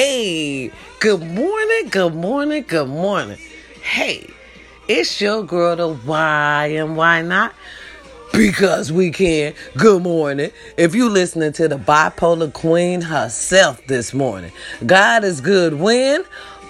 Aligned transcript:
Hey, 0.00 0.70
good 1.00 1.22
morning, 1.22 1.88
good 1.90 2.14
morning, 2.14 2.64
good 2.68 2.88
morning. 2.88 3.36
Hey, 3.82 4.30
it's 4.86 5.20
your 5.20 5.42
girl, 5.42 5.74
the 5.74 5.92
why 5.92 6.66
and 6.66 6.96
why 6.96 7.22
not? 7.22 7.52
Because 8.32 8.92
we 8.92 9.10
can. 9.10 9.54
Good 9.76 10.04
morning. 10.04 10.52
If 10.76 10.94
you 10.94 11.08
listening 11.08 11.52
to 11.54 11.66
the 11.66 11.78
bipolar 11.78 12.52
queen 12.52 13.00
herself 13.00 13.84
this 13.88 14.14
morning, 14.14 14.52
God 14.86 15.24
is 15.24 15.40
good 15.40 15.74
when? 15.74 16.22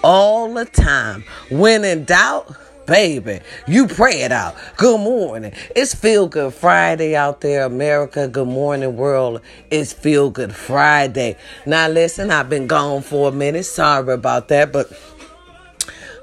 All 0.03 0.51
the 0.51 0.65
time. 0.65 1.23
When 1.51 1.85
in 1.85 2.05
doubt, 2.05 2.51
baby, 2.89 3.39
you 3.67 3.85
pray 3.85 4.21
it 4.23 4.31
out. 4.31 4.55
Good 4.75 4.99
morning. 4.99 5.53
It's 5.75 5.93
Feel 5.93 6.27
Good 6.27 6.55
Friday 6.55 7.15
out 7.15 7.39
there, 7.41 7.65
America. 7.65 8.27
Good 8.27 8.47
morning, 8.47 8.97
world. 8.97 9.41
It's 9.69 9.93
Feel 9.93 10.31
Good 10.31 10.55
Friday. 10.55 11.37
Now, 11.67 11.87
listen, 11.87 12.31
I've 12.31 12.49
been 12.49 12.65
gone 12.65 13.03
for 13.03 13.29
a 13.29 13.31
minute. 13.31 13.65
Sorry 13.65 14.11
about 14.11 14.47
that, 14.47 14.73
but 14.73 14.91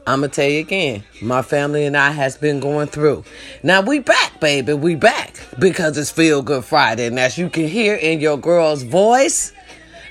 I'm 0.09 0.21
gonna 0.21 0.29
tell 0.29 0.49
you 0.49 0.61
again, 0.61 1.05
my 1.23 1.43
family 1.43 1.85
and 1.85 1.97
I 1.97 2.11
has 2.11 2.37
been 2.37 2.59
going 2.59 2.89
through. 2.89 3.25
Now 3.63 3.81
we 3.81 4.01
back, 4.01 4.41
baby, 4.41 4.73
we 4.73 4.97
back 4.97 5.37
because 5.61 5.97
it's 5.97 6.11
Feel 6.11 6.43
Good 6.43 6.65
Friday, 6.65 7.07
and 7.07 7.19
as 7.19 7.39
you 7.39 7.49
can 7.49 7.69
hear 7.69 7.95
in 7.95 8.21
your 8.21 8.39
girl's 8.39 8.83
voice, 8.83 9.53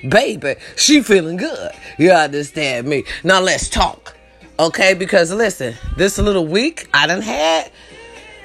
baby, 0.08 0.56
she 0.78 1.02
feeling 1.02 1.36
good. 1.36 1.72
You 1.98 2.12
understand 2.12 2.88
me? 2.88 3.03
Now 3.26 3.42
let's 3.42 3.70
talk, 3.70 4.15
okay? 4.59 4.94
Because 4.94 5.32
listen, 5.32 5.76
this 5.98 6.18
little 6.18 6.48
week 6.48 6.88
I 6.94 7.08
done 7.08 7.22
had 7.22 7.72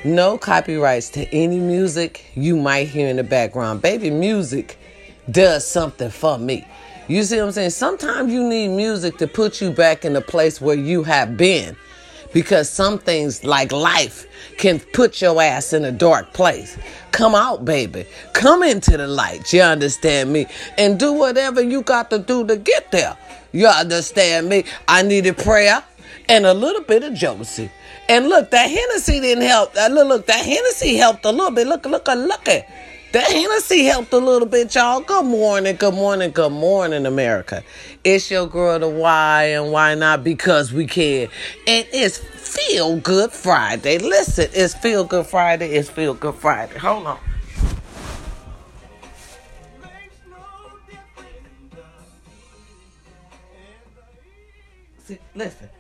no 0.05 0.39
copyrights 0.39 1.11
to 1.11 1.27
any 1.35 1.59
music 1.59 2.25
you 2.35 2.57
might 2.57 2.89
hear 2.89 3.09
in 3.09 3.17
the 3.17 3.25
background. 3.25 3.83
Baby, 3.83 4.11
music 4.11 4.79
does 5.31 5.67
something 5.67 6.11
for 6.11 6.39
me. 6.39 6.67
You 7.09 7.25
see 7.25 7.39
what 7.39 7.47
I'm 7.47 7.53
saying? 7.53 7.71
Sometimes 7.71 8.33
you 8.33 8.43
need 8.49 8.69
music 8.69 9.19
to 9.19 9.27
put 9.27 9.61
you 9.61 9.71
back 9.71 10.05
in 10.05 10.13
the 10.13 10.21
place 10.21 10.61
where 10.61 10.77
you 10.77 11.03
have 11.03 11.37
been. 11.37 11.77
Because 12.33 12.71
some 12.71 12.99
things 12.99 13.43
like 13.43 13.73
life 13.73 14.27
can 14.57 14.79
put 14.79 15.21
your 15.21 15.43
ass 15.43 15.73
in 15.73 15.85
a 15.85 15.91
dark 15.91 16.33
place. 16.33 16.79
Come 17.11 17.35
out, 17.35 17.65
baby. 17.65 18.07
Come 18.33 18.63
into 18.63 18.97
the 18.97 19.09
light. 19.09 19.53
You 19.53 19.63
understand 19.63 20.33
me? 20.33 20.47
And 20.79 20.99
do 20.99 21.13
whatever 21.13 21.61
you 21.61 21.83
got 21.83 22.09
to 22.11 22.21
do 22.21 22.47
to 22.47 22.57
get 22.57 22.93
there. 22.93 23.19
You 23.51 23.67
understand 23.67 24.49
me? 24.49 24.65
I 24.87 25.03
needed 25.03 25.37
prayer 25.39 25.83
and 26.31 26.47
a 26.47 26.55
little 26.55 26.83
bit 26.83 27.03
of 27.03 27.13
jealousy. 27.13 27.71
And 28.09 28.29
look, 28.29 28.53
that 28.53 28.71
Hennessy 28.71 29.21
didn't 29.21 29.45
help. 29.45 29.75
That 29.75 29.91
look, 29.91 30.07
look, 30.09 30.27
that 30.27 30.45
Hennessy 30.47 30.97
helped 30.97 31.25
a 31.25 31.31
little 31.31 31.51
bit. 31.51 31.67
Look, 31.67 31.85
look, 31.87 32.09
uh, 32.09 32.15
look 32.15 32.49
at. 32.49 32.69
That 33.13 33.29
Hennessy 33.29 33.85
helped 33.87 34.13
a 34.13 34.19
little 34.19 34.47
bit, 34.47 34.73
y'all. 34.73 35.01
Good 35.01 35.25
morning, 35.25 35.75
good 35.75 35.95
morning, 35.95 36.31
good 36.31 36.53
morning, 36.53 37.05
America. 37.05 37.65
It's 38.05 38.31
your 38.31 38.47
girl, 38.47 38.79
the 38.79 38.89
why 38.89 39.47
and 39.47 39.73
why 39.73 39.97
not? 39.97 40.23
Because 40.23 40.73
we 40.73 40.87
can. 40.87 41.29
And 41.67 41.87
it's 41.93 42.19
Feel 42.19 42.99
Good 42.99 43.33
Friday. 43.33 43.99
Listen, 43.99 44.49
it's 44.53 44.75
Feel 44.75 45.03
Good 45.03 45.27
Friday. 45.27 45.71
It's 45.71 45.91
Feel 45.91 46.15
Good 46.15 46.37
Friday. 46.37 46.79
Hold 46.79 47.09
on. 47.09 47.19
Listen. 55.35 55.80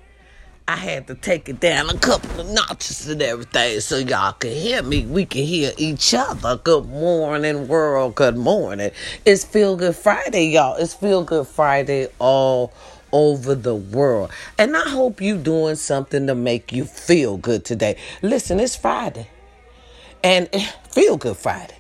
I 0.71 0.77
had 0.77 1.09
to 1.09 1.17
take 1.17 1.49
it 1.49 1.59
down 1.59 1.91
a 1.91 1.99
couple 1.99 2.43
of 2.43 2.49
notches 2.49 3.09
and 3.09 3.21
everything 3.21 3.81
so 3.81 3.97
y'all 3.99 4.35
can 4.35 4.53
hear 4.53 4.85
me. 4.85 5.05
We 5.05 5.27
can 5.27 5.43
hear 5.43 5.73
each 5.77 6.15
other. 6.15 6.59
Good 6.59 6.87
morning, 6.87 7.67
world. 7.67 8.15
Good 8.15 8.37
morning. 8.37 8.93
It's 9.25 9.43
Feel 9.43 9.75
Good 9.77 9.97
Friday, 9.97 10.45
y'all. 10.51 10.77
It's 10.77 10.95
Feel 10.95 11.25
Good 11.25 11.49
Friday 11.49 12.07
all 12.21 12.73
over 13.11 13.57
the 13.57 13.75
world. 13.75 14.31
And 14.59 14.77
I 14.77 14.89
hope 14.89 15.21
you 15.21 15.39
doing 15.39 15.75
something 15.75 16.29
to 16.29 16.37
make 16.37 16.71
you 16.71 16.85
feel 16.85 17.37
good 17.37 17.65
today. 17.65 17.97
Listen, 18.23 18.61
it's 18.61 18.77
Friday. 18.77 19.27
And 20.23 20.49
Feel 20.93 21.17
Good 21.17 21.37
Friday. 21.37 21.79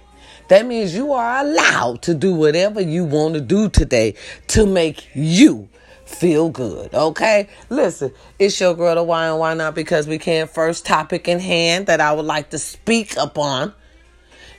That 0.48 0.66
means 0.66 0.96
you 0.96 1.12
are 1.12 1.46
allowed 1.46 2.02
to 2.02 2.14
do 2.14 2.34
whatever 2.34 2.80
you 2.80 3.04
want 3.04 3.34
to 3.34 3.40
do 3.40 3.68
today 3.68 4.16
to 4.48 4.66
make 4.66 5.08
you 5.14 5.68
feel 6.10 6.50
good. 6.50 6.94
Okay? 6.94 7.48
Listen, 7.68 8.12
it's 8.38 8.60
your 8.60 8.74
girl, 8.74 8.94
the 8.94 9.02
why 9.02 9.28
and 9.28 9.38
why 9.38 9.54
not? 9.54 9.74
Because 9.74 10.06
we 10.06 10.18
can. 10.18 10.48
First 10.48 10.84
topic 10.84 11.28
in 11.28 11.38
hand 11.38 11.86
that 11.86 12.00
I 12.00 12.12
would 12.12 12.26
like 12.26 12.50
to 12.50 12.58
speak 12.58 13.16
upon 13.16 13.72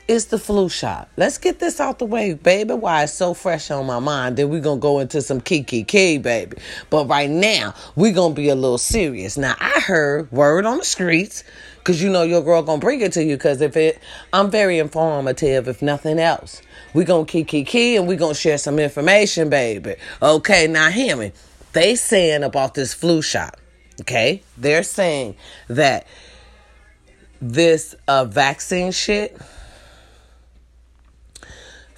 is 0.08 0.28
the 0.28 0.38
flu 0.38 0.68
shot. 0.68 1.10
Let's 1.16 1.38
get 1.38 1.60
this 1.60 1.80
out 1.80 2.00
the 2.00 2.06
way, 2.06 2.34
baby. 2.34 2.74
Why 2.74 3.04
it's 3.04 3.14
so 3.14 3.34
fresh 3.34 3.72
on 3.72 3.86
my 3.86 4.00
mind. 4.00 4.38
Then 4.38 4.50
we're 4.50 4.62
gonna 4.62 4.80
go 4.80 5.00
into 5.00 5.22
some 5.22 5.40
kiki 5.40 5.84
key, 5.84 6.18
baby. 6.18 6.58
But 6.90 7.08
right 7.08 7.30
now, 7.30 7.74
we're 7.96 8.14
gonna 8.14 8.34
be 8.34 8.50
a 8.50 8.56
little 8.56 8.78
serious. 8.78 9.38
Now, 9.38 9.56
I 9.60 9.80
heard 9.80 10.32
word 10.32 10.66
on 10.66 10.80
the 10.80 10.86
streets, 10.86 11.44
cause 11.84 12.02
you 12.02 12.10
know 12.10 12.24
your 12.24 12.42
girl 12.42 12.62
gonna 12.64 12.80
bring 12.80 13.02
it 13.02 13.12
to 13.14 13.24
you. 13.24 13.38
Cause 13.38 13.62
if 13.62 13.76
it, 13.78 14.00
I'm 14.34 14.50
very 14.50 14.80
informative, 14.80 15.68
if 15.68 15.82
nothing 15.82 16.20
else. 16.20 16.62
we 16.94 17.04
gonna 17.04 17.26
kiki 17.26 17.64
key 17.64 17.96
and 17.96 18.08
we 18.08 18.16
gonna 18.16 18.34
share 18.34 18.58
some 18.58 18.80
information, 18.80 19.50
baby. 19.50 19.96
Okay, 20.22 20.68
now 20.68 20.90
hear 20.90 21.16
me. 21.16 21.32
They 21.74 21.96
saying 21.96 22.44
about 22.44 22.74
this 22.74 22.94
flu 22.94 23.22
shot. 23.22 23.58
Okay, 24.02 24.44
they're 24.58 24.84
saying 24.84 25.36
that 25.68 26.08
this 27.42 27.96
uh, 28.08 28.26
vaccine 28.26 28.92
shit 28.92 29.38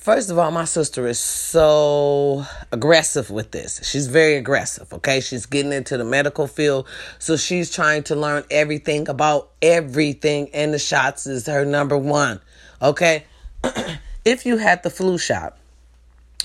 First 0.04 0.30
of 0.30 0.38
all, 0.38 0.52
my 0.52 0.66
sister 0.66 1.08
is 1.08 1.18
so 1.18 2.46
aggressive 2.74 3.30
with 3.30 3.52
this. 3.52 3.80
She's 3.90 4.08
very 4.08 4.36
aggressive, 4.36 4.92
okay? 4.92 5.22
She's 5.22 5.46
getting 5.46 5.72
into 5.72 5.96
the 5.98 6.04
medical 6.04 6.46
field. 6.46 6.90
So 7.20 7.38
she's 7.38 7.72
trying 7.72 8.04
to 8.04 8.16
learn 8.18 8.44
everything 8.52 9.08
about 9.08 9.52
everything, 9.62 10.50
and 10.54 10.74
the 10.74 10.78
shots 10.78 11.26
is 11.26 11.48
her 11.48 11.64
number 11.64 11.98
one, 11.98 12.42
okay? 12.82 13.24
if 14.26 14.46
you 14.46 14.58
had 14.58 14.84
the 14.84 14.90
flu 14.90 15.18
shot, 15.18 15.58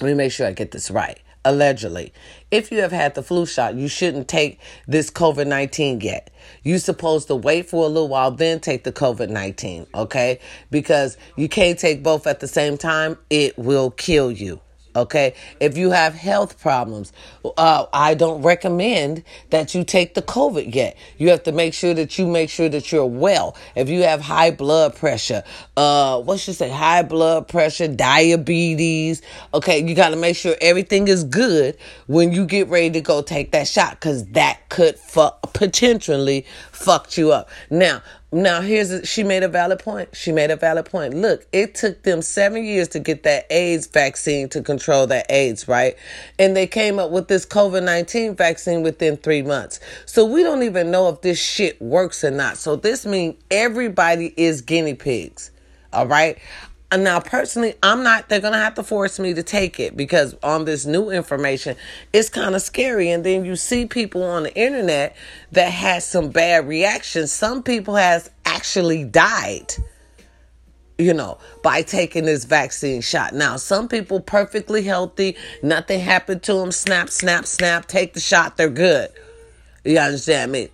let 0.01 0.07
me 0.07 0.15
make 0.15 0.31
sure 0.31 0.47
I 0.47 0.53
get 0.53 0.71
this 0.71 0.89
right. 0.89 1.19
Allegedly, 1.45 2.13
if 2.53 2.71
you 2.71 2.81
have 2.83 2.93
had 2.93 3.17
the 3.17 3.25
flu 3.25 3.45
shot, 3.45 3.75
you 3.75 3.89
shouldn't 3.89 4.29
take 4.29 4.61
this 4.87 5.11
COVID 5.11 5.49
19 5.49 6.01
yet. 6.01 6.31
You're 6.69 6.79
supposed 6.79 7.29
to 7.29 7.35
wait 7.35 7.67
for 7.67 7.87
a 7.87 7.89
little 7.89 8.09
while, 8.09 8.31
then 8.31 8.61
take 8.61 8.85
the 8.85 8.93
COVID 8.93 9.31
19, 9.31 9.87
okay? 9.95 10.39
Because 10.71 11.17
you 11.35 11.49
can't 11.49 11.79
take 11.79 12.03
both 12.03 12.27
at 12.27 12.41
the 12.41 12.47
same 12.47 12.77
time, 12.77 13.17
it 13.31 13.57
will 13.57 13.91
kill 13.91 14.31
you. 14.31 14.61
Okay. 14.97 15.35
If 15.61 15.77
you 15.77 15.91
have 15.91 16.15
health 16.15 16.61
problems, 16.61 17.13
uh, 17.57 17.87
I 17.93 18.15
don't 18.15 18.43
recommend 18.43 19.23
that 19.51 19.75
you 19.75 19.85
take 19.85 20.15
the 20.15 20.23
COVID 20.23 20.75
yet. 20.75 20.97
You 21.19 21.31
have 21.31 21.43
to 21.45 21.53
make 21.53 21.75
sure 21.75 21.95
that 21.95 22.19
you 22.19 22.27
make 22.27 22.51
sure 22.51 22.69
that 22.69 22.91
you're 22.91 23.07
well. 23.07 23.57
If 23.77 23.89
you 23.89 24.03
have 24.03 24.21
high 24.21 24.51
blood 24.51 24.97
pressure, 24.97 25.45
uh, 25.77 26.21
what 26.21 26.41
should 26.41 26.57
say? 26.57 26.71
High 26.71 27.03
blood 27.03 27.49
pressure, 27.49 27.89
diabetes. 27.89 29.23
Okay. 29.55 29.87
You 29.87 29.95
got 29.95 30.11
to 30.11 30.17
make 30.17 30.37
sure 30.37 30.57
everything 30.61 31.09
is 31.09 31.25
good 31.25 31.77
when 32.07 32.33
you 32.33 32.47
get 32.47 32.69
ready 32.69 32.91
to 32.91 33.01
go 33.01 33.23
take 33.23 33.53
that 33.53 33.69
shot 33.69 33.93
because 33.93 34.27
that 34.29 34.69
could 34.69 34.99
fuck, 34.99 35.53
potentially 35.53 36.47
fuck 36.73 37.17
you 37.17 37.33
up. 37.33 37.49
Now, 37.71 38.03
now 38.31 38.61
here's 38.61 38.91
a, 38.91 39.07
she 39.07 39.25
made 39.25 39.43
a 39.43 39.49
valid 39.49 39.79
point. 39.79 40.15
She 40.15 40.33
made 40.33 40.51
a 40.51 40.57
valid 40.57 40.85
point. 40.87 41.15
Look, 41.15 41.47
it 41.53 41.75
took 41.75 42.03
them 42.03 42.21
seven 42.21 42.63
years 42.65 42.89
to 42.89 42.99
get 42.99 43.23
that 43.23 43.47
AIDS 43.51 43.87
vaccine 43.87 44.49
to 44.51 44.61
control 44.61 45.07
that 45.07 45.27
AIDS, 45.31 45.67
right? 45.67 45.97
And 46.39 46.55
they 46.55 46.67
came 46.67 46.99
up 46.99 47.11
with 47.11 47.29
this 47.29 47.47
COVID 47.47 47.85
nineteen 47.85 48.37
vaccine 48.37 48.83
within 48.83 49.17
three 49.17 49.43
months. 49.43 49.81
So 50.05 50.27
we 50.27 50.43
don't 50.43 50.63
even 50.63 50.91
know 50.91 51.09
if 51.09 51.23
this 51.23 51.43
shit 51.43 51.81
works 51.81 52.23
or 52.23 52.31
not. 52.31 52.59
So 52.59 52.77
this 52.77 53.07
means 53.07 53.37
everybody 53.51 54.35
is 54.37 54.61
guinea 54.61 54.95
pigs. 54.95 55.51
All 55.91 56.07
right. 56.07 56.39
And 56.91 57.05
now, 57.05 57.21
personally, 57.21 57.75
I'm 57.83 58.03
not, 58.03 58.31
they're 58.31 58.41
going 58.41 58.55
to 58.55 58.59
have 58.59 58.75
to 58.77 58.83
force 58.83 59.19
me 59.19 59.35
to 59.35 59.43
take 59.43 59.79
it 59.79 59.95
because 59.95 60.35
on 60.43 60.65
this 60.65 60.87
new 60.87 61.11
information, 61.11 61.77
it's 62.15 62.31
kind 62.31 62.55
of 62.55 62.63
scary. 62.63 63.11
And 63.11 63.25
then 63.25 63.45
you 63.45 63.57
see 63.57 63.85
people 63.85 64.23
on 64.23 64.45
the 64.45 64.55
internet 64.57 65.15
that 65.53 65.71
has 65.71 66.07
some 66.07 66.31
bad 66.31 66.67
reactions. 66.67 67.31
Some 67.31 67.63
people 67.63 67.97
has 67.97 68.31
actually 68.47 69.05
died, 69.05 69.75
you 70.97 71.13
know, 71.13 71.37
by 71.63 71.83
taking 71.83 72.25
this 72.25 72.47
vaccine 72.47 73.03
shot. 73.03 73.35
Now, 73.35 73.57
some 73.57 73.87
people 73.89 74.21
perfectly 74.21 74.83
healthy, 74.83 75.37
nothing 75.63 76.01
happened 76.01 76.43
to 76.45 76.55
them. 76.55 76.73
Snap, 76.73 77.11
snap, 77.11 77.45
snap, 77.45 77.87
take 77.87 78.15
the 78.15 78.21
shot, 78.21 78.57
they're 78.57 78.71
good. 78.71 79.11
You 79.85 79.99
understand 79.99 80.53
me? 80.53 80.71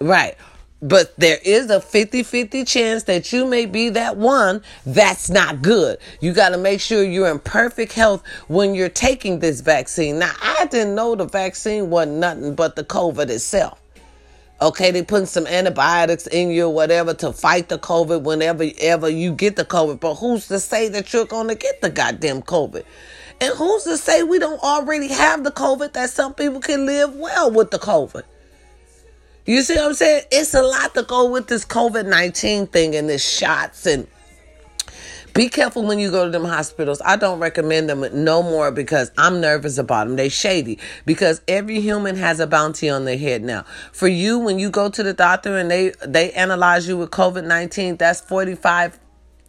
Right. 0.00 0.36
But 0.82 1.16
there 1.16 1.38
is 1.42 1.70
a 1.70 1.80
50 1.80 2.22
50 2.22 2.64
chance 2.64 3.04
that 3.04 3.32
you 3.32 3.46
may 3.46 3.64
be 3.64 3.88
that 3.90 4.18
one 4.18 4.62
that's 4.84 5.30
not 5.30 5.62
good. 5.62 5.98
You 6.20 6.34
got 6.34 6.50
to 6.50 6.58
make 6.58 6.80
sure 6.80 7.02
you're 7.02 7.30
in 7.30 7.38
perfect 7.38 7.94
health 7.94 8.22
when 8.48 8.74
you're 8.74 8.90
taking 8.90 9.38
this 9.38 9.62
vaccine. 9.62 10.18
Now, 10.18 10.32
I 10.42 10.66
didn't 10.66 10.94
know 10.94 11.14
the 11.14 11.24
vaccine 11.24 11.88
wasn't 11.88 12.18
nothing 12.18 12.54
but 12.54 12.76
the 12.76 12.84
COVID 12.84 13.30
itself. 13.30 13.80
Okay, 14.60 14.90
they 14.90 15.02
putting 15.02 15.26
some 15.26 15.46
antibiotics 15.46 16.26
in 16.26 16.50
you 16.50 16.64
or 16.66 16.74
whatever 16.74 17.12
to 17.14 17.32
fight 17.32 17.68
the 17.68 17.78
COVID 17.78 18.22
whenever 18.22 18.64
ever 18.80 19.08
you 19.08 19.32
get 19.32 19.56
the 19.56 19.64
COVID. 19.64 20.00
But 20.00 20.16
who's 20.16 20.48
to 20.48 20.60
say 20.60 20.88
that 20.88 21.12
you're 21.12 21.26
going 21.26 21.48
to 21.48 21.54
get 21.54 21.80
the 21.80 21.90
goddamn 21.90 22.42
COVID? 22.42 22.84
And 23.40 23.54
who's 23.54 23.84
to 23.84 23.96
say 23.98 24.22
we 24.22 24.38
don't 24.38 24.62
already 24.62 25.08
have 25.08 25.44
the 25.44 25.50
COVID 25.50 25.92
that 25.92 26.10
some 26.10 26.32
people 26.32 26.60
can 26.60 26.86
live 26.86 27.14
well 27.16 27.50
with 27.50 27.70
the 27.70 27.78
COVID? 27.78 28.24
You 29.46 29.62
see 29.62 29.76
what 29.76 29.84
I'm 29.84 29.94
saying? 29.94 30.24
It's 30.32 30.54
a 30.54 30.62
lot 30.62 30.92
to 30.94 31.04
go 31.04 31.30
with 31.30 31.46
this 31.46 31.64
COVID 31.64 32.06
19 32.06 32.66
thing 32.66 32.96
and 32.96 33.08
this 33.08 33.26
shots 33.26 33.86
and 33.86 34.08
be 35.34 35.48
careful 35.48 35.84
when 35.84 36.00
you 36.00 36.10
go 36.10 36.24
to 36.24 36.30
them 36.30 36.44
hospitals. 36.44 37.00
I 37.04 37.14
don't 37.14 37.38
recommend 37.38 37.88
them 37.88 38.04
no 38.24 38.42
more 38.42 38.72
because 38.72 39.12
I'm 39.16 39.40
nervous 39.40 39.78
about 39.78 40.08
them. 40.08 40.16
They 40.16 40.30
shady 40.30 40.80
because 41.04 41.42
every 41.46 41.80
human 41.80 42.16
has 42.16 42.40
a 42.40 42.46
bounty 42.48 42.90
on 42.90 43.04
their 43.04 43.18
head 43.18 43.44
now. 43.44 43.64
For 43.92 44.08
you, 44.08 44.38
when 44.40 44.58
you 44.58 44.68
go 44.68 44.88
to 44.88 45.02
the 45.02 45.12
doctor 45.12 45.56
and 45.56 45.70
they 45.70 45.92
they 46.04 46.32
analyze 46.32 46.88
you 46.88 46.96
with 46.96 47.10
COVID 47.10 47.44
nineteen, 47.44 47.96
that's 47.96 48.20
forty 48.20 48.56
five 48.56 48.98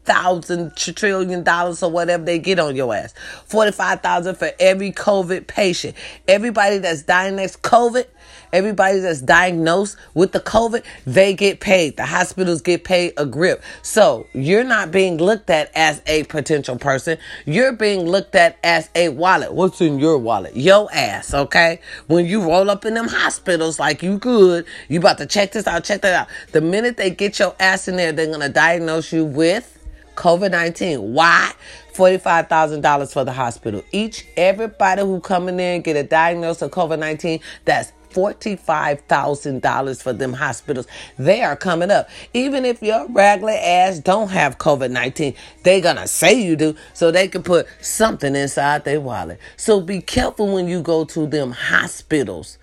thousand 0.03 0.75
trillion 0.75 1.44
dollars 1.44 1.81
or 1.81 1.89
whatever 1.89 2.23
they 2.23 2.38
get 2.38 2.59
on 2.59 2.75
your 2.75 2.94
ass. 2.94 3.13
Forty 3.45 3.71
five 3.71 4.01
thousand 4.01 4.35
for 4.35 4.51
every 4.59 4.91
COVID 4.91 5.47
patient. 5.47 5.95
Everybody 6.27 6.77
that's 6.77 7.03
dying 7.03 7.38
next 7.38 7.61
COVID 7.61 8.05
Everybody 8.53 8.99
that's 8.99 9.21
diagnosed 9.21 9.97
with 10.13 10.31
the 10.31 10.39
COVID, 10.39 10.83
they 11.05 11.33
get 11.33 11.59
paid. 11.59 11.97
The 11.97 12.05
hospitals 12.05 12.61
get 12.61 12.83
paid 12.83 13.13
a 13.17 13.25
grip. 13.25 13.61
So 13.81 14.27
you're 14.33 14.63
not 14.63 14.91
being 14.91 15.17
looked 15.17 15.49
at 15.49 15.71
as 15.75 16.01
a 16.07 16.23
potential 16.25 16.77
person. 16.77 17.17
You're 17.45 17.73
being 17.73 18.07
looked 18.07 18.35
at 18.35 18.57
as 18.63 18.89
a 18.95 19.09
wallet. 19.09 19.53
What's 19.53 19.81
in 19.81 19.99
your 19.99 20.17
wallet? 20.17 20.55
Your 20.55 20.88
ass, 20.94 21.33
okay? 21.33 21.81
When 22.07 22.25
you 22.25 22.41
roll 22.44 22.69
up 22.69 22.85
in 22.85 22.94
them 22.94 23.07
hospitals 23.07 23.79
like 23.79 24.01
you 24.01 24.17
good, 24.17 24.65
you 24.88 24.99
about 24.99 25.17
to 25.17 25.25
check 25.25 25.51
this 25.51 25.67
out, 25.67 25.83
check 25.83 26.01
that 26.01 26.13
out. 26.13 26.27
The 26.53 26.61
minute 26.61 26.97
they 26.97 27.09
get 27.09 27.39
your 27.39 27.55
ass 27.59 27.88
in 27.88 27.97
there, 27.97 28.11
they're 28.11 28.38
to 28.38 28.49
diagnose 28.49 29.11
you 29.11 29.25
with 29.25 29.73
COVID 30.15 30.51
19. 30.51 31.13
Why? 31.13 31.53
$45,000 31.94 33.11
for 33.11 33.23
the 33.23 33.31
hospital. 33.31 33.83
Each, 33.91 34.25
everybody 34.38 35.01
who 35.01 35.19
come 35.19 35.49
in 35.49 35.57
there 35.57 35.73
and 35.73 35.83
get 35.83 35.95
a 35.95 36.03
diagnosis 36.03 36.61
of 36.61 36.71
COVID 36.71 36.99
19, 36.99 37.39
that's 37.65 37.91
$45,000 38.18 40.02
for 40.02 40.12
them 40.12 40.34
hospitals. 40.34 40.88
They 41.19 41.44
are 41.44 41.56
coming 41.56 41.92
up. 41.92 42.10
Even 42.34 42.66
if 42.66 42.81
your 42.81 43.08
regular 43.10 43.54
ass 43.54 44.00
don't 44.00 44.30
have 44.30 44.58
COVID 44.58 44.90
19, 44.90 45.36
they 45.64 45.81
gonna 45.81 46.08
say 46.08 46.42
you 46.42 46.56
do 46.56 46.75
so 46.94 47.12
they 47.12 47.28
can 47.28 47.44
put 47.44 47.68
something 47.80 48.36
inside 48.36 48.86
their 48.86 49.00
wallet. 49.00 49.40
So 49.56 49.81
be 49.81 50.02
careful 50.02 50.52
when 50.52 50.68
you 50.68 50.81
go 50.81 51.06
to 51.06 51.28
them 51.28 51.52
hospitals 51.52 52.58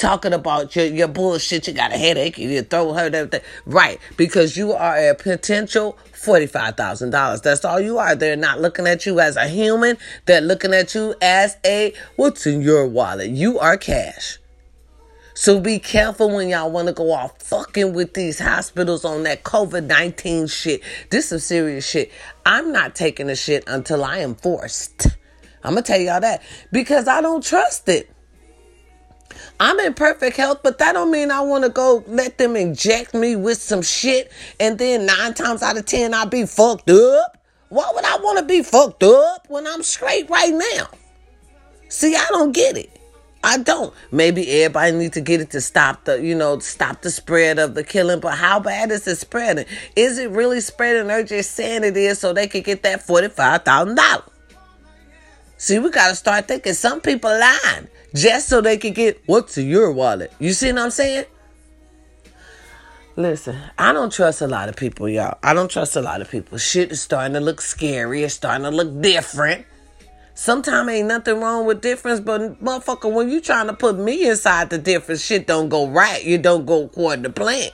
talking 0.00 0.32
about 0.32 0.74
your, 0.74 0.86
your 0.86 1.08
bullshit. 1.08 1.68
You 1.68 1.74
got 1.74 1.92
a 1.92 1.98
headache, 1.98 2.38
you 2.38 2.62
throw 2.62 2.94
hurt, 2.94 3.14
everything. 3.14 3.42
Right. 3.66 4.00
Because 4.16 4.56
you 4.56 4.72
are 4.72 4.96
a 4.96 5.14
potential 5.14 5.98
$45,000. 6.14 7.42
That's 7.42 7.64
all 7.64 7.80
you 7.80 7.98
are. 7.98 8.14
They're 8.14 8.36
not 8.36 8.60
looking 8.60 8.86
at 8.86 9.04
you 9.04 9.20
as 9.20 9.36
a 9.36 9.46
human. 9.46 9.98
They're 10.24 10.40
looking 10.40 10.72
at 10.72 10.94
you 10.94 11.14
as 11.20 11.58
a 11.64 11.92
what's 12.16 12.46
in 12.46 12.62
your 12.62 12.86
wallet. 12.86 13.30
You 13.30 13.58
are 13.58 13.76
cash. 13.76 14.39
So 15.34 15.60
be 15.60 15.78
careful 15.78 16.34
when 16.34 16.48
y'all 16.48 16.70
want 16.70 16.88
to 16.88 16.92
go 16.92 17.12
off 17.12 17.40
fucking 17.42 17.94
with 17.94 18.14
these 18.14 18.38
hospitals 18.38 19.04
on 19.04 19.22
that 19.24 19.44
COVID 19.44 19.86
19 19.86 20.46
shit. 20.48 20.82
This 21.10 21.32
is 21.32 21.44
serious 21.44 21.88
shit. 21.88 22.10
I'm 22.44 22.72
not 22.72 22.94
taking 22.94 23.28
the 23.28 23.36
shit 23.36 23.64
until 23.66 24.04
I 24.04 24.18
am 24.18 24.34
forced. 24.34 25.06
I'm 25.62 25.74
going 25.74 25.84
to 25.84 25.92
tell 25.92 26.00
y'all 26.00 26.20
that 26.20 26.42
because 26.72 27.06
I 27.06 27.20
don't 27.20 27.44
trust 27.44 27.88
it. 27.88 28.10
I'm 29.58 29.78
in 29.80 29.94
perfect 29.94 30.36
health, 30.36 30.60
but 30.62 30.78
that 30.78 30.92
don't 30.94 31.10
mean 31.10 31.30
I 31.30 31.40
want 31.40 31.64
to 31.64 31.70
go 31.70 32.02
let 32.06 32.38
them 32.38 32.56
inject 32.56 33.14
me 33.14 33.36
with 33.36 33.58
some 33.58 33.82
shit 33.82 34.32
and 34.58 34.78
then 34.78 35.06
nine 35.06 35.34
times 35.34 35.62
out 35.62 35.76
of 35.76 35.86
ten 35.86 36.14
I'll 36.14 36.26
be 36.26 36.46
fucked 36.46 36.90
up. 36.90 37.36
Why 37.68 37.88
would 37.94 38.04
I 38.04 38.16
want 38.16 38.38
to 38.40 38.44
be 38.44 38.62
fucked 38.62 39.04
up 39.04 39.46
when 39.48 39.66
I'm 39.66 39.82
straight 39.82 40.28
right 40.28 40.52
now? 40.52 40.88
See, 41.88 42.16
I 42.16 42.26
don't 42.30 42.52
get 42.52 42.76
it. 42.76 42.99
I 43.42 43.58
don't. 43.58 43.94
Maybe 44.12 44.46
everybody 44.62 44.92
needs 44.92 45.14
to 45.14 45.22
get 45.22 45.40
it 45.40 45.50
to 45.52 45.60
stop 45.60 46.04
the, 46.04 46.22
you 46.22 46.34
know, 46.34 46.58
stop 46.58 47.00
the 47.00 47.10
spread 47.10 47.58
of 47.58 47.74
the 47.74 47.82
killing. 47.82 48.20
But 48.20 48.34
how 48.34 48.60
bad 48.60 48.90
is 48.90 49.06
it 49.06 49.16
spreading? 49.16 49.64
Is 49.96 50.18
it 50.18 50.30
really 50.30 50.60
spreading? 50.60 51.06
They're 51.06 51.22
just 51.22 51.52
saying 51.52 51.84
it 51.84 51.96
is 51.96 52.18
so 52.18 52.32
they 52.32 52.46
can 52.48 52.62
get 52.62 52.82
that 52.82 53.02
forty-five 53.02 53.64
thousand 53.64 53.96
dollars. 53.96 54.24
See, 55.56 55.78
we 55.78 55.90
gotta 55.90 56.14
start 56.16 56.48
thinking 56.48 56.74
some 56.74 57.00
people 57.00 57.30
lying 57.30 57.88
just 58.14 58.48
so 58.48 58.60
they 58.60 58.76
can 58.76 58.92
get 58.92 59.22
what's 59.26 59.56
in 59.56 59.68
your 59.68 59.92
wallet. 59.92 60.32
You 60.38 60.52
see 60.52 60.72
what 60.72 60.82
I'm 60.82 60.90
saying? 60.90 61.24
Listen, 63.16 63.58
I 63.78 63.92
don't 63.92 64.12
trust 64.12 64.40
a 64.40 64.46
lot 64.46 64.68
of 64.68 64.76
people, 64.76 65.08
y'all. 65.08 65.38
I 65.42 65.52
don't 65.52 65.70
trust 65.70 65.96
a 65.96 66.00
lot 66.00 66.20
of 66.20 66.30
people. 66.30 66.56
Shit 66.58 66.92
is 66.92 67.02
starting 67.02 67.34
to 67.34 67.40
look 67.40 67.60
scary. 67.60 68.22
It's 68.22 68.34
starting 68.34 68.64
to 68.64 68.70
look 68.70 69.02
different. 69.02 69.66
Sometimes 70.40 70.88
ain't 70.88 71.06
nothing 71.06 71.38
wrong 71.38 71.66
with 71.66 71.82
difference, 71.82 72.18
but 72.18 72.64
motherfucker, 72.64 73.12
when 73.12 73.28
you 73.28 73.42
trying 73.42 73.66
to 73.66 73.74
put 73.74 73.98
me 73.98 74.26
inside 74.26 74.70
the 74.70 74.78
difference, 74.78 75.22
shit 75.22 75.46
don't 75.46 75.68
go 75.68 75.86
right. 75.86 76.24
You 76.24 76.38
don't 76.38 76.64
go 76.64 76.84
according 76.84 77.24
to 77.24 77.30
plan. 77.30 77.72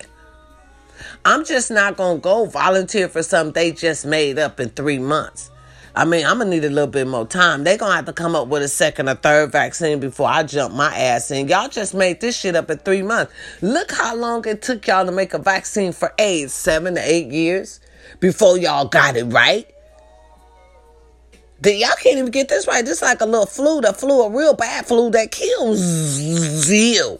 I'm 1.25 1.45
just 1.45 1.71
not 1.71 1.97
gonna 1.97 2.19
go 2.19 2.47
volunteer 2.47 3.09
for 3.09 3.23
something 3.23 3.53
they 3.53 3.71
just 3.71 4.05
made 4.05 4.41
up 4.41 4.59
in 4.59 4.71
three 4.71 4.99
months. 4.99 5.53
I 5.95 6.05
mean, 6.07 6.27
I'm 6.27 6.39
gonna 6.39 6.51
need 6.51 6.65
a 6.65 6.69
little 6.69 6.91
bit 6.91 7.07
more 7.07 7.25
time. 7.25 7.63
They 7.63 7.77
gonna 7.77 7.95
have 7.95 8.07
to 8.07 8.13
come 8.13 8.35
up 8.35 8.49
with 8.49 8.65
a 8.65 8.69
second 8.69 9.09
or 9.09 9.15
third 9.15 9.53
vaccine 9.53 10.01
before 10.01 10.27
I 10.27 10.43
jump 10.43 10.75
my 10.75 10.93
ass 10.93 11.31
in. 11.31 11.47
Y'all 11.47 11.69
just 11.69 11.95
made 11.95 12.21
this 12.21 12.37
shit 12.37 12.57
up 12.57 12.69
in 12.69 12.79
three 12.79 13.03
months. 13.03 13.33
Look 13.63 13.93
how 13.93 14.17
long 14.17 14.45
it 14.45 14.61
took 14.61 14.85
y'all 14.89 15.07
to 15.07 15.13
make 15.13 15.35
a 15.35 15.39
vaccine 15.39 15.93
for 15.93 16.13
AIDS, 16.19 16.53
seven 16.53 16.97
to 16.97 17.01
eight 17.01 17.29
years 17.29 17.79
before 18.19 18.59
y'all 18.59 18.89
got 18.89 19.17
it 19.17 19.27
right. 19.27 19.73
Y'all 21.65 21.89
can't 22.03 22.19
even 22.19 22.31
get 22.31 22.49
this 22.49 22.67
right. 22.67 22.85
This 22.85 23.03
like 23.03 23.21
a 23.21 23.27
little 23.27 23.47
flu, 23.47 23.81
the 23.81 23.93
flu, 23.93 24.23
a 24.23 24.31
real 24.31 24.55
bad 24.55 24.87
flu 24.87 25.11
that 25.11 25.31
kills 25.31 26.71
you. 26.71 27.19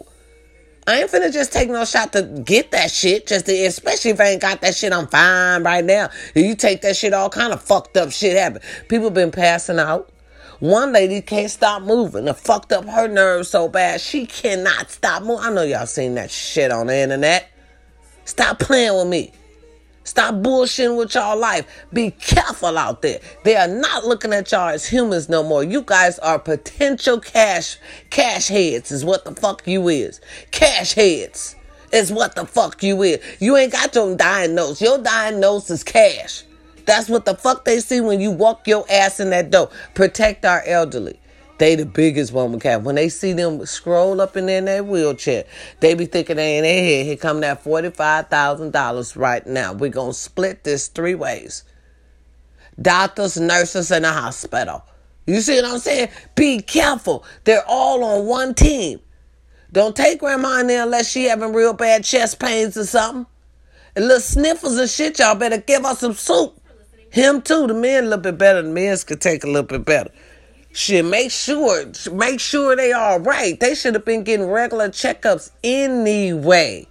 I 0.85 1.01
ain't 1.01 1.11
finna 1.11 1.33
just 1.33 1.51
take 1.51 1.69
no 1.69 1.83
shot 1.83 2.13
to 2.13 2.21
get 2.23 2.71
that 2.71 2.89
shit. 2.89 3.27
Just 3.27 3.47
to, 3.47 3.65
especially 3.65 4.11
if 4.11 4.21
I 4.21 4.29
ain't 4.29 4.41
got 4.41 4.61
that 4.61 4.73
shit, 4.73 4.93
I'm 4.93 5.07
fine 5.07 5.63
right 5.63 5.83
now. 5.83 6.05
If 6.33 6.45
you 6.45 6.55
take 6.55 6.81
that 6.83 6.95
shit, 6.95 7.13
all 7.13 7.29
kind 7.29 7.51
of 7.51 7.61
fucked 7.61 7.97
up 7.97 8.11
shit 8.11 8.37
happen. 8.37 8.61
People 8.87 9.09
been 9.09 9.31
passing 9.31 9.79
out. 9.79 10.09
One 10.59 10.93
lady 10.93 11.21
can't 11.21 11.51
stop 11.51 11.81
moving. 11.81 12.27
It 12.27 12.37
fucked 12.37 12.71
up 12.71 12.85
her 12.85 13.07
nerves 13.07 13.49
so 13.49 13.67
bad 13.67 13.99
she 13.99 14.25
cannot 14.25 14.89
stop 14.89 15.23
moving. 15.23 15.45
I 15.45 15.51
know 15.51 15.63
y'all 15.63 15.85
seen 15.87 16.15
that 16.15 16.31
shit 16.31 16.71
on 16.71 16.87
the 16.87 16.95
internet. 16.95 17.49
Stop 18.23 18.59
playing 18.59 18.95
with 18.95 19.07
me. 19.07 19.33
Stop 20.07 20.35
bullshitting 20.35 20.97
with 20.97 21.15
y'all 21.15 21.37
life. 21.37 21.65
Be 21.91 22.11
careful 22.11 22.77
out 22.77 23.01
there. 23.01 23.19
They 23.43 23.57
are 23.57 23.67
not 23.67 24.05
looking 24.05 24.31
at 24.31 24.49
y'all 24.53 24.69
as 24.69 24.85
humans 24.85 25.27
no 25.27 25.43
more. 25.43 25.65
You 25.65 25.81
guys 25.81 26.17
are 26.19 26.39
potential 26.39 27.19
cash 27.19 27.75
cash 28.09 28.47
heads 28.47 28.89
is 28.89 29.03
what 29.03 29.25
the 29.25 29.35
fuck 29.35 29.67
you 29.67 29.89
is. 29.89 30.21
Cash 30.51 30.93
heads 30.93 31.57
is 31.91 32.09
what 32.09 32.37
the 32.37 32.45
fuck 32.45 32.81
you 32.83 33.03
is. 33.03 33.19
You 33.41 33.57
ain't 33.57 33.73
got 33.73 33.93
your 33.95 34.15
diagnosis. 34.15 34.81
Your 34.81 34.97
diagnosis 34.97 35.71
is 35.71 35.83
cash. 35.83 36.43
That's 36.85 37.09
what 37.09 37.25
the 37.25 37.35
fuck 37.35 37.65
they 37.65 37.81
see 37.81 37.99
when 37.99 38.21
you 38.21 38.31
walk 38.31 38.65
your 38.65 38.85
ass 38.89 39.19
in 39.19 39.31
that 39.31 39.51
door. 39.51 39.69
Protect 39.93 40.45
our 40.45 40.63
elderly. 40.65 41.19
They 41.57 41.75
the 41.75 41.85
biggest 41.85 42.33
one 42.33 42.51
we 42.51 42.59
have. 42.63 42.85
When 42.85 42.95
they 42.95 43.09
see 43.09 43.33
them 43.33 43.65
scroll 43.65 44.21
up 44.21 44.37
in 44.37 44.45
there 44.45 44.59
in 44.59 44.65
their 44.65 44.83
wheelchair, 44.83 45.45
they 45.79 45.95
be 45.95 46.05
thinking 46.05 46.35
they 46.35 46.57
in 46.57 46.63
their 46.63 46.83
head, 46.83 47.05
here 47.05 47.17
come 47.17 47.39
that 47.41 47.63
$45,000 47.63 49.17
right 49.17 49.47
now. 49.47 49.73
We're 49.73 49.89
going 49.89 50.11
to 50.11 50.17
split 50.17 50.63
this 50.63 50.87
three 50.87 51.15
ways. 51.15 51.63
Doctors, 52.79 53.37
nurses, 53.37 53.89
and 53.91 54.05
a 54.05 54.11
hospital. 54.11 54.83
You 55.25 55.41
see 55.41 55.55
what 55.55 55.71
I'm 55.71 55.79
saying? 55.79 56.09
Be 56.35 56.59
careful. 56.61 57.25
They're 57.43 57.65
all 57.67 58.03
on 58.03 58.27
one 58.27 58.53
team. 58.53 58.99
Don't 59.71 59.95
take 59.95 60.19
grandma 60.19 60.59
in 60.59 60.67
there 60.67 60.83
unless 60.83 61.09
she 61.09 61.25
having 61.25 61.53
real 61.53 61.73
bad 61.73 62.03
chest 62.03 62.39
pains 62.39 62.77
or 62.77 62.85
something. 62.85 63.25
And 63.95 64.05
little 64.05 64.21
sniffles 64.21 64.77
and 64.77 64.89
shit, 64.89 65.19
y'all 65.19 65.35
better 65.35 65.57
give 65.57 65.83
her 65.83 65.95
some 65.95 66.13
soup. 66.13 66.61
Him 67.09 67.41
too. 67.41 67.67
The 67.67 67.73
men 67.73 68.05
a 68.05 68.07
little 68.07 68.23
bit 68.23 68.37
better. 68.37 68.61
The 68.61 68.69
men 68.69 68.95
could 69.05 69.19
take 69.19 69.43
a 69.43 69.47
little 69.47 69.63
bit 69.63 69.85
better. 69.85 70.11
Shit, 70.77 71.05
make 71.05 71.31
sure, 71.31 71.91
make 72.11 72.39
sure 72.39 72.75
they 72.75 72.91
all 72.91 73.19
right. 73.19 73.59
They 73.59 73.73
should 73.73 73.95
have 73.95 74.05
been 74.05 74.23
getting 74.23 74.45
regular 74.45 74.89
checkups 74.89 75.49
anyway. 75.63 76.85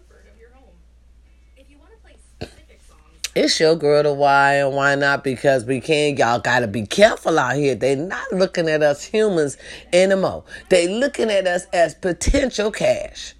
It's 3.36 3.60
your 3.60 3.76
girl 3.76 4.02
to 4.02 4.12
why 4.12 4.54
and 4.54 4.74
why 4.74 4.96
not? 4.96 5.22
Because 5.22 5.64
we 5.64 5.80
can. 5.80 6.16
Y'all 6.16 6.40
gotta 6.40 6.66
be 6.66 6.84
careful 6.84 7.38
out 7.38 7.54
here. 7.54 7.76
They 7.76 7.94
not 7.94 8.32
looking 8.32 8.68
at 8.68 8.82
us 8.82 9.04
humans 9.04 9.56
anymore. 9.92 10.42
They 10.68 10.88
looking 10.88 11.30
at 11.30 11.46
us 11.46 11.66
as 11.72 11.94
potential 11.94 12.72
cash. 12.72 13.34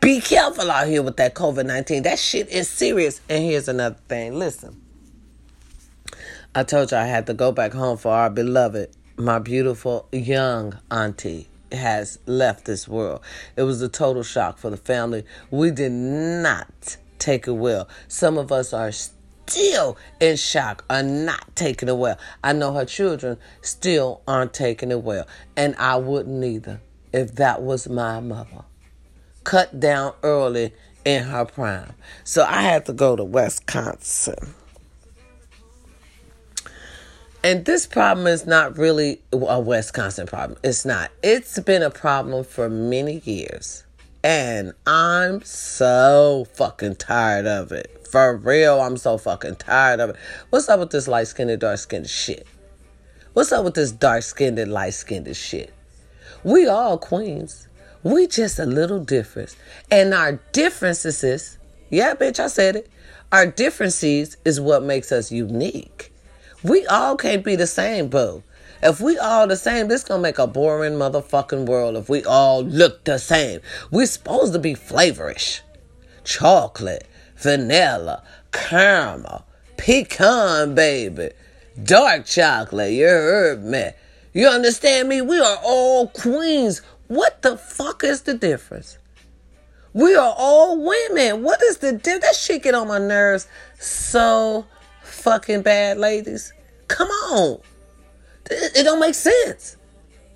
Be 0.00 0.20
careful 0.20 0.70
out 0.70 0.86
here 0.86 1.02
with 1.02 1.16
that 1.16 1.34
COVID 1.34 1.66
19. 1.66 2.04
That 2.04 2.20
shit 2.20 2.48
is 2.48 2.68
serious. 2.68 3.20
And 3.28 3.42
here's 3.42 3.66
another 3.66 3.98
thing. 4.06 4.38
Listen. 4.38 4.80
I 6.54 6.62
told 6.62 6.92
you 6.92 6.96
I 6.96 7.06
had 7.06 7.26
to 7.26 7.34
go 7.34 7.50
back 7.50 7.72
home 7.72 7.96
for 7.96 8.12
our 8.12 8.30
beloved 8.30 8.94
my 9.16 9.38
beautiful 9.38 10.08
young 10.12 10.78
auntie 10.90 11.48
has 11.70 12.18
left 12.26 12.64
this 12.64 12.88
world. 12.88 13.20
It 13.56 13.62
was 13.62 13.80
a 13.80 13.88
total 13.88 14.22
shock 14.22 14.58
for 14.58 14.70
the 14.70 14.76
family. 14.76 15.24
We 15.50 15.70
did 15.70 15.92
not 15.92 16.96
take 17.18 17.46
it 17.46 17.52
well. 17.52 17.88
Some 18.08 18.38
of 18.38 18.50
us 18.50 18.72
are 18.72 18.92
still 18.92 19.96
in 20.20 20.36
shock, 20.36 20.84
are 20.90 21.02
not 21.02 21.54
taking 21.54 21.88
it 21.88 21.96
well. 21.96 22.18
I 22.42 22.52
know 22.52 22.74
her 22.74 22.84
children 22.84 23.38
still 23.62 24.20
aren't 24.26 24.52
taking 24.52 24.90
it 24.90 25.02
well. 25.02 25.26
And 25.56 25.76
I 25.78 25.96
wouldn't 25.96 26.42
either 26.44 26.80
if 27.12 27.36
that 27.36 27.62
was 27.62 27.88
my 27.88 28.20
mother. 28.20 28.64
Cut 29.44 29.78
down 29.78 30.14
early 30.22 30.72
in 31.04 31.24
her 31.24 31.44
prime. 31.44 31.92
So 32.24 32.44
I 32.44 32.62
had 32.62 32.86
to 32.86 32.92
go 32.92 33.14
to 33.14 33.24
Wisconsin. 33.24 34.54
And 37.44 37.66
this 37.66 37.86
problem 37.86 38.26
is 38.26 38.46
not 38.46 38.78
really 38.78 39.20
a 39.30 39.60
Wisconsin 39.60 40.26
problem. 40.26 40.58
It's 40.64 40.86
not. 40.86 41.10
It's 41.22 41.58
been 41.60 41.82
a 41.82 41.90
problem 41.90 42.42
for 42.42 42.70
many 42.70 43.20
years. 43.26 43.84
And 44.22 44.72
I'm 44.86 45.42
so 45.44 46.46
fucking 46.54 46.96
tired 46.96 47.46
of 47.46 47.70
it. 47.70 48.08
For 48.10 48.34
real, 48.34 48.80
I'm 48.80 48.96
so 48.96 49.18
fucking 49.18 49.56
tired 49.56 50.00
of 50.00 50.10
it. 50.10 50.16
What's 50.48 50.70
up 50.70 50.80
with 50.80 50.88
this 50.88 51.06
light 51.06 51.26
skinned, 51.26 51.60
dark 51.60 51.76
skinned 51.76 52.08
shit? 52.08 52.46
What's 53.34 53.52
up 53.52 53.62
with 53.62 53.74
this 53.74 53.92
dark 53.92 54.22
skinned, 54.22 54.58
and 54.58 54.72
light 54.72 54.94
skinned 54.94 55.36
shit? 55.36 55.70
We 56.44 56.66
all 56.66 56.96
queens. 56.96 57.68
We 58.02 58.26
just 58.26 58.58
a 58.58 58.64
little 58.64 59.00
different. 59.00 59.54
And 59.90 60.14
our 60.14 60.40
differences 60.52 61.22
is, 61.22 61.58
yeah, 61.90 62.14
bitch, 62.14 62.40
I 62.40 62.46
said 62.46 62.76
it. 62.76 62.90
Our 63.32 63.46
differences 63.46 64.38
is 64.46 64.62
what 64.62 64.82
makes 64.82 65.12
us 65.12 65.30
unique. 65.30 66.13
We 66.64 66.86
all 66.86 67.16
can't 67.16 67.44
be 67.44 67.56
the 67.56 67.66
same, 67.66 68.08
boo. 68.08 68.42
If 68.82 68.98
we 68.98 69.18
all 69.18 69.46
the 69.46 69.56
same, 69.56 69.88
this 69.88 70.02
gonna 70.02 70.22
make 70.22 70.38
a 70.38 70.46
boring 70.46 70.94
motherfucking 70.94 71.66
world 71.66 71.94
if 71.96 72.08
we 72.08 72.24
all 72.24 72.64
look 72.64 73.04
the 73.04 73.18
same. 73.18 73.60
We're 73.90 74.06
supposed 74.06 74.54
to 74.54 74.58
be 74.58 74.74
flavorish. 74.74 75.60
Chocolate, 76.24 77.06
vanilla, 77.36 78.22
caramel, 78.50 79.44
pecan, 79.76 80.74
baby, 80.74 81.30
dark 81.82 82.24
chocolate, 82.24 82.92
you 82.92 83.06
heard 83.08 83.62
me. 83.62 83.90
You 84.32 84.48
understand 84.48 85.10
me? 85.10 85.20
We 85.20 85.38
are 85.38 85.58
all 85.62 86.08
queens. 86.08 86.80
What 87.08 87.42
the 87.42 87.58
fuck 87.58 88.02
is 88.02 88.22
the 88.22 88.34
difference? 88.34 88.96
We 89.92 90.14
are 90.16 90.34
all 90.36 90.82
women. 90.82 91.42
What 91.42 91.62
is 91.62 91.78
the 91.78 91.92
difference? 91.92 92.24
That 92.24 92.34
shit 92.34 92.62
get 92.62 92.74
on 92.74 92.88
my 92.88 92.98
nerves 92.98 93.46
so 93.78 94.64
fucking 95.24 95.62
bad, 95.62 95.96
ladies. 95.96 96.52
Come 96.86 97.08
on. 97.08 97.58
It, 98.50 98.84
don't 98.84 99.00
make 99.00 99.14
sense. 99.14 99.78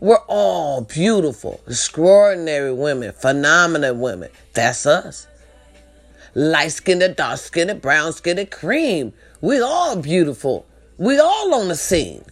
We're 0.00 0.24
all 0.28 0.80
beautiful, 0.80 1.60
extraordinary 1.66 2.72
women, 2.72 3.12
phenomenal 3.12 3.96
women. 3.96 4.30
That's 4.54 4.86
us. 4.86 5.26
Light 6.34 6.72
skinned, 6.72 7.16
dark 7.16 7.38
skinned, 7.38 7.82
brown 7.82 8.12
skinned, 8.14 8.50
cream. 8.50 9.12
We 9.42 9.60
all 9.60 9.96
beautiful. 9.96 10.64
We 10.96 11.18
all 11.18 11.54
on 11.54 11.68
the 11.68 11.76
scene. 11.76 12.24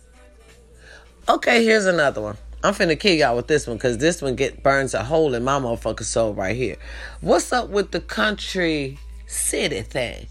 Okay, 1.29 1.63
here's 1.63 1.87
another 1.87 2.23
one. 2.23 2.39
I'm 2.65 2.73
finna 2.73 2.99
kill 2.99 3.15
y'all 3.15 3.37
with 3.37 3.49
this 3.49 3.67
one 3.67 3.77
because 3.77 3.99
this 3.99 4.23
one 4.23 4.35
get 4.35 4.63
burns 4.63 4.95
a 4.95 5.05
hole 5.05 5.35
in 5.35 5.45
my 5.45 5.59
motherfucking 5.59 6.05
soul 6.05 6.33
right 6.33 6.57
here. 6.57 6.77
What's 7.21 7.53
up 7.53 7.69
with 7.69 7.91
the 7.91 8.01
country 8.01 8.99
city 9.27 9.83
thing? 9.83 10.29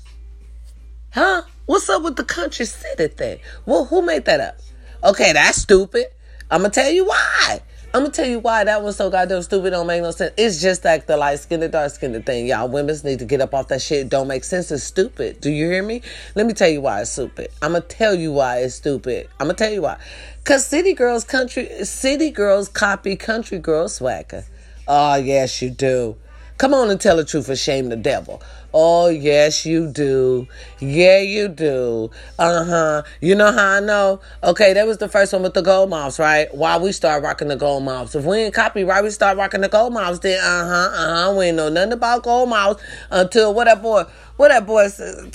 Huh? 1.16 1.44
What's 1.66 1.90
up 1.90 2.04
with 2.04 2.18
the 2.18 2.26
country 2.26 2.66
city 2.66 3.08
thing? 3.08 3.40
Well, 3.66 3.86
who 3.86 4.02
made 4.02 4.26
that 4.26 4.42
up? 4.42 4.58
Okay, 5.02 5.32
that's 5.32 5.62
stupid. 5.62 6.08
I'm 6.52 6.60
gonna 6.64 6.74
tell 6.74 6.92
you 6.92 7.06
why. 7.06 7.62
I'm 7.94 8.02
gonna 8.02 8.12
tell 8.12 8.28
you 8.28 8.40
why 8.40 8.66
that 8.66 8.84
was 8.84 8.98
so 8.98 9.10
goddamn 9.10 9.42
stupid. 9.44 9.70
Don't 9.70 9.88
make 9.88 10.02
no 10.02 10.12
sense. 10.12 10.34
It's 10.36 10.62
just 10.62 10.84
like 10.84 11.08
the 11.08 11.16
light 11.16 11.40
skinned, 11.40 11.72
dark 11.72 11.94
skinned 11.94 12.26
thing. 12.26 12.48
Y'all 12.48 12.68
women 12.68 12.98
need 13.06 13.20
to 13.20 13.26
get 13.26 13.40
up 13.40 13.54
off 13.54 13.70
that 13.70 13.82
shit. 13.82 14.10
Don't 14.10 14.28
make 14.28 14.44
sense. 14.44 14.70
It's 14.72 14.84
stupid. 14.84 15.40
Do 15.40 15.50
you 15.50 15.70
hear 15.70 15.84
me? 15.84 16.02
Let 16.36 16.48
me 16.48 16.52
tell 16.52 16.68
you 16.68 16.82
why 16.82 17.00
it's 17.00 17.12
stupid. 17.12 17.48
I'm 17.62 17.72
gonna 17.72 17.86
tell 17.86 18.14
you 18.14 18.34
why 18.34 18.58
it's 18.58 18.76
stupid. 18.76 19.30
I'm 19.40 19.48
gonna 19.48 19.54
tell 19.54 19.72
you 19.72 19.84
why. 19.84 19.98
Cause 20.44 20.66
city 20.66 20.94
girls, 20.94 21.24
country, 21.24 21.86
city 21.86 22.30
girls 22.30 22.68
copy 22.68 23.16
country 23.16 23.60
girls 23.60 23.96
swagger. 23.96 24.44
Oh 24.86 25.16
yes, 25.16 25.62
you 25.62 25.70
do. 25.70 26.18
Come 26.58 26.74
on 26.74 26.90
and 26.90 27.02
tell 27.02 27.18
the 27.18 27.26
truth 27.26 27.50
and 27.50 27.60
shame 27.60 27.90
the 27.90 27.98
devil. 27.98 28.42
Oh, 28.74 29.10
yes, 29.10 29.66
you 29.66 29.92
do. 29.92 30.48
Yeah, 30.80 31.20
you 31.20 31.50
do. 31.50 32.12
Uh 32.40 32.64
huh. 32.64 33.04
You 33.20 33.36
know 33.36 33.52
how 33.52 33.74
I 33.74 33.80
know? 33.82 34.22
Okay, 34.42 34.72
that 34.72 34.88
was 34.88 34.98
the 34.98 35.10
first 35.10 35.34
one 35.34 35.44
with 35.44 35.54
the 35.54 35.62
gold 35.62 35.90
mouths, 35.90 36.18
right? 36.18 36.48
Why 36.56 36.78
we 36.78 36.94
start 36.94 37.24
rocking 37.24 37.50
the 37.50 37.58
gold 37.58 37.84
mouths. 37.84 38.16
If 38.16 38.24
we 38.24 38.38
ain't 38.38 38.54
copyright, 38.54 39.04
we 39.04 39.10
start 39.10 39.38
rocking 39.38 39.60
the 39.60 39.68
gold 39.68 39.92
mouths, 39.92 40.22
then 40.22 40.40
uh 40.40 40.66
huh, 40.66 40.96
uh 40.96 41.26
huh. 41.26 41.38
We 41.38 41.48
ain't 41.48 41.58
know 41.58 41.68
nothing 41.68 41.92
about 41.92 42.24
gold 42.24 42.48
mouths 42.48 42.82
until 43.12 43.54
what 43.54 43.66
that 43.66 43.82
boy, 43.82 44.06
what 44.38 44.48
that 44.48 44.66
boy 44.66 44.88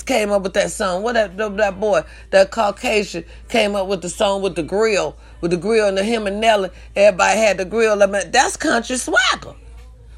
came 0.07 0.31
up 0.31 0.41
with 0.41 0.53
that 0.53 0.71
song. 0.71 1.03
What 1.03 1.13
that, 1.13 1.37
that 1.37 1.79
boy, 1.79 2.01
that 2.31 2.49
Caucasian 2.49 3.25
came 3.47 3.75
up 3.75 3.85
with 3.85 4.01
the 4.01 4.09
song 4.09 4.41
with 4.41 4.55
the 4.55 4.63
grill, 4.63 5.15
with 5.39 5.51
the 5.51 5.57
grill 5.57 5.87
and 5.87 5.99
the 5.99 6.03
him 6.03 6.25
and 6.25 6.41
Nelly. 6.41 6.71
Everybody 6.95 7.39
had 7.39 7.57
the 7.59 7.65
grill. 7.65 8.01
I 8.01 8.07
mean, 8.07 8.31
that's 8.31 8.57
country 8.57 8.97
swagger 8.97 9.53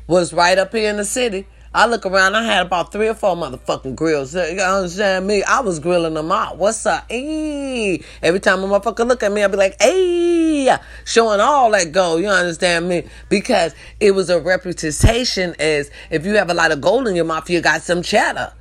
was 0.08 0.34
right 0.34 0.58
up 0.58 0.74
here 0.74 0.90
in 0.90 0.98
the 0.98 1.06
city. 1.06 1.48
I 1.76 1.88
look 1.88 2.06
around, 2.06 2.36
I 2.36 2.44
had 2.44 2.68
about 2.68 2.92
three 2.92 3.08
or 3.08 3.16
four 3.16 3.36
motherfucking 3.36 3.96
grills. 3.96 4.36
You 4.36 4.42
understand 4.42 5.26
me? 5.26 5.42
I 5.42 5.62
was 5.62 5.80
grilling 5.80 6.14
them 6.14 6.32
out. 6.32 6.58
What's 6.58 6.86
up? 6.86 7.06
Hey. 7.10 8.04
Every 8.22 8.40
time 8.40 8.64
a 8.64 8.68
motherfucker 8.68 9.08
look 9.08 9.24
at 9.24 9.32
me, 9.32 9.44
I'd 9.44 9.50
be 9.50 9.58
like, 9.58 9.82
hey, 9.82 10.78
showing 11.04 11.40
all 11.40 11.72
that 11.72 11.92
gold. 11.92 12.22
You 12.22 12.28
understand 12.28 12.88
me? 12.88 13.08
Because 13.28 13.74
it 14.00 14.12
was 14.12 14.30
a 14.30 14.40
reputation 14.40 15.56
as 15.58 15.90
if 16.12 16.28
you 16.28 16.36
have 16.36 16.52
a 16.52 16.54
lot 16.54 16.72
of 16.72 16.80
gold 16.80 17.08
in 17.08 17.16
your 17.16 17.26
mouth, 17.26 17.50
you 17.50 17.60
got 17.60 17.82
some 17.82 18.04
cheddar. 18.04 18.54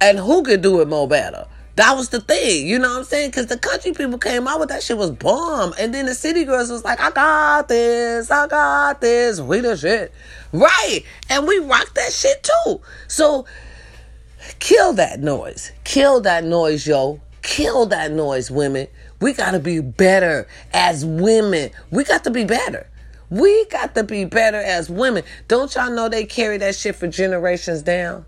And 0.00 0.18
who 0.18 0.42
could 0.42 0.60
do 0.60 0.80
it 0.80 0.88
more 0.88 1.06
better? 1.06 1.46
That 1.78 1.92
was 1.96 2.08
the 2.08 2.20
thing, 2.20 2.66
you 2.66 2.76
know 2.76 2.88
what 2.88 2.98
I'm 2.98 3.04
saying? 3.04 3.30
Because 3.30 3.46
the 3.46 3.56
country 3.56 3.92
people 3.92 4.18
came 4.18 4.48
out 4.48 4.58
with 4.58 4.68
that 4.70 4.82
shit 4.82 4.98
was 4.98 5.12
bomb. 5.12 5.72
And 5.78 5.94
then 5.94 6.06
the 6.06 6.14
city 6.16 6.44
girls 6.44 6.72
was 6.72 6.84
like, 6.84 6.98
I 6.98 7.12
got 7.12 7.68
this, 7.68 8.32
I 8.32 8.48
got 8.48 9.00
this. 9.00 9.40
We 9.40 9.60
the 9.60 9.76
shit. 9.76 10.12
Right. 10.52 11.04
And 11.30 11.46
we 11.46 11.60
rocked 11.60 11.94
that 11.94 12.12
shit 12.12 12.42
too. 12.42 12.80
So 13.06 13.46
kill 14.58 14.92
that 14.94 15.20
noise. 15.20 15.70
Kill 15.84 16.20
that 16.22 16.42
noise, 16.42 16.84
yo. 16.84 17.20
Kill 17.42 17.86
that 17.86 18.10
noise, 18.10 18.50
women. 18.50 18.88
We 19.20 19.32
got 19.32 19.52
to 19.52 19.60
be 19.60 19.78
better 19.78 20.48
as 20.72 21.04
women. 21.04 21.70
We 21.92 22.02
got 22.02 22.24
to 22.24 22.32
be 22.32 22.44
better. 22.44 22.90
We 23.30 23.66
got 23.66 23.94
to 23.94 24.02
be 24.02 24.24
better 24.24 24.58
as 24.58 24.90
women. 24.90 25.22
Don't 25.46 25.72
y'all 25.76 25.92
know 25.92 26.08
they 26.08 26.24
carry 26.24 26.58
that 26.58 26.74
shit 26.74 26.96
for 26.96 27.06
generations 27.06 27.82
down? 27.82 28.26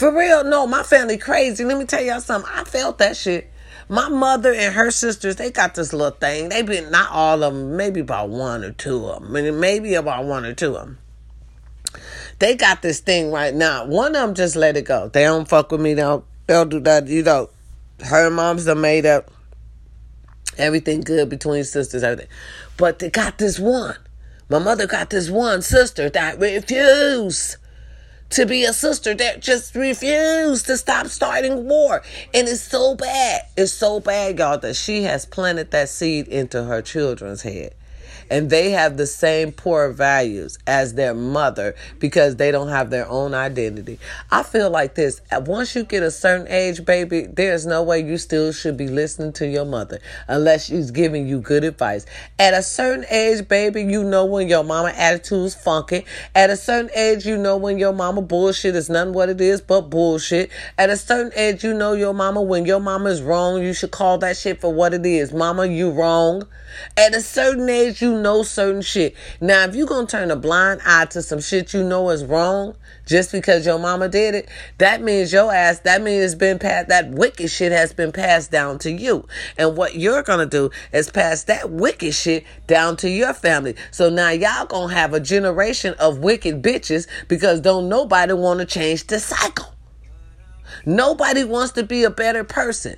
For 0.00 0.16
real, 0.16 0.44
no, 0.44 0.66
my 0.66 0.82
family 0.82 1.18
crazy. 1.18 1.62
Let 1.62 1.76
me 1.76 1.84
tell 1.84 2.02
y'all 2.02 2.22
something. 2.22 2.50
I 2.50 2.64
felt 2.64 2.96
that 3.00 3.18
shit. 3.18 3.52
My 3.86 4.08
mother 4.08 4.50
and 4.50 4.74
her 4.74 4.90
sisters, 4.90 5.36
they 5.36 5.50
got 5.50 5.74
this 5.74 5.92
little 5.92 6.16
thing. 6.16 6.48
They 6.48 6.62
been 6.62 6.90
not 6.90 7.10
all 7.10 7.42
of 7.42 7.52
them, 7.52 7.76
maybe 7.76 8.00
about 8.00 8.30
one 8.30 8.64
or 8.64 8.72
two 8.72 9.04
of 9.04 9.22
them. 9.22 9.60
Maybe 9.60 9.92
about 9.92 10.24
one 10.24 10.46
or 10.46 10.54
two 10.54 10.74
of 10.74 10.86
them. 10.86 10.98
They 12.38 12.56
got 12.56 12.80
this 12.80 13.00
thing 13.00 13.30
right 13.30 13.52
now. 13.52 13.84
One 13.84 14.16
of 14.16 14.22
them 14.22 14.34
just 14.34 14.56
let 14.56 14.78
it 14.78 14.86
go. 14.86 15.08
They 15.08 15.24
don't 15.24 15.46
fuck 15.46 15.70
with 15.70 15.82
me. 15.82 15.92
They 15.92 16.00
don't, 16.00 16.24
they 16.46 16.54
don't 16.54 16.70
do 16.70 16.80
that. 16.80 17.06
You 17.06 17.22
know, 17.22 17.50
her 18.02 18.30
mom's 18.30 18.64
done 18.64 18.80
made 18.80 19.04
up. 19.04 19.30
Everything 20.56 21.02
good 21.02 21.28
between 21.28 21.62
sisters, 21.64 22.02
everything. 22.02 22.32
But 22.78 23.00
they 23.00 23.10
got 23.10 23.36
this 23.36 23.58
one. 23.58 23.98
My 24.48 24.60
mother 24.60 24.86
got 24.86 25.10
this 25.10 25.28
one 25.28 25.60
sister 25.60 26.08
that 26.08 26.40
refused 26.40 27.56
to 28.30 28.46
be 28.46 28.64
a 28.64 28.72
sister 28.72 29.14
that 29.14 29.40
just 29.40 29.74
refused 29.74 30.66
to 30.66 30.76
stop 30.76 31.06
starting 31.08 31.68
war. 31.68 32.02
And 32.32 32.48
it's 32.48 32.62
so 32.62 32.94
bad. 32.94 33.42
It's 33.56 33.72
so 33.72 34.00
bad, 34.00 34.38
y'all, 34.38 34.58
that 34.58 34.76
she 34.76 35.02
has 35.02 35.26
planted 35.26 35.70
that 35.72 35.88
seed 35.88 36.28
into 36.28 36.64
her 36.64 36.82
children's 36.82 37.42
head 37.42 37.74
and 38.30 38.48
they 38.48 38.70
have 38.70 38.96
the 38.96 39.06
same 39.06 39.52
poor 39.52 39.90
values 39.92 40.58
as 40.66 40.94
their 40.94 41.14
mother 41.14 41.74
because 41.98 42.36
they 42.36 42.50
don't 42.50 42.68
have 42.68 42.90
their 42.90 43.08
own 43.08 43.34
identity. 43.34 43.98
I 44.30 44.42
feel 44.42 44.70
like 44.70 44.94
this 44.94 45.20
once 45.32 45.74
you 45.74 45.84
get 45.84 46.02
a 46.02 46.10
certain 46.10 46.46
age, 46.48 46.84
baby, 46.84 47.22
there's 47.22 47.66
no 47.66 47.82
way 47.82 48.00
you 48.00 48.16
still 48.16 48.52
should 48.52 48.76
be 48.76 48.88
listening 48.88 49.32
to 49.34 49.46
your 49.46 49.64
mother 49.64 49.98
unless 50.28 50.66
she's 50.66 50.90
giving 50.90 51.26
you 51.26 51.40
good 51.40 51.64
advice. 51.64 52.06
At 52.38 52.54
a 52.54 52.62
certain 52.62 53.04
age, 53.10 53.48
baby, 53.48 53.82
you 53.82 54.04
know 54.04 54.24
when 54.24 54.48
your 54.48 54.64
mama 54.64 54.92
attitude's 54.96 55.54
funky. 55.54 56.06
At 56.34 56.50
a 56.50 56.56
certain 56.56 56.90
age, 56.94 57.26
you 57.26 57.36
know 57.36 57.56
when 57.56 57.78
your 57.78 57.92
mama 57.92 58.22
bullshit 58.22 58.76
is 58.76 58.88
nothing 58.88 59.12
what 59.12 59.28
it 59.28 59.40
is 59.40 59.60
but 59.60 59.90
bullshit. 59.90 60.50
At 60.78 60.90
a 60.90 60.96
certain 60.96 61.32
age, 61.34 61.64
you 61.64 61.74
know 61.74 61.92
your 61.92 62.14
mama 62.14 62.42
when 62.42 62.64
your 62.64 62.80
mama 62.80 63.10
is 63.10 63.22
wrong, 63.22 63.62
you 63.62 63.74
should 63.74 63.90
call 63.90 64.18
that 64.18 64.36
shit 64.36 64.60
for 64.60 64.72
what 64.72 64.94
it 64.94 65.04
is. 65.04 65.32
Mama, 65.32 65.66
you 65.66 65.90
wrong. 65.90 66.46
At 66.96 67.14
a 67.14 67.20
certain 67.20 67.68
age, 67.68 68.00
you 68.00 68.19
know 68.20 68.42
certain 68.42 68.82
shit. 68.82 69.14
Now, 69.40 69.64
if 69.64 69.74
you 69.74 69.86
gonna 69.86 70.06
turn 70.06 70.30
a 70.30 70.36
blind 70.36 70.80
eye 70.86 71.06
to 71.06 71.22
some 71.22 71.40
shit 71.40 71.74
you 71.74 71.82
know 71.82 72.10
is 72.10 72.24
wrong 72.24 72.76
just 73.06 73.32
because 73.32 73.66
your 73.66 73.78
mama 73.78 74.08
did 74.08 74.34
it, 74.34 74.48
that 74.78 75.02
means 75.02 75.32
your 75.32 75.52
ass, 75.52 75.80
that 75.80 76.02
means 76.02 76.24
it's 76.24 76.34
been 76.34 76.58
passed, 76.58 76.88
that 76.88 77.10
wicked 77.10 77.50
shit 77.50 77.72
has 77.72 77.92
been 77.92 78.12
passed 78.12 78.50
down 78.50 78.78
to 78.80 78.90
you. 78.90 79.26
And 79.58 79.76
what 79.76 79.96
you're 79.96 80.22
gonna 80.22 80.46
do 80.46 80.70
is 80.92 81.10
pass 81.10 81.44
that 81.44 81.70
wicked 81.70 82.14
shit 82.14 82.44
down 82.66 82.96
to 82.98 83.10
your 83.10 83.34
family. 83.34 83.74
So 83.90 84.10
now 84.10 84.30
y'all 84.30 84.66
gonna 84.66 84.94
have 84.94 85.14
a 85.14 85.20
generation 85.20 85.94
of 85.98 86.18
wicked 86.18 86.62
bitches 86.62 87.06
because 87.28 87.60
don't 87.60 87.88
nobody 87.88 88.32
wanna 88.32 88.66
change 88.66 89.06
the 89.06 89.18
cycle. 89.18 89.74
Nobody 90.86 91.44
wants 91.44 91.72
to 91.72 91.82
be 91.82 92.04
a 92.04 92.10
better 92.10 92.44
person. 92.44 92.96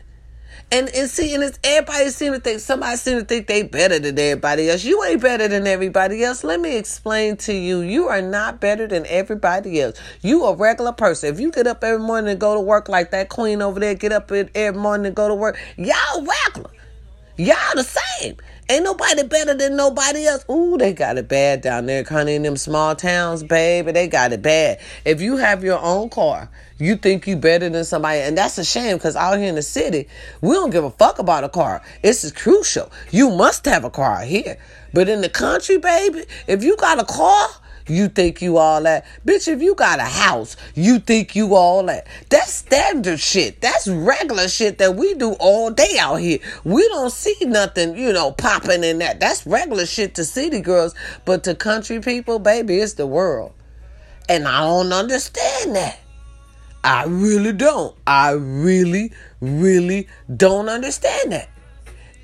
And 0.72 0.88
and 0.94 1.10
see, 1.10 1.34
and 1.34 1.44
it's 1.44 1.58
everybody 1.62 2.08
seem 2.08 2.32
to 2.32 2.40
think 2.40 2.60
somebody 2.60 2.96
seem 2.96 3.18
to 3.18 3.24
think 3.26 3.46
they 3.46 3.62
better 3.62 3.98
than 3.98 4.18
everybody 4.18 4.70
else. 4.70 4.82
You 4.82 5.04
ain't 5.04 5.20
better 5.20 5.46
than 5.46 5.66
everybody 5.66 6.24
else. 6.24 6.42
Let 6.42 6.60
me 6.60 6.78
explain 6.78 7.36
to 7.38 7.52
you. 7.52 7.82
You 7.82 8.08
are 8.08 8.22
not 8.22 8.58
better 8.58 8.86
than 8.86 9.04
everybody 9.06 9.82
else. 9.82 10.00
You 10.22 10.46
a 10.46 10.56
regular 10.56 10.92
person. 10.92 11.32
If 11.32 11.40
you 11.40 11.52
get 11.52 11.66
up 11.66 11.84
every 11.84 12.02
morning 12.02 12.30
and 12.30 12.40
go 12.40 12.54
to 12.54 12.60
work 12.60 12.88
like 12.88 13.10
that 13.10 13.28
queen 13.28 13.60
over 13.60 13.78
there, 13.80 13.94
get 13.94 14.12
up 14.12 14.32
every 14.32 14.80
morning 14.80 15.08
and 15.08 15.14
go 15.14 15.28
to 15.28 15.34
work, 15.34 15.58
y'all 15.76 16.26
regular. 16.46 16.70
Y'all 17.36 17.56
the 17.74 17.84
same. 17.84 18.36
Ain't 18.70 18.84
nobody 18.84 19.24
better 19.24 19.52
than 19.54 19.76
nobody 19.76 20.26
else. 20.26 20.44
Ooh, 20.50 20.78
they 20.78 20.92
got 20.92 21.18
it 21.18 21.28
bad 21.28 21.60
down 21.60 21.86
there, 21.86 22.04
honey, 22.04 22.36
in 22.36 22.42
them 22.42 22.56
small 22.56 22.94
towns, 22.94 23.42
baby. 23.42 23.92
They 23.92 24.06
got 24.06 24.32
it 24.32 24.40
bad. 24.40 24.80
If 25.04 25.20
you 25.20 25.36
have 25.36 25.64
your 25.64 25.80
own 25.80 26.08
car, 26.08 26.48
you 26.82 26.96
think 26.96 27.28
you 27.28 27.36
better 27.36 27.68
than 27.68 27.84
somebody, 27.84 28.20
and 28.20 28.36
that's 28.36 28.58
a 28.58 28.64
shame 28.64 28.96
because 28.96 29.14
out 29.14 29.38
here 29.38 29.48
in 29.48 29.54
the 29.54 29.62
city, 29.62 30.08
we 30.40 30.54
don't 30.54 30.70
give 30.70 30.82
a 30.82 30.90
fuck 30.90 31.20
about 31.20 31.44
a 31.44 31.48
car. 31.48 31.80
This 32.02 32.24
is 32.24 32.32
crucial. 32.32 32.90
You 33.12 33.30
must 33.30 33.64
have 33.66 33.84
a 33.84 33.90
car 33.90 34.22
here. 34.22 34.58
But 34.92 35.08
in 35.08 35.20
the 35.20 35.28
country, 35.28 35.78
baby, 35.78 36.24
if 36.48 36.64
you 36.64 36.76
got 36.76 37.00
a 37.00 37.04
car, 37.04 37.48
you 37.86 38.08
think 38.08 38.42
you 38.42 38.58
all 38.58 38.82
that. 38.82 39.06
Bitch, 39.24 39.46
if 39.46 39.62
you 39.62 39.76
got 39.76 40.00
a 40.00 40.04
house, 40.04 40.56
you 40.74 40.98
think 40.98 41.36
you 41.36 41.54
all 41.54 41.84
that. 41.86 42.08
That's 42.30 42.52
standard 42.52 43.20
shit. 43.20 43.60
That's 43.60 43.86
regular 43.86 44.48
shit 44.48 44.78
that 44.78 44.96
we 44.96 45.14
do 45.14 45.34
all 45.34 45.70
day 45.70 45.98
out 46.00 46.16
here. 46.16 46.40
We 46.64 46.86
don't 46.88 47.12
see 47.12 47.36
nothing, 47.42 47.96
you 47.96 48.12
know, 48.12 48.32
popping 48.32 48.82
in 48.82 48.98
that. 48.98 49.20
That's 49.20 49.46
regular 49.46 49.86
shit 49.86 50.16
to 50.16 50.24
city 50.24 50.60
girls. 50.60 50.96
But 51.24 51.44
to 51.44 51.54
country 51.54 52.00
people, 52.00 52.40
baby, 52.40 52.78
it's 52.78 52.94
the 52.94 53.06
world. 53.06 53.52
And 54.28 54.48
I 54.48 54.60
don't 54.60 54.92
understand 54.92 55.76
that. 55.76 56.01
I 56.84 57.04
really 57.04 57.52
don't. 57.52 57.94
I 58.06 58.32
really, 58.32 59.12
really 59.40 60.08
don't 60.34 60.68
understand 60.68 61.32
that. 61.32 61.48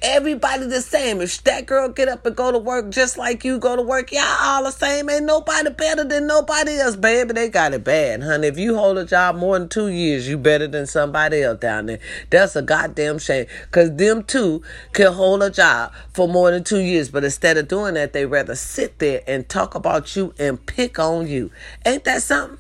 Everybody 0.00 0.66
the 0.66 0.80
same. 0.80 1.20
If 1.20 1.42
that 1.44 1.66
girl 1.66 1.88
get 1.88 2.06
up 2.08 2.24
and 2.24 2.36
go 2.36 2.52
to 2.52 2.58
work 2.58 2.90
just 2.90 3.18
like 3.18 3.44
you 3.44 3.58
go 3.58 3.74
to 3.74 3.82
work, 3.82 4.12
y'all 4.12 4.22
all 4.40 4.62
the 4.62 4.70
same. 4.70 5.10
Ain't 5.10 5.24
nobody 5.24 5.70
better 5.70 6.04
than 6.04 6.28
nobody 6.28 6.78
else, 6.78 6.94
baby. 6.94 7.32
They 7.32 7.48
got 7.48 7.74
it 7.74 7.82
bad, 7.82 8.22
honey. 8.22 8.46
If 8.46 8.58
you 8.58 8.76
hold 8.76 8.98
a 8.98 9.04
job 9.04 9.34
more 9.34 9.58
than 9.58 9.68
two 9.68 9.88
years, 9.88 10.28
you 10.28 10.38
better 10.38 10.68
than 10.68 10.86
somebody 10.86 11.42
else 11.42 11.58
down 11.58 11.86
there. 11.86 11.98
That's 12.30 12.54
a 12.54 12.62
goddamn 12.62 13.18
shame. 13.18 13.46
Cause 13.72 13.94
them 13.96 14.22
two 14.22 14.62
can 14.92 15.12
hold 15.12 15.42
a 15.42 15.50
job 15.50 15.92
for 16.12 16.28
more 16.28 16.52
than 16.52 16.62
two 16.62 16.80
years, 16.80 17.10
but 17.10 17.24
instead 17.24 17.56
of 17.56 17.66
doing 17.66 17.94
that, 17.94 18.12
they 18.12 18.24
rather 18.24 18.54
sit 18.54 19.00
there 19.00 19.22
and 19.26 19.48
talk 19.48 19.74
about 19.74 20.14
you 20.14 20.32
and 20.38 20.64
pick 20.64 21.00
on 21.00 21.26
you. 21.26 21.50
Ain't 21.84 22.04
that 22.04 22.22
something? 22.22 22.58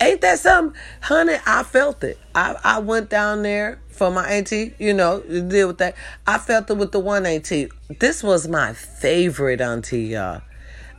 Ain't 0.00 0.20
that 0.20 0.38
something? 0.38 0.78
Honey, 1.00 1.36
I 1.46 1.62
felt 1.62 2.04
it. 2.04 2.18
I, 2.34 2.56
I 2.62 2.78
went 2.80 3.08
down 3.08 3.42
there 3.42 3.80
for 3.88 4.10
my 4.10 4.28
auntie, 4.28 4.74
you 4.78 4.92
know, 4.92 5.20
deal 5.22 5.68
with 5.68 5.78
that. 5.78 5.94
I 6.26 6.36
felt 6.38 6.70
it 6.70 6.76
with 6.76 6.92
the 6.92 7.00
one 7.00 7.24
auntie. 7.24 7.70
This 7.98 8.22
was 8.22 8.46
my 8.46 8.74
favorite 8.74 9.60
auntie, 9.60 10.02
y'all. 10.02 10.42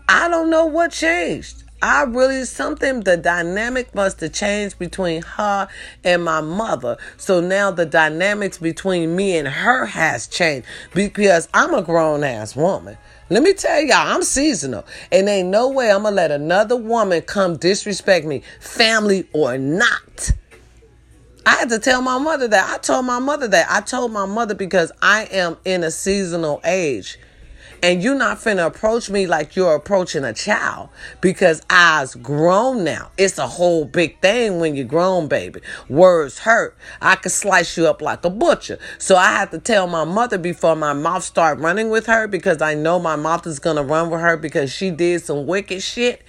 I 0.09 0.29
don't 0.29 0.49
know 0.49 0.65
what 0.65 0.91
changed. 0.91 1.63
I 1.79 2.03
really 2.03 2.43
something 2.45 3.01
the 3.01 3.17
dynamic 3.17 3.93
must 3.93 4.19
have 4.21 4.33
changed 4.33 4.79
between 4.79 5.21
her 5.21 5.67
and 6.03 6.23
my 6.23 6.41
mother. 6.41 6.97
So 7.17 7.39
now 7.39 7.69
the 7.69 7.85
dynamics 7.85 8.57
between 8.57 9.15
me 9.15 9.37
and 9.37 9.47
her 9.47 9.85
has 9.85 10.25
changed 10.25 10.67
because 10.95 11.47
I'm 11.53 11.75
a 11.75 11.83
grown 11.83 12.23
ass 12.23 12.55
woman. 12.55 12.97
Let 13.29 13.43
me 13.43 13.53
tell 13.53 13.81
y'all, 13.81 14.15
I'm 14.15 14.24
seasonal. 14.24 14.86
And 15.12 15.27
ain't 15.27 15.50
no 15.50 15.69
way 15.69 15.91
I'm 15.91 16.03
gonna 16.03 16.15
let 16.15 16.31
another 16.31 16.77
woman 16.77 17.22
come 17.22 17.57
disrespect 17.57 18.25
me, 18.25 18.41
family 18.60 19.27
or 19.34 19.57
not. 19.57 20.31
I 21.46 21.51
had 21.51 21.69
to 21.69 21.79
tell 21.79 22.01
my 22.01 22.17
mother 22.17 22.48
that. 22.48 22.74
I 22.74 22.77
told 22.77 23.05
my 23.05 23.19
mother 23.19 23.48
that. 23.48 23.67
I 23.69 23.81
told 23.81 24.12
my 24.12 24.25
mother 24.25 24.53
because 24.53 24.91
I 25.01 25.25
am 25.31 25.57
in 25.65 25.84
a 25.84 25.91
seasonal 25.91 26.62
age. 26.63 27.17
And 27.84 28.01
you're 28.01 28.15
not 28.15 28.38
finna 28.39 28.65
approach 28.65 29.10
me 29.10 29.27
like 29.27 29.55
you're 29.55 29.75
approaching 29.75 30.24
a 30.24 30.34
child 30.34 30.89
because 31.22 31.62
I's 31.69 32.15
grown 32.15 32.84
now. 32.84 33.12
It's 33.17 33.38
a 33.38 33.47
whole 33.47 33.86
big 33.86 34.19
thing 34.19 34.60
when 34.60 34.75
you're 34.75 34.86
grown, 34.86 35.28
baby. 35.28 35.62
Words 35.88 36.39
hurt. 36.39 36.75
I 37.01 37.15
could 37.15 37.32
slice 37.32 37.78
you 37.78 37.88
up 37.88 38.01
like 38.01 38.25
a 38.25 38.32
butcher. 38.32 38.80
So 38.97 39.15
I 39.15 39.32
had 39.32 39.51
to 39.51 39.60
tell 39.60 39.86
my 39.86 40.06
mother 40.06 40.39
before 40.39 40.75
my 40.75 40.93
mouth 40.93 41.23
start 41.23 41.60
running 41.60 41.89
with 41.89 42.08
her 42.08 42.28
because 42.28 42.62
I 42.62 42.73
know 42.73 42.97
my 42.97 43.15
mouth 43.15 43.45
is 43.45 43.60
gonna 43.60 43.84
run 43.84 44.10
with 44.10 44.21
her 44.21 44.38
because 44.38 44.71
she 44.71 44.89
did 44.89 45.23
some 45.23 45.45
wicked 45.45 45.84
shit. 45.84 46.23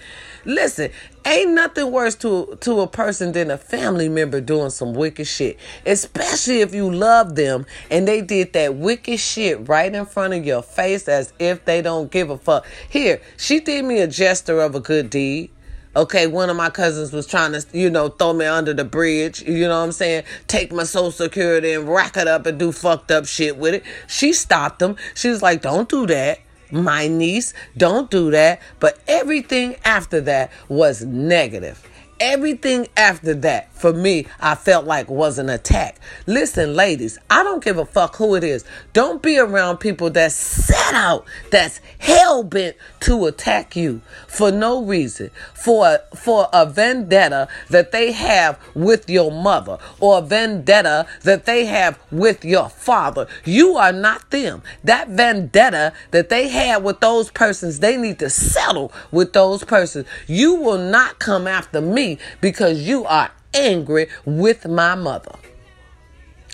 Listen, 0.45 0.91
ain't 1.25 1.51
nothing 1.51 1.91
worse 1.91 2.15
to 2.15 2.57
to 2.61 2.81
a 2.81 2.87
person 2.87 3.31
than 3.33 3.51
a 3.51 3.57
family 3.57 4.09
member 4.09 4.41
doing 4.41 4.69
some 4.69 4.93
wicked 4.93 5.27
shit. 5.27 5.57
Especially 5.85 6.61
if 6.61 6.73
you 6.73 6.91
love 6.91 7.35
them 7.35 7.65
and 7.89 8.07
they 8.07 8.21
did 8.21 8.53
that 8.53 8.75
wicked 8.75 9.19
shit 9.19 9.67
right 9.67 9.93
in 9.93 10.05
front 10.05 10.33
of 10.33 10.45
your 10.45 10.61
face 10.61 11.07
as 11.07 11.33
if 11.39 11.65
they 11.65 11.81
don't 11.81 12.11
give 12.11 12.29
a 12.29 12.37
fuck. 12.37 12.65
Here, 12.89 13.21
she 13.37 13.59
did 13.59 13.85
me 13.85 13.99
a 13.99 14.07
gesture 14.07 14.59
of 14.59 14.75
a 14.75 14.79
good 14.79 15.09
deed. 15.09 15.51
Okay, 15.95 16.27
one 16.27 16.51
of 16.51 16.55
my 16.55 16.69
cousins 16.69 17.11
was 17.11 17.25
trying 17.25 17.51
to, 17.51 17.65
you 17.73 17.89
know, 17.89 18.09
throw 18.09 18.31
me 18.31 18.45
under 18.45 18.75
the 18.75 18.85
bridge, 18.85 19.41
you 19.41 19.67
know 19.67 19.79
what 19.79 19.85
I'm 19.85 19.91
saying? 19.91 20.23
Take 20.47 20.71
my 20.71 20.83
social 20.83 21.11
security 21.11 21.73
and 21.73 21.89
rack 21.89 22.15
it 22.15 22.27
up 22.27 22.45
and 22.45 22.59
do 22.59 22.71
fucked 22.71 23.09
up 23.09 23.25
shit 23.25 23.57
with 23.57 23.73
it. 23.73 23.83
She 24.07 24.31
stopped 24.31 24.79
them. 24.79 24.97
She 25.15 25.29
was 25.29 25.41
like, 25.41 25.63
don't 25.63 25.89
do 25.89 26.05
that 26.05 26.39
my 26.71 27.07
niece, 27.07 27.53
don't 27.77 28.09
do 28.09 28.31
that. 28.31 28.61
But 28.79 28.99
everything 29.07 29.75
after 29.83 30.21
that 30.21 30.51
was 30.67 31.03
negative. 31.03 31.85
Everything 32.19 32.87
after 32.97 33.33
that, 33.33 33.71
for 33.73 33.93
me, 33.93 34.27
I 34.41 34.55
felt 34.55 34.85
like 34.85 35.09
was 35.09 35.39
an 35.39 35.49
attack. 35.49 35.99
Listen, 36.25 36.75
ladies, 36.75 37.17
I 37.29 37.43
don't 37.43 37.63
give 37.63 37.77
a 37.77 37.85
fuck 37.85 38.17
who 38.17 38.35
it 38.35 38.43
is. 38.43 38.65
Don't 38.91 39.21
be 39.21 39.39
around 39.39 39.77
people 39.77 40.09
that 40.09 40.33
set 40.33 40.93
out, 40.93 41.25
that's 41.49 41.79
hell 41.97 42.43
bent 42.43 42.75
to 43.01 43.25
attack 43.25 43.75
you 43.77 44.01
for 44.27 44.51
no 44.51 44.83
reason, 44.83 45.31
for 45.53 45.99
for 46.13 46.49
a 46.51 46.65
vendetta 46.65 47.47
that 47.69 47.91
they 47.91 48.11
have 48.11 48.59
with 48.75 49.09
your 49.09 49.31
mother 49.31 49.77
or 50.01 50.19
a 50.19 50.21
vendetta 50.21 51.07
that 51.23 51.45
they 51.45 51.65
have 51.65 51.97
with 52.11 52.43
your 52.43 52.67
father. 52.67 53.27
You 53.45 53.77
are 53.77 53.93
not 53.93 54.29
them. 54.31 54.61
That 54.83 55.07
vendetta 55.07 55.93
that 56.11 56.27
they 56.27 56.49
have 56.49 56.83
with 56.83 56.99
those 56.99 57.31
persons, 57.31 57.79
they 57.79 57.95
need 57.95 58.19
to 58.19 58.29
settle 58.29 58.91
with 59.11 59.31
those 59.31 59.63
persons. 59.63 60.05
You 60.27 60.55
will 60.55 60.77
not 60.77 61.19
come 61.19 61.47
after 61.47 61.79
me 61.79 62.08
because 62.41 62.81
you 62.81 63.05
are 63.05 63.31
angry 63.53 64.07
with 64.25 64.67
my 64.67 64.95
mother. 64.95 65.35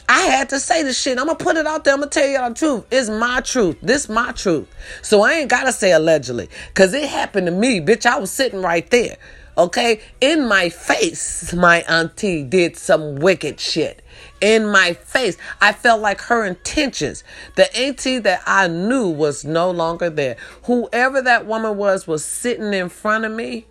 I 0.08 0.22
had 0.22 0.50
to 0.50 0.60
say 0.60 0.84
this 0.84 1.02
shit. 1.02 1.18
I'm 1.18 1.26
gonna 1.26 1.38
put 1.38 1.58
it 1.58 1.65
out 1.65 1.84
there. 1.84 1.94
I'm 1.94 2.00
gonna 2.00 2.12
tell 2.12 2.28
y'all 2.28 2.50
the 2.50 2.56
truth. 2.56 2.86
It's 2.91 3.10
my 3.10 3.41
truth. 3.41 3.78
This 3.82 4.08
my 4.08 4.32
truth. 4.34 4.68
So 5.02 5.22
I 5.22 5.34
ain't 5.34 5.50
gotta 5.50 5.74
say 5.74 5.91
allegedly. 5.91 6.50
Cause 6.76 6.94
it 6.94 7.10
happened 7.10 7.48
to 7.48 7.52
me, 7.52 7.82
bitch. 7.82 8.06
I 8.06 8.20
was 8.20 8.32
sitting 8.32 8.62
right 8.62 8.88
there. 8.91 9.18
Okay? 9.58 10.02
In 10.22 10.48
my 10.48 10.70
face, 10.70 11.54
my 11.54 11.80
auntie 11.88 12.44
did 12.44 12.78
some 12.78 13.15
wicked 13.15 13.60
shit. 13.60 14.04
In 14.41 14.68
my 14.68 14.94
face. 14.94 15.38
I 15.62 15.72
felt 15.72 16.02
like 16.02 16.22
her 16.22 16.46
intentions. 16.46 17.24
The 17.56 17.76
auntie 17.76 18.20
that 18.20 18.44
I 18.46 18.68
knew 18.68 19.10
was 19.10 19.44
no 19.44 19.72
longer 19.72 20.10
there. 20.10 20.38
Whoever 20.63 21.22
that 21.22 21.48
woman 21.48 21.78
was 21.78 22.06
was 22.06 22.24
sitting 22.24 22.74
in 22.74 22.89
front 22.89 23.26
of 23.26 23.32
me 23.32 23.65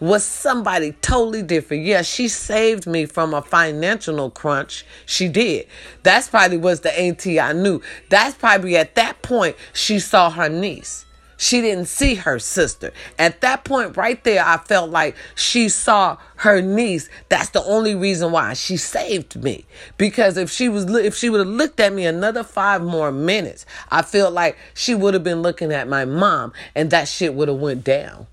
was 0.00 0.24
somebody 0.24 0.92
totally 1.02 1.42
different. 1.42 1.84
Yeah, 1.84 2.02
she 2.02 2.26
saved 2.28 2.86
me 2.86 3.06
from 3.06 3.34
a 3.34 3.42
financial 3.42 4.30
crunch. 4.30 4.84
She 5.06 5.28
did. 5.28 5.66
That's 6.02 6.28
probably 6.28 6.56
was 6.56 6.80
the 6.80 6.98
auntie 6.98 7.38
I 7.38 7.52
knew. 7.52 7.82
That's 8.08 8.34
probably 8.34 8.76
at 8.76 8.94
that 8.94 9.22
point 9.22 9.56
she 9.72 9.98
saw 9.98 10.30
her 10.30 10.48
niece. 10.48 11.04
She 11.36 11.62
didn't 11.62 11.86
see 11.86 12.16
her 12.16 12.38
sister. 12.38 12.92
At 13.18 13.40
that 13.40 13.64
point 13.64 13.96
right 13.96 14.22
there, 14.24 14.44
I 14.44 14.58
felt 14.58 14.90
like 14.90 15.16
she 15.34 15.70
saw 15.70 16.18
her 16.36 16.60
niece. 16.60 17.08
That's 17.30 17.48
the 17.48 17.64
only 17.64 17.94
reason 17.94 18.30
why 18.30 18.52
she 18.52 18.76
saved 18.76 19.42
me. 19.42 19.64
Because 19.96 20.36
if 20.36 20.50
she 20.50 20.68
was, 20.68 20.84
if 20.94 21.16
she 21.16 21.30
would 21.30 21.38
have 21.38 21.48
looked 21.48 21.80
at 21.80 21.94
me 21.94 22.04
another 22.04 22.44
five 22.44 22.82
more 22.82 23.10
minutes, 23.10 23.64
I 23.90 24.02
felt 24.02 24.34
like 24.34 24.58
she 24.74 24.94
would 24.94 25.14
have 25.14 25.24
been 25.24 25.40
looking 25.40 25.72
at 25.72 25.88
my 25.88 26.04
mom 26.04 26.52
and 26.74 26.90
that 26.90 27.08
shit 27.08 27.32
would 27.32 27.48
have 27.48 27.56
went 27.56 27.84
down. 27.84 28.26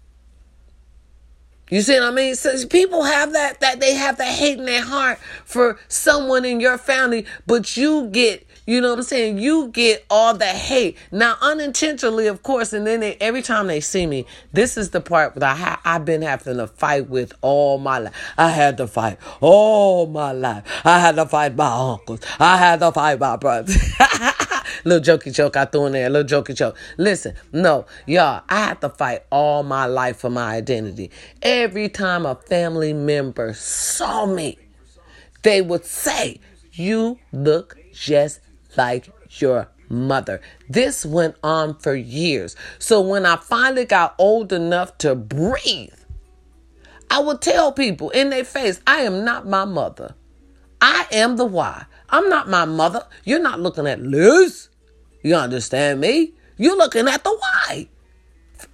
You 1.70 1.82
see 1.82 2.00
what 2.00 2.04
I 2.04 2.12
mean? 2.12 2.36
So 2.36 2.66
people 2.68 3.04
have 3.04 3.34
that 3.34 3.60
that 3.60 3.82
they 3.82 3.94
have 3.94 4.18
that 4.20 4.34
hate 4.34 4.58
in 4.58 4.66
their 4.66 4.84
heart 4.84 5.20
for 5.44 5.78
someone 5.90 6.46
in 6.46 6.62
your 6.62 6.78
family, 6.78 7.26
but 7.46 7.76
you 7.76 8.08
get, 8.08 8.48
you 8.66 8.80
know 8.80 8.92
what 8.92 9.00
I'm 9.00 9.04
saying? 9.04 9.40
You 9.40 9.68
get 9.68 10.06
all 10.10 10.34
the 10.34 10.46
hate 10.46 10.98
now 11.12 11.36
unintentionally, 11.42 12.28
of 12.28 12.42
course. 12.42 12.72
And 12.72 12.88
then 12.88 13.02
they, 13.02 13.16
every 13.16 13.42
time 13.42 13.68
they 13.68 13.82
see 13.82 14.08
me, 14.08 14.26
this 14.54 14.78
is 14.78 14.92
the 14.92 15.02
part 15.02 15.34
that 15.36 15.44
I 15.44 15.56
ha- 15.56 15.82
I've 15.84 16.06
been 16.06 16.22
having 16.22 16.56
to 16.56 16.68
fight 16.68 17.10
with 17.10 17.34
all 17.42 17.80
my 17.80 18.00
life. 18.00 18.14
I 18.38 18.50
had 18.52 18.78
to 18.78 18.88
fight 18.88 19.18
all 19.42 20.08
my 20.08 20.32
life. 20.32 20.64
I 20.86 21.00
had 21.00 21.18
to 21.18 21.26
fight 21.26 21.58
my 21.58 21.68
uncles. 21.68 22.22
I 22.40 22.56
had 22.56 22.80
to 22.80 22.94
fight 22.94 23.20
my 23.20 23.36
brothers. 23.36 23.78
little 24.88 25.18
jokey 25.18 25.34
joke 25.34 25.56
I 25.56 25.66
threw 25.66 25.86
in 25.88 25.94
there, 25.94 26.10
little 26.10 26.42
jokey 26.42 26.56
joke. 26.56 26.78
Listen, 26.98 27.36
no, 27.52 27.86
y'all, 28.06 28.44
I 28.50 28.66
had 28.66 28.82
to 28.82 28.90
fight 28.90 29.24
all 29.32 29.64
my 29.64 29.86
life 29.86 30.18
for 30.18 30.30
my 30.30 30.56
identity. 30.56 31.12
Every 31.42 31.90
time 31.90 32.26
a 32.26 32.36
family 32.36 32.94
member 32.94 33.54
saw 33.54 34.26
me, 34.26 34.58
they 35.44 35.62
would 35.62 35.86
say, 35.86 36.40
You 36.72 37.20
look 37.32 37.78
just 37.94 38.40
like 38.76 39.10
your 39.40 39.68
mother. 39.90 40.42
This 40.70 41.06
went 41.06 41.36
on 41.44 41.76
for 41.76 41.96
years. 41.96 42.56
So 42.80 43.02
when 43.02 43.26
I 43.26 43.38
finally 43.38 43.86
got 43.86 44.16
old 44.18 44.52
enough 44.52 44.98
to 45.00 45.16
breathe, 45.16 45.94
I 47.10 47.20
would 47.20 47.42
tell 47.42 47.72
people 47.72 48.10
in 48.10 48.30
their 48.30 48.44
face, 48.44 48.82
I 48.86 49.00
am 49.00 49.24
not 49.24 49.48
my 49.48 49.66
mother. 49.66 50.16
I 50.82 51.08
am 51.12 51.38
the 51.38 51.46
why. 51.46 51.86
I'm 52.10 52.30
not 52.30 52.50
my 52.50 52.66
mother. 52.66 53.04
You're 53.24 53.40
not 53.42 53.60
looking 53.60 53.88
at 53.88 54.02
Liz. 54.02 54.70
You 55.28 55.36
understand 55.36 56.00
me? 56.00 56.32
You're 56.56 56.78
looking 56.78 57.06
at 57.10 57.26
the 57.26 57.38
why. 57.38 57.90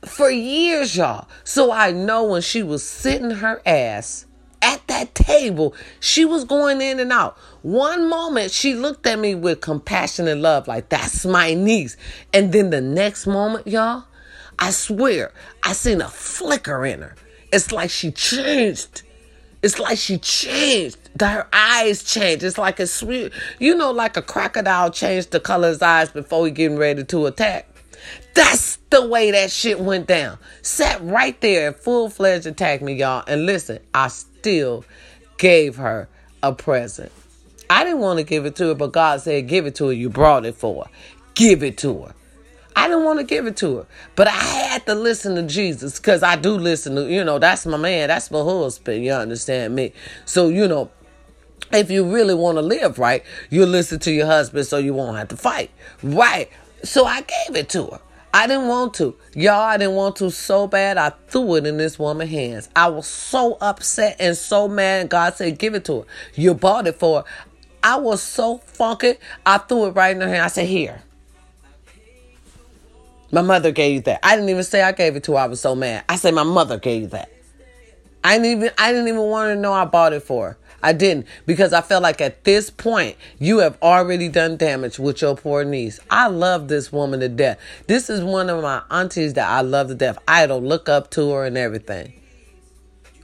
For 0.05 0.29
years, 0.29 0.95
y'all. 0.95 1.27
So 1.43 1.71
I 1.71 1.91
know 1.91 2.25
when 2.25 2.43
she 2.43 2.61
was 2.61 2.83
sitting 2.83 3.31
her 3.31 3.59
ass 3.65 4.27
at 4.61 4.85
that 4.87 5.15
table, 5.15 5.73
she 5.99 6.25
was 6.25 6.43
going 6.43 6.79
in 6.79 6.99
and 6.99 7.11
out. 7.11 7.39
One 7.63 8.07
moment, 8.07 8.51
she 8.51 8.75
looked 8.75 9.07
at 9.07 9.17
me 9.17 9.33
with 9.33 9.61
compassion 9.61 10.27
and 10.27 10.43
love, 10.43 10.67
like, 10.67 10.89
that's 10.89 11.25
my 11.25 11.55
niece. 11.55 11.97
And 12.31 12.51
then 12.51 12.69
the 12.69 12.81
next 12.81 13.25
moment, 13.25 13.65
y'all, 13.65 14.03
I 14.59 14.69
swear, 14.69 15.33
I 15.63 15.73
seen 15.73 16.01
a 16.01 16.07
flicker 16.07 16.85
in 16.85 17.01
her. 17.01 17.15
It's 17.51 17.71
like 17.71 17.89
she 17.89 18.11
changed. 18.11 19.01
It's 19.63 19.79
like 19.79 19.97
she 19.97 20.19
changed. 20.19 21.02
Her 21.19 21.47
eyes 21.53 22.03
change. 22.03 22.43
It's 22.43 22.57
like 22.57 22.79
a 22.79 22.87
sweet, 22.87 23.31
you 23.59 23.75
know, 23.75 23.91
like 23.91 24.17
a 24.17 24.21
crocodile 24.21 24.89
changed 24.89 25.31
the 25.31 25.39
color 25.39 25.67
of 25.67 25.73
his 25.75 25.81
eyes 25.81 26.09
before 26.09 26.45
he 26.45 26.51
getting 26.51 26.77
ready 26.77 27.03
to 27.03 27.25
attack. 27.27 27.67
That's 28.33 28.77
the 28.89 29.07
way 29.07 29.31
that 29.31 29.51
shit 29.51 29.79
went 29.79 30.07
down. 30.07 30.39
Sat 30.61 31.03
right 31.03 31.39
there 31.41 31.67
and 31.67 31.75
full 31.75 32.09
fledged 32.09 32.47
attacked 32.47 32.81
me, 32.81 32.93
y'all. 32.93 33.23
And 33.27 33.45
listen, 33.45 33.79
I 33.93 34.07
still 34.07 34.85
gave 35.37 35.75
her 35.75 36.09
a 36.41 36.53
present. 36.53 37.11
I 37.69 37.83
didn't 37.83 37.99
want 37.99 38.17
to 38.17 38.23
give 38.23 38.45
it 38.45 38.55
to 38.57 38.69
her, 38.69 38.75
but 38.75 38.91
God 38.91 39.21
said, 39.21 39.47
Give 39.47 39.65
it 39.65 39.75
to 39.75 39.87
her. 39.87 39.93
You 39.93 40.09
brought 40.09 40.45
it 40.45 40.55
for 40.55 40.85
her. 40.85 40.91
Give 41.35 41.63
it 41.63 41.77
to 41.79 42.03
her. 42.03 42.13
I 42.75 42.87
didn't 42.87 43.03
want 43.03 43.19
to 43.19 43.25
give 43.25 43.45
it 43.45 43.55
to 43.57 43.77
her, 43.77 43.85
but 44.15 44.27
I 44.27 44.31
had 44.31 44.85
to 44.87 44.95
listen 44.95 45.35
to 45.35 45.43
Jesus 45.43 45.99
because 45.99 46.23
I 46.23 46.35
do 46.35 46.57
listen 46.57 46.95
to, 46.95 47.11
you 47.11 47.23
know, 47.23 47.37
that's 47.37 47.67
my 47.67 47.77
man, 47.77 48.07
that's 48.07 48.31
my 48.31 48.41
husband. 48.41 49.05
You 49.05 49.11
understand 49.13 49.75
me? 49.75 49.93
So, 50.25 50.49
you 50.49 50.67
know, 50.67 50.89
if 51.73 51.91
you 51.91 52.03
really 52.03 52.33
want 52.33 52.57
to 52.57 52.61
live 52.61 52.99
right, 52.99 53.23
you 53.49 53.65
listen 53.65 53.99
to 53.99 54.11
your 54.11 54.25
husband 54.25 54.65
so 54.67 54.77
you 54.77 54.93
won't 54.93 55.17
have 55.17 55.29
to 55.29 55.37
fight. 55.37 55.71
Right. 56.01 56.49
So 56.83 57.05
I 57.05 57.21
gave 57.21 57.55
it 57.55 57.69
to 57.69 57.85
her. 57.87 57.99
I 58.35 58.47
didn't 58.47 58.67
want 58.67 58.95
to. 58.95 59.15
Y'all, 59.35 59.61
I 59.61 59.77
didn't 59.77 59.93
want 59.93 60.15
to 60.17 60.31
so 60.31 60.65
bad. 60.65 60.97
I 60.97 61.11
threw 61.27 61.55
it 61.55 61.67
in 61.67 61.77
this 61.77 61.99
woman's 61.99 62.31
hands. 62.31 62.69
I 62.75 62.87
was 62.87 63.05
so 63.05 63.57
upset 63.61 64.15
and 64.19 64.35
so 64.35 64.67
mad. 64.67 65.09
God 65.09 65.35
said, 65.35 65.59
Give 65.59 65.75
it 65.75 65.85
to 65.85 65.99
her. 65.99 66.05
You 66.33 66.55
bought 66.55 66.87
it 66.87 66.95
for 66.95 67.21
her. 67.21 67.25
I 67.83 67.97
was 67.97 68.23
so 68.23 68.57
funky. 68.57 69.15
I 69.45 69.59
threw 69.59 69.85
it 69.85 69.91
right 69.91 70.15
in 70.15 70.21
her 70.21 70.27
hand. 70.27 70.41
I 70.41 70.47
said, 70.47 70.67
Here. 70.67 71.03
My 73.31 73.41
mother 73.41 73.71
gave 73.71 73.95
you 73.95 74.01
that. 74.01 74.19
I 74.23 74.35
didn't 74.35 74.49
even 74.49 74.63
say 74.63 74.81
I 74.81 74.91
gave 74.91 75.15
it 75.15 75.23
to 75.23 75.33
her. 75.33 75.39
I 75.39 75.47
was 75.47 75.59
so 75.59 75.75
mad. 75.75 76.03
I 76.07 76.15
said 76.17 76.33
my 76.33 76.43
mother 76.43 76.77
gave 76.77 77.01
you 77.01 77.07
that. 77.09 77.29
I 78.23 78.37
didn't 78.37 78.57
even 78.57 78.71
I 78.77 78.91
didn't 78.91 79.07
even 79.07 79.21
want 79.21 79.49
to 79.49 79.55
know 79.55 79.73
I 79.73 79.85
bought 79.85 80.13
it 80.13 80.23
for. 80.23 80.57
I 80.81 80.91
didn't 80.91 81.27
because 81.45 81.71
I 81.71 81.81
felt 81.81 82.03
like 82.03 82.19
at 82.19 82.43
this 82.43 82.69
point 82.69 83.15
you 83.39 83.59
have 83.59 83.77
already 83.81 84.27
done 84.27 84.57
damage 84.57 84.99
with 84.99 85.21
your 85.21 85.35
poor 85.35 85.63
niece. 85.63 85.99
I 86.09 86.27
love 86.27 86.67
this 86.67 86.91
woman 86.91 87.21
to 87.21 87.29
death. 87.29 87.57
This 87.87 88.09
is 88.09 88.21
one 88.21 88.49
of 88.49 88.61
my 88.61 88.81
aunties 88.91 89.33
that 89.35 89.49
I 89.49 89.61
love 89.61 89.87
to 89.87 89.95
death. 89.95 90.17
I 90.27 90.45
don't 90.45 90.65
look 90.65 90.89
up 90.89 91.09
to 91.11 91.31
her 91.31 91.45
and 91.45 91.57
everything. 91.57 92.13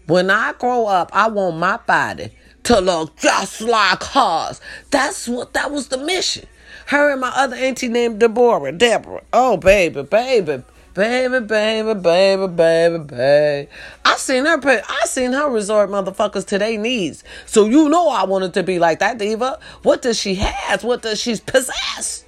When 0.08 0.30
I 0.32 0.54
grow 0.54 0.88
up, 0.88 1.12
I 1.14 1.28
want 1.28 1.58
my 1.58 1.78
body 1.78 2.32
to 2.64 2.80
look 2.80 3.18
just 3.18 3.62
like 3.62 4.02
hers. 4.04 4.62
That's 4.90 5.28
what 5.28 5.54
that 5.54 5.70
was 5.72 5.90
the 5.90 5.98
mission. 5.98 6.48
Her 6.88 7.12
and 7.12 7.22
my 7.22 7.32
other 7.36 7.56
auntie 7.56 7.90
named 7.90 8.20
Deborah. 8.20 8.72
Deborah. 8.72 9.24
Oh, 9.32 9.58
baby, 9.58 10.02
baby. 10.02 10.64
Baby, 11.00 11.40
baby, 11.40 11.94
baby, 11.94 12.48
baby, 12.48 12.98
baby. 12.98 13.70
I 14.04 14.18
seen 14.18 14.44
her 14.44 14.60
put, 14.60 14.84
I 14.86 15.06
seen 15.06 15.32
her 15.32 15.50
resort 15.50 15.90
motherfuckers 15.90 16.46
to 16.48 16.58
their 16.58 16.78
knees. 16.78 17.24
So 17.46 17.68
you 17.68 17.88
know 17.88 18.10
I 18.10 18.26
wanted 18.26 18.54
to 18.56 18.64
be 18.64 18.80
like 18.80 19.00
that 19.00 19.18
diva. 19.18 19.60
What 19.84 20.02
does 20.02 20.20
she 20.20 20.36
has? 20.36 20.84
What 20.84 21.02
does 21.02 21.22
she 21.22 21.38
possess? 21.38 22.26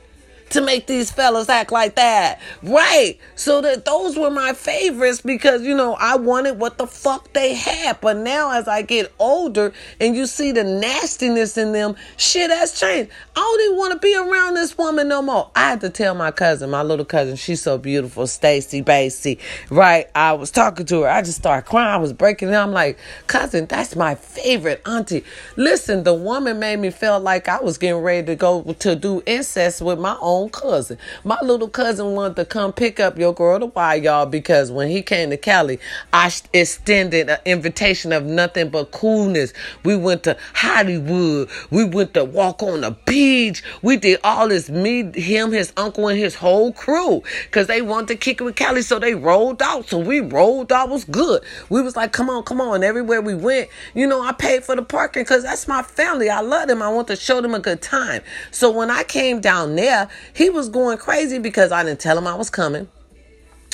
To 0.51 0.61
make 0.61 0.87
these 0.87 1.11
fellas 1.11 1.49
act 1.49 1.71
like 1.71 1.95
that. 1.95 2.39
Right. 2.63 3.17
So 3.35 3.61
that 3.61 3.85
those 3.85 4.17
were 4.17 4.29
my 4.29 4.53
favorites 4.53 5.21
because, 5.21 5.63
you 5.63 5.75
know, 5.75 5.95
I 5.99 6.15
wanted 6.15 6.59
what 6.59 6.77
the 6.77 6.87
fuck 6.87 7.31
they 7.33 7.53
had. 7.53 7.99
But 8.01 8.17
now 8.17 8.51
as 8.51 8.67
I 8.67 8.81
get 8.81 9.11
older 9.19 9.73
and 9.99 10.15
you 10.15 10.25
see 10.25 10.51
the 10.51 10.63
nastiness 10.63 11.57
in 11.57 11.71
them, 11.71 11.95
shit 12.17 12.49
has 12.49 12.79
changed. 12.79 13.11
I 13.35 13.39
don't 13.39 13.61
even 13.65 13.77
want 13.77 13.93
to 13.93 13.99
be 13.99 14.15
around 14.15 14.55
this 14.55 14.77
woman 14.77 15.07
no 15.07 15.21
more. 15.21 15.49
I 15.55 15.69
had 15.71 15.81
to 15.81 15.89
tell 15.89 16.15
my 16.15 16.31
cousin, 16.31 16.69
my 16.69 16.83
little 16.83 17.05
cousin, 17.05 17.35
she's 17.35 17.61
so 17.61 17.77
beautiful, 17.77 18.27
Stacy 18.27 18.81
Basie. 18.81 19.39
Right. 19.69 20.07
I 20.15 20.33
was 20.33 20.51
talking 20.51 20.85
to 20.87 21.01
her. 21.01 21.09
I 21.09 21.21
just 21.21 21.37
started 21.37 21.67
crying. 21.67 21.89
I 21.89 21.97
was 21.97 22.13
breaking 22.13 22.49
down. 22.49 22.69
I'm 22.69 22.73
like, 22.73 22.97
cousin, 23.27 23.65
that's 23.65 23.95
my 23.95 24.15
favorite 24.15 24.81
auntie. 24.85 25.23
Listen, 25.55 26.03
the 26.03 26.13
woman 26.13 26.59
made 26.59 26.77
me 26.77 26.89
feel 26.89 27.19
like 27.19 27.47
I 27.47 27.59
was 27.59 27.77
getting 27.77 28.01
ready 28.01 28.27
to 28.27 28.35
go 28.35 28.61
to 28.61 28.95
do 28.95 29.23
incest 29.25 29.81
with 29.81 29.99
my 29.99 30.17
own 30.21 30.40
own 30.41 30.49
cousin. 30.49 30.97
My 31.23 31.37
little 31.41 31.69
cousin 31.69 32.13
wanted 32.13 32.35
to 32.37 32.45
come 32.45 32.73
pick 32.73 32.99
up 32.99 33.17
your 33.17 33.33
girl 33.33 33.59
to 33.59 33.65
why 33.67 33.95
y'all 33.95 34.25
because 34.25 34.71
when 34.71 34.89
he 34.89 35.01
came 35.01 35.29
to 35.29 35.37
Cali, 35.37 35.79
I 36.11 36.31
extended 36.53 37.29
an 37.29 37.39
invitation 37.45 38.11
of 38.11 38.25
nothing 38.25 38.69
but 38.69 38.91
coolness. 38.91 39.53
We 39.83 39.95
went 39.95 40.23
to 40.23 40.37
Hollywood. 40.53 41.49
We 41.69 41.85
went 41.85 42.13
to 42.15 42.25
walk 42.25 42.63
on 42.63 42.81
the 42.81 42.91
beach. 43.05 43.63
We 43.81 43.97
did 43.97 44.19
all 44.23 44.49
this. 44.49 44.69
Me, 44.69 45.11
him, 45.19 45.51
his 45.51 45.73
uncle, 45.77 46.07
and 46.07 46.19
his 46.19 46.35
whole 46.35 46.73
crew 46.73 47.21
because 47.43 47.67
they 47.67 47.81
wanted 47.81 48.07
to 48.09 48.15
kick 48.15 48.41
it 48.41 48.43
with 48.43 48.55
Cali, 48.55 48.81
so 48.81 48.99
they 48.99 49.15
rolled 49.15 49.61
out. 49.61 49.89
So 49.89 49.99
we 49.99 50.19
rolled 50.19 50.71
out. 50.71 50.89
Was 50.89 51.05
good. 51.05 51.43
We 51.69 51.81
was 51.81 51.95
like, 51.95 52.11
come 52.11 52.29
on, 52.29 52.43
come 52.43 52.59
on. 52.59 52.75
And 52.75 52.83
everywhere 52.83 53.21
we 53.21 53.35
went, 53.35 53.69
you 53.93 54.07
know, 54.07 54.21
I 54.21 54.33
paid 54.33 54.63
for 54.63 54.75
the 54.75 54.81
parking 54.81 55.23
because 55.23 55.43
that's 55.43 55.67
my 55.67 55.83
family. 55.83 56.29
I 56.29 56.41
love 56.41 56.67
them. 56.67 56.81
I 56.81 56.89
want 56.89 57.07
to 57.07 57.15
show 57.15 57.39
them 57.39 57.53
a 57.53 57.59
good 57.59 57.81
time. 57.81 58.21
So 58.51 58.71
when 58.71 58.89
I 58.89 59.03
came 59.03 59.39
down 59.39 59.75
there, 59.75 60.09
he 60.33 60.49
was 60.49 60.69
going 60.69 60.97
crazy 60.97 61.39
because 61.39 61.71
I 61.71 61.83
didn't 61.83 61.99
tell 61.99 62.17
him 62.17 62.27
I 62.27 62.35
was 62.35 62.49
coming. 62.49 62.87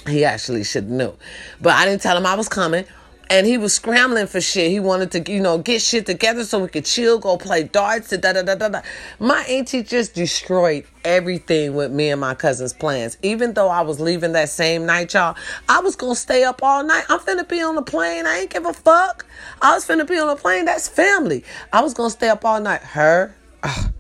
He 0.08 0.24
actually 0.24 0.64
should 0.64 0.90
know. 0.90 1.16
But 1.62 1.74
I 1.74 1.86
didn't 1.86 2.02
tell 2.02 2.18
him 2.18 2.26
I 2.26 2.36
was 2.36 2.50
coming. 2.50 2.86
And 3.30 3.46
he 3.46 3.58
was 3.58 3.74
scrambling 3.74 4.28
for 4.28 4.40
shit. 4.40 4.72
He 4.72 4.80
wanted 4.80 5.12
to, 5.12 5.32
you 5.32 5.42
know, 5.42 5.58
get 5.58 5.82
shit 5.82 6.06
together 6.06 6.46
so 6.46 6.60
we 6.60 6.70
could 6.70 6.86
chill, 6.86 7.20
go 7.20 7.36
play 7.36 7.64
darts, 7.64 8.10
da 8.10 8.32
da 8.32 8.42
da 8.42 8.56
da 8.56 8.70
da. 8.70 8.82
My 9.20 9.42
auntie 9.50 9.84
just 9.84 10.14
destroyed 10.16 10.86
everything 11.04 11.76
with 11.76 11.92
me 11.92 12.10
and 12.10 12.22
my 12.22 12.36
cousin's 12.36 12.72
plans. 12.72 13.18
Even 13.22 13.54
though 13.54 13.68
I 13.68 13.82
was 13.82 14.00
leaving 14.00 14.32
that 14.32 14.48
same 14.48 14.86
night, 14.86 15.14
y'all, 15.14 15.36
I 15.68 15.82
was 15.82 15.98
gonna 15.98 16.16
stay 16.16 16.46
up 16.46 16.64
all 16.64 16.86
night. 16.86 17.04
I'm 17.10 17.20
finna 17.20 17.46
be 17.48 17.62
on 17.62 17.76
the 17.76 17.82
plane. 17.82 18.26
I 18.26 18.40
ain't 18.40 18.50
give 18.50 18.66
a 18.66 18.72
fuck. 18.72 19.26
I 19.62 19.76
was 19.76 19.86
finna 19.86 20.08
be 20.08 20.18
on 20.18 20.28
the 20.28 20.38
plane. 20.38 20.64
That's 20.64 20.88
family. 20.88 21.44
I 21.74 21.82
was 21.82 21.94
gonna 21.94 22.10
stay 22.10 22.30
up 22.30 22.46
all 22.46 22.62
night. 22.62 22.82
Her, 22.82 23.36
her 23.64 23.92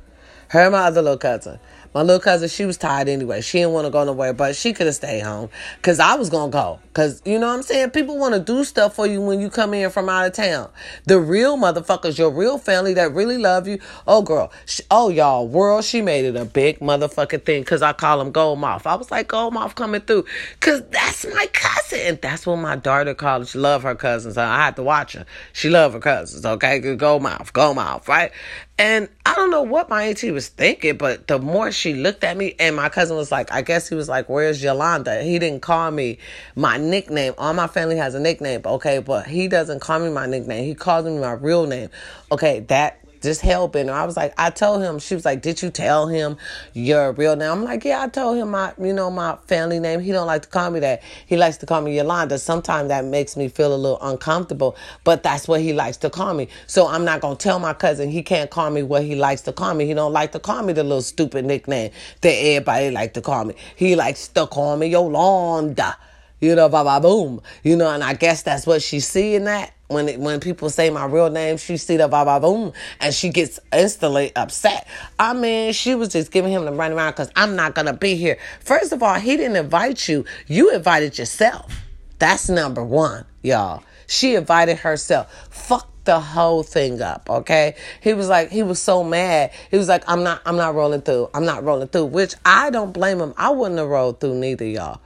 and 0.53 0.71
my 0.71 0.83
other 0.83 1.01
little 1.01 1.17
cousin. 1.17 1.59
My 1.93 2.01
little 2.01 2.19
cousin, 2.19 2.49
she 2.49 2.65
was 2.65 2.77
tired 2.77 3.07
anyway. 3.07 3.41
She 3.41 3.59
didn't 3.59 3.73
want 3.73 3.85
to 3.85 3.91
go 3.91 4.03
nowhere, 4.03 4.33
but 4.33 4.55
she 4.55 4.73
could 4.73 4.85
have 4.85 4.95
stayed 4.95 5.21
home 5.21 5.49
because 5.77 5.99
I 5.99 6.15
was 6.15 6.29
going 6.29 6.51
to 6.51 6.55
go. 6.55 6.79
Because, 6.87 7.21
you 7.25 7.39
know 7.39 7.47
what 7.47 7.55
I'm 7.55 7.63
saying? 7.63 7.91
People 7.91 8.17
want 8.17 8.33
to 8.33 8.39
do 8.39 8.63
stuff 8.63 8.95
for 8.95 9.07
you 9.07 9.21
when 9.21 9.39
you 9.39 9.49
come 9.49 9.73
in 9.73 9.89
from 9.89 10.09
out 10.09 10.25
of 10.25 10.33
town. 10.33 10.69
The 11.05 11.19
real 11.19 11.57
motherfuckers, 11.57 12.17
your 12.17 12.31
real 12.31 12.57
family 12.57 12.93
that 12.95 13.13
really 13.13 13.37
love 13.37 13.67
you. 13.67 13.79
Oh, 14.07 14.21
girl. 14.21 14.51
She, 14.65 14.83
oh, 14.91 15.09
y'all, 15.09 15.47
world, 15.47 15.83
she 15.83 16.01
made 16.01 16.25
it 16.25 16.35
a 16.35 16.45
big 16.45 16.79
motherfucking 16.79 17.45
thing 17.45 17.61
because 17.61 17.81
I 17.81 17.93
call 17.93 18.21
him 18.21 18.31
Gold 18.31 18.59
Mouth. 18.59 18.85
I 18.85 18.95
was 18.95 19.11
like, 19.11 19.27
Gold 19.27 19.53
Mouth 19.53 19.75
coming 19.75 20.01
through 20.01 20.25
because 20.59 20.81
that's 20.89 21.25
my 21.25 21.47
cousin. 21.53 21.99
And 21.99 22.21
that's 22.21 22.45
what 22.45 22.57
my 22.57 22.75
daughter 22.75 23.13
called. 23.13 23.47
She 23.47 23.57
love 23.57 23.83
her 23.83 23.95
cousins. 23.95 24.37
I 24.37 24.57
had 24.57 24.75
to 24.75 24.83
watch 24.83 25.13
her. 25.13 25.25
She 25.53 25.69
love 25.69 25.93
her 25.93 25.99
cousins, 25.99 26.45
okay? 26.45 26.95
Gold 26.95 27.23
Mouth, 27.23 27.53
Gold 27.53 27.75
Mouth, 27.75 28.07
right? 28.07 28.31
And 28.79 29.09
I 29.25 29.33
don't 29.33 29.49
know 29.49 29.63
what 29.63 29.89
my 29.89 30.03
auntie 30.03 30.29
was 30.29 30.49
thinking, 30.49 30.97
but 30.97 31.27
the 31.27 31.39
more 31.39 31.71
she 31.71 31.95
looked 31.95 32.23
at 32.23 32.37
me, 32.37 32.55
and 32.59 32.75
my 32.75 32.89
cousin 32.89 33.17
was 33.17 33.31
like, 33.31 33.51
I 33.51 33.63
guess 33.63 33.89
he 33.89 33.95
was 33.95 34.07
like, 34.07 34.29
Where's 34.29 34.61
Yolanda? 34.61 35.23
He 35.23 35.39
didn't 35.39 35.61
call 35.61 35.89
me 35.89 36.19
my 36.55 36.77
nickname. 36.77 37.33
All 37.39 37.53
my 37.53 37.67
family 37.67 37.97
has 37.97 38.13
a 38.13 38.19
nickname, 38.19 38.61
okay, 38.65 38.99
but 38.99 39.25
he 39.25 39.47
doesn't 39.47 39.79
call 39.79 39.99
me 39.99 40.11
my 40.11 40.27
nickname. 40.27 40.63
He 40.63 40.75
calls 40.75 41.05
me 41.05 41.17
my 41.17 41.31
real 41.31 41.65
name. 41.65 41.89
Okay, 42.31 42.59
that 42.61 43.01
just 43.27 43.41
helping. 43.41 43.89
I 43.89 44.05
was 44.05 44.15
like, 44.15 44.33
I 44.37 44.49
told 44.49 44.81
him, 44.81 44.99
she 44.99 45.13
was 45.13 45.25
like, 45.25 45.41
Did 45.41 45.61
you 45.61 45.69
tell 45.69 46.07
him 46.07 46.37
your 46.73 47.11
real 47.11 47.35
name? 47.35 47.51
I'm 47.51 47.63
like, 47.65 47.83
Yeah, 47.83 48.01
I 48.01 48.07
told 48.07 48.37
him 48.37 48.51
my, 48.51 48.73
you 48.79 48.93
know, 48.93 49.11
my 49.11 49.35
family 49.47 49.79
name. 49.79 49.99
He 49.99 50.13
don't 50.13 50.27
like 50.27 50.43
to 50.43 50.47
call 50.47 50.71
me 50.71 50.79
that. 50.79 51.03
He 51.25 51.35
likes 51.35 51.57
to 51.57 51.65
call 51.65 51.81
me 51.81 51.97
Yolanda. 51.97 52.39
Sometimes 52.39 52.87
that 52.87 53.03
makes 53.03 53.35
me 53.35 53.49
feel 53.49 53.75
a 53.75 53.75
little 53.75 53.99
uncomfortable, 54.01 54.77
but 55.03 55.23
that's 55.23 55.45
what 55.45 55.59
he 55.59 55.73
likes 55.73 55.97
to 55.97 56.09
call 56.09 56.33
me. 56.33 56.47
So 56.67 56.87
I'm 56.87 57.03
not 57.03 57.19
gonna 57.19 57.35
tell 57.35 57.59
my 57.59 57.73
cousin 57.73 58.09
he 58.09 58.23
can't 58.23 58.49
call 58.49 58.69
me 58.69 58.81
what 58.81 59.03
he 59.03 59.15
likes 59.15 59.41
to 59.41 59.51
call 59.51 59.73
me. 59.73 59.85
He 59.85 59.93
don't 59.93 60.13
like 60.13 60.31
to 60.31 60.39
call 60.39 60.63
me 60.63 60.71
the 60.71 60.83
little 60.83 61.01
stupid 61.01 61.43
nickname 61.43 61.91
that 62.21 62.31
everybody 62.31 62.91
like 62.91 63.13
to 63.15 63.21
call 63.21 63.43
me. 63.43 63.55
He 63.75 63.97
likes 63.97 64.29
to 64.29 64.47
call 64.47 64.77
me 64.77 64.87
Yolanda 64.87 65.97
you 66.39 66.53
know, 66.53 66.69
ba 66.69 66.83
ba 66.83 66.99
boom, 67.01 67.41
you 67.63 67.75
know, 67.75 67.89
and 67.89 68.03
I 68.03 68.13
guess 68.13 68.43
that's 68.43 68.67
what 68.67 68.83
she's 68.83 69.07
seeing 69.07 69.45
that. 69.45 69.73
When 69.87 70.09
it, 70.09 70.19
when 70.19 70.39
people 70.39 70.69
say 70.69 70.89
my 70.89 71.05
real 71.05 71.29
name, 71.29 71.57
she 71.57 71.77
see 71.77 71.97
the 71.97 72.07
ba 72.07 72.25
ba 72.25 72.39
boom 72.39 72.73
and 72.99 73.13
she 73.13 73.29
gets 73.29 73.59
instantly 73.71 74.35
upset. 74.35 74.87
I 75.17 75.33
mean, 75.33 75.73
she 75.73 75.95
was 75.95 76.09
just 76.09 76.31
giving 76.31 76.51
him 76.51 76.65
the 76.65 76.71
run 76.71 76.91
around 76.91 77.11
because 77.11 77.31
I'm 77.35 77.55
not 77.55 77.75
gonna 77.75 77.93
be 77.93 78.15
here. 78.15 78.37
First 78.59 78.91
of 78.91 79.01
all, 79.01 79.15
he 79.15 79.37
didn't 79.37 79.55
invite 79.55 80.07
you. 80.07 80.25
You 80.47 80.73
invited 80.73 81.17
yourself. 81.17 81.81
That's 82.19 82.49
number 82.49 82.83
one, 82.83 83.25
y'all. 83.43 83.83
She 84.07 84.35
invited 84.35 84.77
herself. 84.77 85.31
Fuck 85.51 85.87
the 86.05 86.19
whole 86.19 86.63
thing 86.63 87.01
up, 87.01 87.29
okay? 87.29 87.75
He 88.01 88.13
was 88.13 88.29
like, 88.29 88.49
he 88.49 88.63
was 88.63 88.81
so 88.81 89.03
mad. 89.03 89.51
He 89.69 89.77
was 89.77 89.89
like, 89.89 90.03
I'm 90.07 90.23
not, 90.23 90.41
I'm 90.45 90.55
not 90.55 90.73
rolling 90.73 91.01
through. 91.01 91.29
I'm 91.33 91.45
not 91.45 91.63
rolling 91.63 91.89
through, 91.89 92.05
which 92.05 92.33
I 92.45 92.69
don't 92.69 92.93
blame 92.93 93.19
him. 93.19 93.33
I 93.37 93.49
wouldn't 93.49 93.77
have 93.77 93.89
rolled 93.89 94.19
through 94.19 94.35
neither, 94.35 94.65
y'all. 94.65 95.01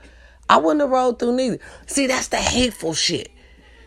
I 0.48 0.58
wouldn't 0.58 0.80
have 0.80 0.90
rolled 0.90 1.18
through 1.18 1.36
neither. 1.36 1.58
See, 1.86 2.06
that's 2.06 2.28
the 2.28 2.36
hateful 2.36 2.94
shit. 2.94 3.30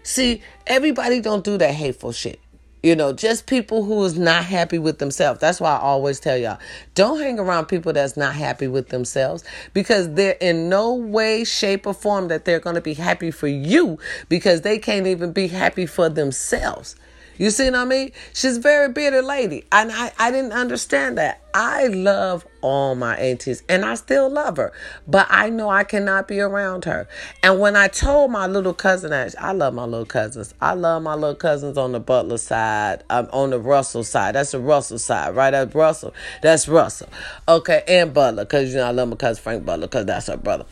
See, 0.05 0.43
everybody 0.67 1.19
don't 1.19 1.43
do 1.43 1.57
that 1.57 1.73
hateful 1.73 2.11
shit. 2.11 2.39
You 2.83 2.95
know, 2.95 3.11
just 3.11 3.47
people 3.47 3.83
who 3.83 4.03
is 4.03 4.19
not 4.19 4.45
happy 4.45 4.77
with 4.77 4.99
themselves. 4.99 5.39
That's 5.39 5.59
why 5.59 5.71
I 5.71 5.79
always 5.79 6.19
tell 6.19 6.37
y'all, 6.37 6.59
don't 6.93 7.19
hang 7.19 7.39
around 7.39 7.65
people 7.65 7.91
that's 7.91 8.15
not 8.15 8.35
happy 8.35 8.67
with 8.67 8.89
themselves 8.89 9.43
because 9.73 10.13
they're 10.13 10.37
in 10.39 10.69
no 10.69 10.93
way, 10.93 11.43
shape, 11.43 11.87
or 11.87 11.95
form 11.95 12.27
that 12.27 12.45
they're 12.45 12.59
going 12.59 12.75
to 12.75 12.81
be 12.81 12.93
happy 12.93 13.31
for 13.31 13.47
you 13.47 13.97
because 14.29 14.61
they 14.61 14.77
can't 14.77 15.07
even 15.07 15.31
be 15.31 15.47
happy 15.47 15.87
for 15.87 16.07
themselves. 16.07 16.95
You 17.37 17.49
see 17.49 17.65
what 17.65 17.75
I 17.75 17.85
mean? 17.85 18.11
She's 18.33 18.57
a 18.57 18.61
very 18.61 18.89
bitter 18.89 19.21
lady. 19.21 19.65
And 19.71 19.91
I, 19.91 20.11
I 20.17 20.31
didn't 20.31 20.53
understand 20.53 21.17
that. 21.17 21.41
I 21.53 21.87
love 21.87 22.45
all 22.61 22.95
my 22.95 23.15
aunties 23.15 23.63
and 23.69 23.85
I 23.85 23.95
still 23.95 24.29
love 24.29 24.57
her. 24.57 24.73
But 25.07 25.27
I 25.29 25.49
know 25.49 25.69
I 25.69 25.83
cannot 25.83 26.27
be 26.27 26.39
around 26.39 26.85
her. 26.85 27.07
And 27.43 27.59
when 27.59 27.75
I 27.75 27.87
told 27.87 28.31
my 28.31 28.47
little 28.47 28.73
cousin, 28.73 29.13
I 29.13 29.51
love 29.53 29.73
my 29.73 29.85
little 29.85 30.05
cousins. 30.05 30.53
I 30.59 30.73
love 30.73 31.03
my 31.03 31.15
little 31.15 31.35
cousins 31.35 31.77
on 31.77 31.93
the 31.93 31.99
Butler 31.99 32.37
side, 32.37 33.03
um, 33.09 33.29
on 33.31 33.51
the 33.51 33.59
Russell 33.59 34.03
side. 34.03 34.35
That's 34.35 34.51
the 34.51 34.59
Russell 34.59 34.99
side, 34.99 35.35
right? 35.35 35.51
That's 35.51 35.73
Russell. 35.73 36.13
That's 36.41 36.67
Russell. 36.67 37.09
Okay, 37.47 37.83
and 37.87 38.13
Butler, 38.13 38.45
because 38.45 38.71
you 38.71 38.77
know 38.77 38.87
I 38.87 38.91
love 38.91 39.09
my 39.09 39.15
cousin 39.15 39.41
Frank 39.41 39.65
Butler, 39.65 39.87
because 39.87 40.05
that's 40.05 40.27
her 40.27 40.37
brother. 40.37 40.65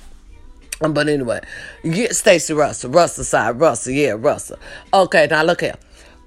But 0.81 1.07
anyway, 1.07 1.39
get 1.83 2.13
Stacy 2.13 2.53
Russell, 2.53 2.91
Russell 2.91 3.23
side, 3.23 3.59
Russell, 3.59 3.93
yeah, 3.93 4.15
Russell. 4.17 4.57
Okay, 4.93 5.27
now 5.29 5.43
look 5.43 5.61
here. 5.61 5.75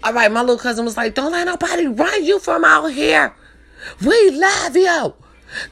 All 0.02 0.12
right, 0.12 0.30
my 0.30 0.40
little 0.40 0.58
cousin 0.58 0.84
was 0.84 0.96
like, 0.96 1.14
don't 1.14 1.32
let 1.32 1.46
nobody 1.46 1.86
run 1.86 2.24
you 2.24 2.38
from 2.38 2.64
out 2.64 2.86
here. 2.92 3.34
We 4.04 4.30
love 4.30 4.76
you. 4.76 5.14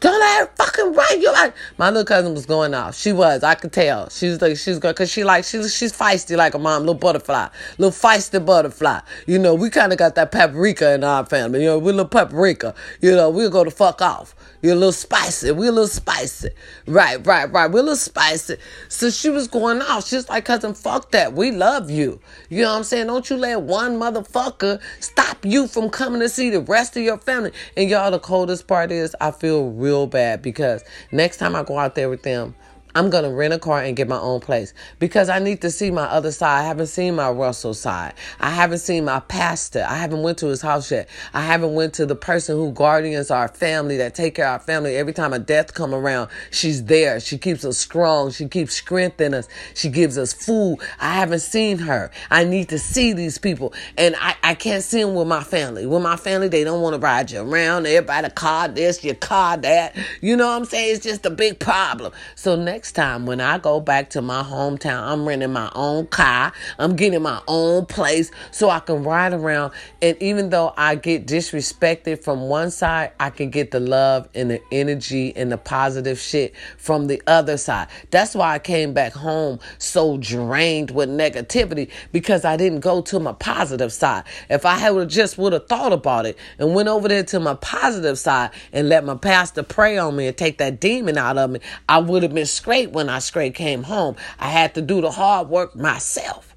Don't 0.01 0.19
let 0.19 0.41
her 0.41 0.53
fucking 0.57 0.93
run 0.93 1.21
you 1.21 1.33
out. 1.37 1.53
My 1.79 1.91
little 1.91 2.05
cousin 2.05 2.33
was 2.33 2.47
going 2.47 2.75
off. 2.75 2.97
She 2.97 3.13
was. 3.13 3.43
I 3.43 3.55
could 3.55 3.73
tell. 3.73 4.09
She 4.09 4.29
was 4.29 4.41
like, 4.41 4.57
she's 4.57 4.79
going, 4.79 4.95
cause 4.95 5.11
she 5.11 5.25
like, 5.25 5.45
she's, 5.45 5.75
she's 5.75 5.93
feisty 5.93 6.37
like 6.37 6.55
a 6.55 6.59
mom, 6.59 6.83
little 6.83 6.95
butterfly, 6.95 7.49
little 7.79 7.93
feisty 7.93 8.45
butterfly. 8.45 9.01
You 9.27 9.39
know, 9.39 9.55
we 9.55 9.71
kind 9.71 9.93
of 9.93 9.99
got 9.99 10.15
that 10.15 10.31
paprika 10.33 10.95
in 10.95 11.05
our 11.05 11.27
family. 11.27 11.61
You 11.61 11.71
know, 11.71 11.79
we 11.79 11.93
little 11.93 12.07
paprika. 12.07 12.75
You 13.01 13.13
know, 13.13 13.31
we'll 13.31 13.51
go 13.51 13.65
to 13.65 13.71
fuck 13.71 14.01
off. 14.01 14.35
You're 14.65 14.73
a 14.73 14.77
little 14.77 14.93
spicy. 14.93 15.51
We're 15.51 15.69
a 15.69 15.73
little 15.73 15.87
spicy. 15.87 16.49
Right, 16.87 17.25
right, 17.27 17.53
right. 17.53 17.71
We're 17.71 17.81
a 17.81 17.83
little 17.83 17.97
spicy. 17.97 18.57
So 18.89 19.11
she 19.11 19.29
was 19.29 19.47
going 19.47 19.83
off. 19.83 20.09
She's 20.09 20.27
like, 20.31 20.47
cousin, 20.47 20.73
fuck 20.73 21.11
that. 21.11 21.35
We 21.35 21.51
love 21.51 21.91
you. 21.91 22.19
You 22.49 22.63
know 22.63 22.71
what 22.71 22.79
I'm 22.79 22.85
saying? 22.85 23.09
Don't 23.09 23.29
you 23.29 23.37
let 23.37 23.61
one 23.61 23.99
motherfucker 23.99 24.81
stop 25.01 25.45
you 25.45 25.67
from 25.67 25.91
coming 25.91 26.21
to 26.21 26.31
see 26.31 26.49
the 26.49 26.63
rest 26.63 26.97
of 26.97 27.03
your 27.03 27.19
family. 27.19 27.53
And 27.77 27.91
y'all, 27.91 28.11
the 28.11 28.19
coldest 28.19 28.67
part 28.67 28.91
is 28.91 29.15
I 29.21 29.33
feel 29.33 29.69
real 29.69 30.07
bad 30.07 30.41
because 30.41 30.83
next 31.13 31.37
time 31.37 31.55
I 31.55 31.63
go 31.63 31.79
out 31.79 31.95
there 31.95 32.09
with 32.09 32.23
them, 32.23 32.55
I'm 32.97 33.11
gonna 33.11 33.33
rent 33.33 33.53
a 33.53 33.59
car 33.59 33.83
and 33.83 33.97
get 33.97 34.07
my 34.07 34.21
own 34.21 34.39
place 34.39 34.73
because 35.01 35.29
I 35.29 35.41
need 35.41 35.63
to 35.63 35.71
see 35.71 35.91
my 35.91 36.05
other 36.05 36.31
side. 36.31 36.61
I 36.61 36.63
haven't 36.63 36.87
seen 36.87 37.17
my 37.17 37.29
Russell 37.29 37.75
side. 37.75 38.15
I 38.39 38.51
haven't 38.51 38.79
seen 38.79 39.05
my 39.05 39.19
pastor. 39.19 39.85
I 39.89 39.97
haven't 39.97 40.23
went 40.23 40.39
to 40.39 40.47
his 40.47 40.63
house 40.63 40.93
yet. 40.93 41.09
I 41.33 41.41
haven't 41.41 41.75
went 41.75 41.95
to 41.95 42.07
the 42.07 42.15
person 42.15 42.57
who 42.57 42.71
guardians 42.71 43.33
our 43.33 43.49
family 43.49 43.97
that 43.97 44.15
take 44.15 44.37
care 44.37 44.47
of 44.47 44.53
our 44.53 44.59
family. 44.61 44.95
Every 44.97 45.13
time 45.13 45.33
a 45.33 45.41
death 45.41 45.75
come 45.75 45.93
around, 45.93 46.31
she's 46.53 46.85
there. 46.85 47.19
She 47.19 47.37
keeps 47.37 47.65
us 47.65 47.79
strong. 47.79 48.31
She 48.31 48.47
keeps 48.47 48.75
strengthening 48.75 49.35
us. 49.35 49.49
She 49.75 49.89
gives 49.89 50.17
us 50.17 50.33
food. 50.33 50.79
I 51.01 51.15
haven't 51.15 51.41
seen 51.41 51.79
her. 51.79 52.13
I 52.31 52.45
need 52.45 52.69
to 52.69 52.79
see 52.79 53.13
these 53.13 53.39
people, 53.39 53.75
and 53.99 54.15
I, 54.21 54.37
I 54.45 54.55
can't 54.55 54.85
see 54.85 55.03
them 55.03 55.17
with 55.17 55.27
my 55.27 55.43
family. 55.43 55.85
With 55.85 56.03
my 56.03 56.17
family, 56.17 56.47
they 56.47 56.63
don't 56.63 56.81
want 56.81 56.95
to 56.95 57.01
ride 57.01 57.33
you 57.33 57.41
around. 57.41 57.87
Everybody 57.87 58.31
car 58.31 58.69
this, 58.69 59.03
your 59.03 59.17
car 59.17 59.57
that. 59.57 59.97
You 60.21 60.37
know 60.37 60.47
what 60.47 60.59
I'm 60.59 60.65
saying? 60.65 60.95
It's 60.95 61.05
just 61.05 61.27
a 61.27 61.31
big 61.31 61.59
problem. 61.59 62.13
So 62.37 62.55
next 62.55 62.84
next 62.85 62.93
time 62.93 63.25
when 63.25 63.41
I 63.41 63.57
go 63.57 63.81
back 63.81 64.11
to 64.11 64.21
my 64.21 64.43
hometown, 64.43 65.05
I'm 65.05 65.27
renting 65.27 65.55
my 65.55 65.73
own 65.75 66.07
car. 66.07 66.53
I'm 66.79 66.97
getting 66.97 67.23
my 67.23 67.41
own 67.49 67.87
place 67.87 68.31
so 68.51 68.69
I 68.69 68.79
can 68.81 69.03
ride 69.03 69.33
around. 69.33 69.73
And 70.03 70.19
even 70.21 70.51
though 70.51 70.75
I 70.77 70.97
get 70.97 71.27
disrespected 71.27 72.23
from 72.23 72.43
one 72.43 72.71
side, 72.71 73.13
I 73.19 73.31
can 73.31 73.49
get 73.49 73.71
the 73.71 73.81
love 73.81 74.29
and 74.35 74.51
the 74.51 74.61
energy 74.71 75.35
and 75.35 75.51
the 75.51 75.57
positive 75.57 76.19
shit 76.19 76.53
from 76.77 77.07
the 77.07 77.23
other 77.27 77.57
side. 77.57 77.89
That's 78.11 78.35
why 78.35 78.53
I 78.53 78.59
came 78.59 78.93
back 78.93 79.15
home 79.15 79.61
so 79.79 80.19
drained 80.19 80.91
with 80.91 81.09
negativity 81.09 81.91
because 82.13 82.45
I 82.45 82.59
didn't 82.59 82.81
go 82.81 83.01
to 83.01 83.19
my 83.19 83.33
positive 83.33 83.95
side. 83.95 84.25
If 84.51 84.67
I 84.67 84.75
had 84.75 85.09
just 85.09 85.39
would 85.39 85.55
have 85.55 85.69
thought 85.69 85.95
about 85.95 86.27
it 86.27 86.37
and 86.59 86.75
went 86.75 86.91
over 86.91 87.09
there 87.09 87.25
to 87.25 87.41
my 87.41 87.55
positive 87.55 88.19
side 88.19 88.51
and 88.75 88.91
let 88.91 89.07
my 89.07 89.15
pastor 89.15 89.63
pray 89.63 89.97
on 89.97 90.17
me 90.17 90.27
and 90.27 90.37
take 90.37 90.59
that 90.59 90.81
demon 90.81 91.17
out 91.17 91.39
of 91.39 91.49
me, 91.49 91.61
I 91.89 91.97
would 91.97 92.23
have 92.23 92.35
been 92.35 92.45
when 92.83 93.09
I 93.09 93.19
straight 93.21 93.55
came 93.55 93.83
home. 93.83 94.17
I 94.39 94.49
had 94.49 94.75
to 94.75 94.83
do 94.83 95.01
the 95.01 95.11
hard 95.11 95.49
work 95.49 95.75
myself. 95.77 96.55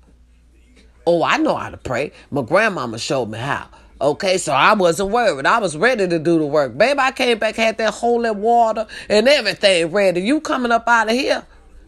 Oh, 1.06 1.24
I 1.24 1.38
know 1.38 1.56
how 1.56 1.70
to 1.70 1.78
pray. 1.78 2.12
My 2.32 2.42
grandmama 2.42 3.00
showed 3.00 3.30
me 3.30 3.38
how. 3.38 3.70
Okay, 4.00 4.38
so 4.38 4.54
I 4.54 4.74
wasn't 4.74 5.10
worried. 5.10 5.46
I 5.46 5.60
was 5.60 5.76
ready 5.76 6.08
to 6.08 6.20
do 6.20 6.38
the 6.38 6.46
work. 6.46 6.78
Baby, 6.78 7.00
I 7.00 7.12
came 7.12 7.40
back, 7.40 7.56
had 7.56 7.78
that 7.78 7.94
holy 7.94 8.30
water 8.32 8.86
and 9.10 9.28
everything 9.28 9.92
ready. 9.92 10.22
You 10.22 10.42
coming 10.42 10.72
up 10.72 10.88
out 10.88 11.10
of 11.10 11.16
here. 11.16 11.46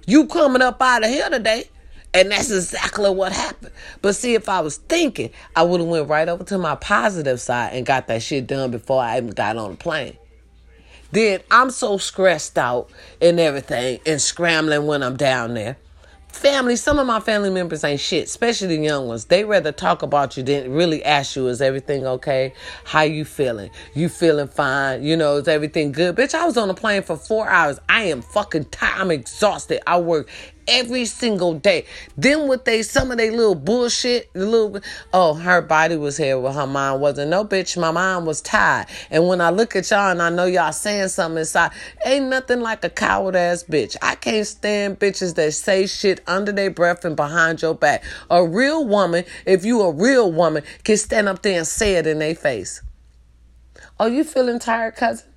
You 0.08 0.26
coming 0.26 0.62
up 0.62 0.82
out 0.82 1.04
of 1.04 1.10
here 1.10 1.30
today. 1.30 1.66
And 2.14 2.32
that's 2.32 2.50
exactly 2.50 3.10
what 3.12 3.32
happened. 3.32 3.72
But 4.02 4.16
see, 4.16 4.34
if 4.34 4.50
I 4.50 4.62
was 4.62 4.78
thinking, 4.78 5.30
I 5.56 5.62
would 5.62 5.80
have 5.80 5.90
went 5.90 6.10
right 6.10 6.28
over 6.28 6.44
to 6.46 6.58
my 6.58 6.76
positive 6.76 7.40
side 7.40 7.74
and 7.74 7.86
got 7.86 8.08
that 8.08 8.24
shit 8.24 8.48
done 8.48 8.72
before 8.72 9.02
I 9.02 9.18
even 9.18 9.30
got 9.30 9.58
on 9.58 9.72
the 9.72 9.78
plane. 9.78 10.18
Then 11.12 11.42
I'm 11.50 11.72
so 11.72 11.98
stressed 11.98 12.58
out 12.58 12.90
and 13.22 13.40
everything 13.40 14.00
and 14.06 14.22
scrambling 14.22 14.86
when 14.86 15.04
I'm 15.04 15.18
down 15.18 15.56
there. 15.56 15.78
Family, 16.28 16.76
some 16.76 17.00
of 17.00 17.08
my 17.08 17.20
family 17.20 17.50
members 17.50 17.84
ain't 17.84 18.00
shit, 18.00 18.26
especially 18.26 18.68
the 18.78 18.84
young 18.84 19.08
ones. 19.08 19.26
They 19.26 19.44
rather 19.44 19.72
talk 19.72 20.04
about 20.04 20.38
you 20.38 20.44
than 20.44 20.72
really 20.72 21.04
ask 21.04 21.36
you, 21.36 21.48
is 21.48 21.60
everything 21.60 22.06
okay? 22.06 22.54
How 22.84 23.02
you 23.02 23.26
feeling? 23.26 23.72
You 23.96 24.10
feeling 24.10 24.48
fine? 24.48 25.04
You 25.04 25.18
know, 25.18 25.38
is 25.38 25.48
everything 25.48 25.92
good? 25.92 26.16
Bitch, 26.16 26.36
I 26.36 26.46
was 26.46 26.56
on 26.56 26.70
a 26.70 26.76
plane 26.76 27.02
for 27.02 27.18
four 27.18 27.50
hours. 27.50 27.80
I 27.90 28.04
am 28.04 28.22
fucking 28.22 28.66
tired. 28.66 29.02
I'm 29.02 29.12
exhausted. 29.12 29.82
I 29.88 30.00
work 30.00 30.30
every 30.70 31.06
single 31.06 31.56
day. 31.56 31.86
Then 32.18 32.48
with 32.48 32.66
they 32.66 32.84
some 32.84 33.12
of 33.12 33.18
they 33.18 33.32
little 33.32 33.56
bullshit, 33.56 34.32
the 34.34 34.46
little 34.46 34.82
oh 35.14 35.34
her 35.34 35.62
body 35.62 35.98
was 35.98 36.18
here, 36.18 36.40
but 36.40 36.54
her 36.54 36.68
mind 36.68 37.02
wasn't. 37.02 37.32
No 37.32 37.44
bitch, 37.44 37.78
my 37.78 37.92
mind 37.92 38.26
was 38.26 38.42
tired. 38.42 38.88
And 39.10 39.28
when 39.28 39.42
I 39.42 39.50
look 39.50 39.76
at 39.76 39.90
y'all 39.90 40.12
and 40.12 40.22
I 40.22 40.30
know 40.30 40.46
y'all 40.46 40.72
saying 40.72 41.10
something 41.10 41.40
inside, 41.40 41.72
ain't 42.06 42.28
nothing 42.28 42.62
like 42.62 42.84
a 42.84 42.90
coward 42.90 43.36
ass 43.36 43.64
bitch. 43.64 43.98
I 44.02 44.16
can't 44.16 44.48
stand 44.48 45.00
bitches 45.00 45.36
that 45.36 45.54
say 45.54 45.88
shit 45.88 46.22
under 46.28 46.52
their 46.52 46.70
breath 46.70 47.04
and 47.04 47.16
behind 47.16 47.62
your 47.62 47.76
back. 47.76 48.04
A 48.30 48.46
real 48.46 48.86
woman, 48.86 49.26
if 49.46 49.66
you 49.66 49.82
a 49.82 49.92
real 49.92 50.32
woman, 50.32 50.64
can 50.84 50.98
stand 50.98 51.28
up 51.28 51.42
there 51.42 51.58
and 51.58 51.68
say 51.68 51.96
it 51.96 52.08
in 52.08 52.20
their 52.20 52.36
face. 52.36 52.82
Are 54.00 54.10
you 54.10 54.24
feeling 54.24 54.60
tired, 54.60 54.96
cousin? 54.96 55.28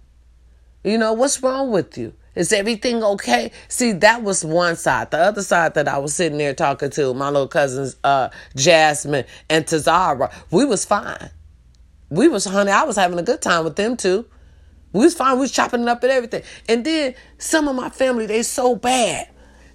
You 0.85 0.99
know, 0.99 1.13
what's 1.13 1.43
wrong 1.43 1.71
with 1.71 1.97
you? 1.97 2.15
Is 2.35 2.53
everything 2.53 3.03
okay? 3.03 3.53
See, 3.69 3.93
that 3.93 4.23
was 4.23 4.45
one 4.45 4.77
side. 4.77 5.11
The 5.11 5.19
other 5.19 5.43
side 5.43 5.75
that 5.75 5.89
I 5.89 5.99
was 5.99 6.15
sitting 6.15 6.39
there 6.39 6.55
talking 6.55 6.91
to 6.91 7.13
my 7.15 7.29
little 7.29 7.49
cousins, 7.49 7.97
uh, 8.03 8.31
Jasmine 8.57 9.25
and 9.51 9.67
Tazara, 9.67 10.33
we 10.51 10.65
was 10.65 10.85
fine. 10.85 11.31
We 12.09 12.29
was, 12.29 12.45
honey, 12.45 12.71
I 12.71 12.85
was 12.85 12.97
having 12.97 13.19
a 13.19 13.23
good 13.23 13.43
time 13.43 13.65
with 13.65 13.77
them 13.77 13.97
too. 13.97 14.27
We 14.93 15.05
was 15.05 15.15
fine. 15.15 15.35
We 15.35 15.41
was 15.41 15.53
chopping 15.53 15.83
it 15.83 15.89
up 15.89 16.03
and 16.03 16.13
everything. 16.13 16.43
And 16.69 16.85
then 16.85 17.15
some 17.39 17.69
of 17.69 17.77
my 17.77 17.89
family, 17.91 18.27
they 18.27 18.43
so 18.43 18.77
bad. 18.77 19.29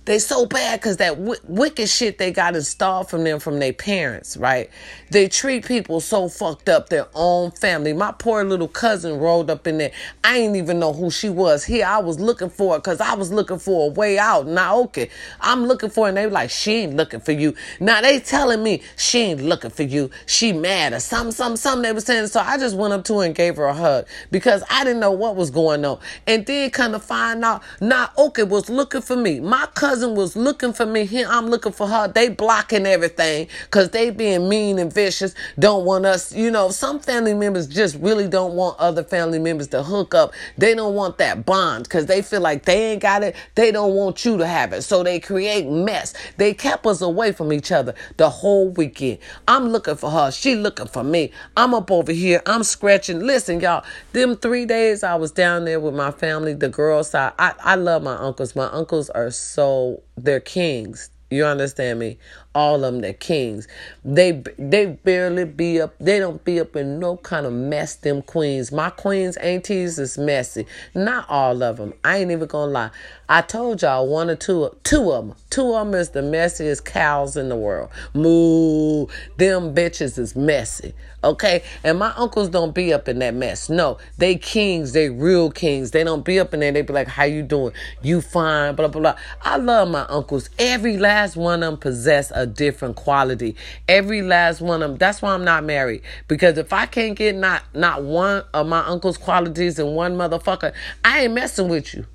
They 0.08 0.20
so 0.20 0.46
bad 0.46 0.80
because 0.80 0.98
that 0.98 1.18
w- 1.18 1.40
wicked 1.50 1.90
shit 1.90 2.18
they 2.18 2.32
got 2.32 2.56
installed 2.56 3.10
from 3.10 3.26
them 3.26 3.42
from 3.42 3.60
their 3.60 3.74
parents, 3.74 4.38
right? 4.38 4.70
They 5.12 5.28
treat 5.28 5.66
people 5.66 6.00
so 6.00 6.30
fucked 6.30 6.70
up, 6.70 6.88
their 6.88 7.08
own 7.14 7.52
family. 7.52 7.92
My 7.92 8.14
poor 8.14 8.46
little 8.46 8.70
cousin 8.70 9.20
rolled 9.20 9.50
up 9.50 9.68
in 9.68 9.80
there. 9.80 9.92
I 10.24 10.38
ain't 10.38 10.56
even 10.56 10.80
know 10.80 10.94
who 10.94 11.12
she 11.12 11.28
was. 11.28 11.66
Here 11.66 11.86
I 11.86 11.98
was 11.98 12.22
looking 12.22 12.50
for 12.50 12.76
her 12.76 12.80
because 12.80 13.02
I 13.02 13.16
was 13.16 13.34
looking 13.34 13.60
for 13.60 13.90
a 13.90 13.94
way 13.94 14.18
out. 14.18 14.48
Now, 14.48 14.80
okay, 14.84 15.10
I'm 15.42 15.66
looking 15.66 15.90
for 15.90 16.06
her 16.06 16.08
and 16.08 16.18
they 16.18 16.26
like, 16.28 16.52
she 16.52 16.84
ain't 16.84 16.96
looking 16.96 17.20
for 17.20 17.34
you. 17.34 17.54
Now 17.82 18.00
they 18.00 18.22
telling 18.22 18.64
me 18.64 18.84
she 18.96 19.20
ain't 19.20 19.42
looking 19.42 19.72
for 19.72 19.84
you. 19.84 20.10
She 20.26 20.54
mad 20.54 20.94
or 20.94 21.02
something, 21.02 21.34
something, 21.34 21.58
something 21.58 21.82
they 21.82 21.92
were 21.92 22.00
saying. 22.00 22.28
So 22.28 22.40
I 22.40 22.58
just 22.58 22.78
went 22.78 22.94
up 22.94 23.04
to 23.06 23.20
her 23.20 23.26
and 23.26 23.36
gave 23.36 23.58
her 23.58 23.66
a 23.66 23.74
hug 23.74 24.08
because 24.32 24.64
I 24.70 24.86
didn't 24.86 25.02
know 25.02 25.12
what 25.12 25.36
was 25.36 25.50
going 25.50 25.84
on. 25.84 26.00
And 26.26 26.46
then 26.46 26.70
kind 26.70 26.96
of 26.96 27.04
find 27.04 27.44
out, 27.44 27.62
now 27.82 28.10
okay 28.18 28.44
was 28.44 28.70
looking 28.70 29.02
for 29.02 29.18
me. 29.18 29.42
My 29.42 29.68
cousin 29.76 29.97
cousin 29.98 30.14
was 30.16 30.36
looking 30.36 30.74
for 30.74 30.86
me. 30.86 31.06
Here 31.06 31.26
I'm 31.28 31.48
looking 31.48 31.72
for 31.72 31.88
her. 31.88 32.08
They 32.08 32.30
blocking 32.30 32.86
everything 32.86 33.48
because 33.64 33.90
they 33.90 34.12
being 34.12 34.48
mean 34.48 34.78
and 34.78 34.94
vicious. 34.94 35.34
Don't 35.58 35.86
want 35.86 36.06
us, 36.06 36.32
you 36.32 36.52
know, 36.52 36.70
some 36.70 37.00
family 37.00 37.34
members 37.34 37.66
just 37.66 37.96
really 37.96 38.28
don't 38.28 38.54
want 38.54 38.78
other 38.78 39.04
family 39.04 39.40
members 39.40 39.70
to 39.70 39.82
hook 39.82 40.14
up. 40.14 40.34
They 40.56 40.76
don't 40.76 40.94
want 40.94 41.18
that 41.18 41.48
bond 41.48 41.86
because 41.86 42.06
they 42.06 42.22
feel 42.22 42.42
like 42.42 42.66
they 42.66 42.92
ain't 42.92 43.02
got 43.02 43.24
it. 43.24 43.36
They 43.56 43.72
don't 43.72 43.96
want 43.96 44.24
you 44.24 44.38
to 44.38 44.46
have 44.46 44.72
it. 44.72 44.84
So 44.84 45.02
they 45.02 45.20
create 45.20 45.68
mess. 45.68 46.14
They 46.38 46.54
kept 46.54 46.86
us 46.86 47.02
away 47.02 47.32
from 47.32 47.52
each 47.52 47.72
other 47.72 47.96
the 48.18 48.30
whole 48.30 48.70
weekend. 48.70 49.18
I'm 49.48 49.70
looking 49.70 49.96
for 49.96 50.12
her. 50.12 50.30
She 50.30 50.54
looking 50.54 50.88
for 50.88 51.04
me. 51.04 51.32
I'm 51.56 51.74
up 51.74 51.90
over 51.90 52.12
here. 52.12 52.44
I'm 52.46 52.62
scratching. 52.64 53.22
Listen, 53.22 53.60
y'all, 53.62 53.84
them 54.14 54.36
three 54.36 54.66
days 54.66 55.04
I 55.04 55.16
was 55.16 55.32
down 55.32 55.66
there 55.66 55.80
with 55.80 55.96
my 55.96 56.12
family, 56.12 56.54
the 56.54 56.70
girls 56.70 57.10
side, 57.10 57.34
I, 57.40 57.54
I 57.60 57.76
love 57.76 58.04
my 58.04 58.16
uncles. 58.16 58.56
My 58.56 58.68
uncles 58.68 59.10
are 59.10 59.32
so, 59.32 59.87
they're 60.18 60.40
kings. 60.40 61.10
You 61.30 61.44
understand 61.46 62.00
me? 62.00 62.18
All 62.56 62.76
of 62.76 62.82
them, 62.94 63.02
they're 63.02 63.14
kings. 63.14 63.68
They 64.06 64.44
they 64.58 64.86
barely 64.86 65.44
be 65.44 65.82
up. 65.82 65.94
They 66.00 66.20
don't 66.20 66.44
be 66.44 66.60
up 66.60 66.76
in 66.76 67.00
no 67.00 67.18
kind 67.18 67.46
of 67.46 67.52
mess. 67.52 67.96
Them 67.96 68.22
queens, 68.22 68.72
my 68.72 68.90
queens, 68.90 69.36
aunties 69.38 70.00
is 70.00 70.18
messy. 70.18 70.66
Not 70.96 71.30
all 71.30 71.62
of 71.62 71.78
them. 71.78 71.94
I 72.04 72.18
ain't 72.20 72.32
even 72.32 72.48
gonna 72.48 72.72
lie. 72.72 72.90
I 73.28 73.42
told 73.42 73.82
y'all 73.82 74.08
one 74.08 74.30
or 74.30 74.36
two, 74.36 74.74
two 74.84 75.12
of 75.12 75.28
them. 75.28 75.36
Two 75.50 75.74
of 75.74 75.88
them 75.88 75.96
is 76.00 76.12
the 76.12 76.22
messiest 76.22 76.86
cows 76.86 77.36
in 77.36 77.50
the 77.50 77.58
world. 77.58 77.90
Moo, 78.14 79.08
them 79.36 79.76
bitches 79.76 80.18
is 80.18 80.34
messy. 80.36 80.94
Okay, 81.24 81.62
and 81.84 82.00
my 82.00 82.14
uncles 82.16 82.48
don't 82.48 82.74
be 82.74 82.94
up 82.94 83.10
in 83.10 83.20
that 83.20 83.34
mess. 83.34 83.70
No, 83.70 83.98
they 84.18 84.36
kings. 84.36 84.94
They 84.94 85.10
real 85.10 85.52
kings. 85.52 85.92
They 85.92 86.04
don't 86.06 86.24
be 86.24 86.40
up 86.40 86.54
in 86.54 86.62
there. 86.62 86.72
They 86.72 86.84
be 86.84 86.94
like, 86.94 87.08
"How 87.08 87.24
you 87.26 87.44
doing? 87.44 87.74
You 88.02 88.22
fine?" 88.22 88.76
Blah 88.76 88.88
blah 88.88 89.02
blah. 89.02 89.16
I 89.42 89.58
love 89.58 89.90
my 89.90 90.06
uncles. 90.08 90.50
Every 90.58 90.96
last 90.98 91.17
one 91.36 91.64
of 91.64 91.72
them 91.72 91.80
possess 91.80 92.32
a 92.34 92.46
different 92.46 92.96
quality. 92.96 93.56
Every 93.88 94.22
last 94.22 94.62
one 94.62 94.84
of 94.84 94.92
them. 94.92 94.98
That's 94.98 95.22
why 95.22 95.34
I'm 95.34 95.44
not 95.44 95.64
married. 95.64 96.02
Because 96.28 96.58
if 96.58 96.74
I 96.74 96.86
can't 96.86 97.18
get 97.18 97.36
not 97.36 97.64
not 97.74 98.04
one 98.04 98.44
of 98.54 98.68
my 98.68 98.86
uncle's 98.86 99.18
qualities 99.18 99.80
in 99.80 99.88
one 99.88 100.16
motherfucker, 100.16 100.74
I 101.04 101.22
ain't 101.22 101.34
messing 101.34 101.70
with 101.70 101.94
you. 101.94 102.06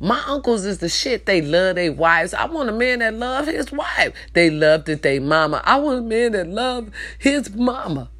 My 0.00 0.20
uncles 0.26 0.64
is 0.64 0.78
the 0.78 0.88
shit. 0.88 1.26
They 1.26 1.40
love 1.42 1.76
their 1.76 1.92
wives. 1.92 2.34
I 2.34 2.46
want 2.46 2.68
a 2.68 2.72
man 2.72 2.98
that 2.98 3.14
love 3.14 3.46
his 3.46 3.70
wife. 3.70 4.12
They 4.32 4.50
love 4.50 4.88
it 4.88 5.02
they 5.02 5.20
mama. 5.20 5.62
I 5.64 5.76
want 5.78 6.00
a 6.00 6.02
man 6.02 6.32
that 6.32 6.48
love 6.48 6.90
his 7.18 7.54
mama. 7.54 8.10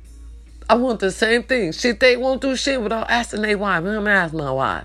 I 0.70 0.76
want 0.76 1.00
the 1.00 1.10
same 1.10 1.42
thing. 1.42 1.72
Shit, 1.72 1.98
they 1.98 2.16
won't 2.16 2.40
do 2.40 2.54
shit 2.54 2.80
without 2.80 3.10
asking 3.10 3.42
their 3.42 3.58
wife. 3.58 3.78
I'm 3.78 3.84
gonna 3.84 4.10
ask 4.10 4.32
my 4.32 4.52
wife. 4.52 4.84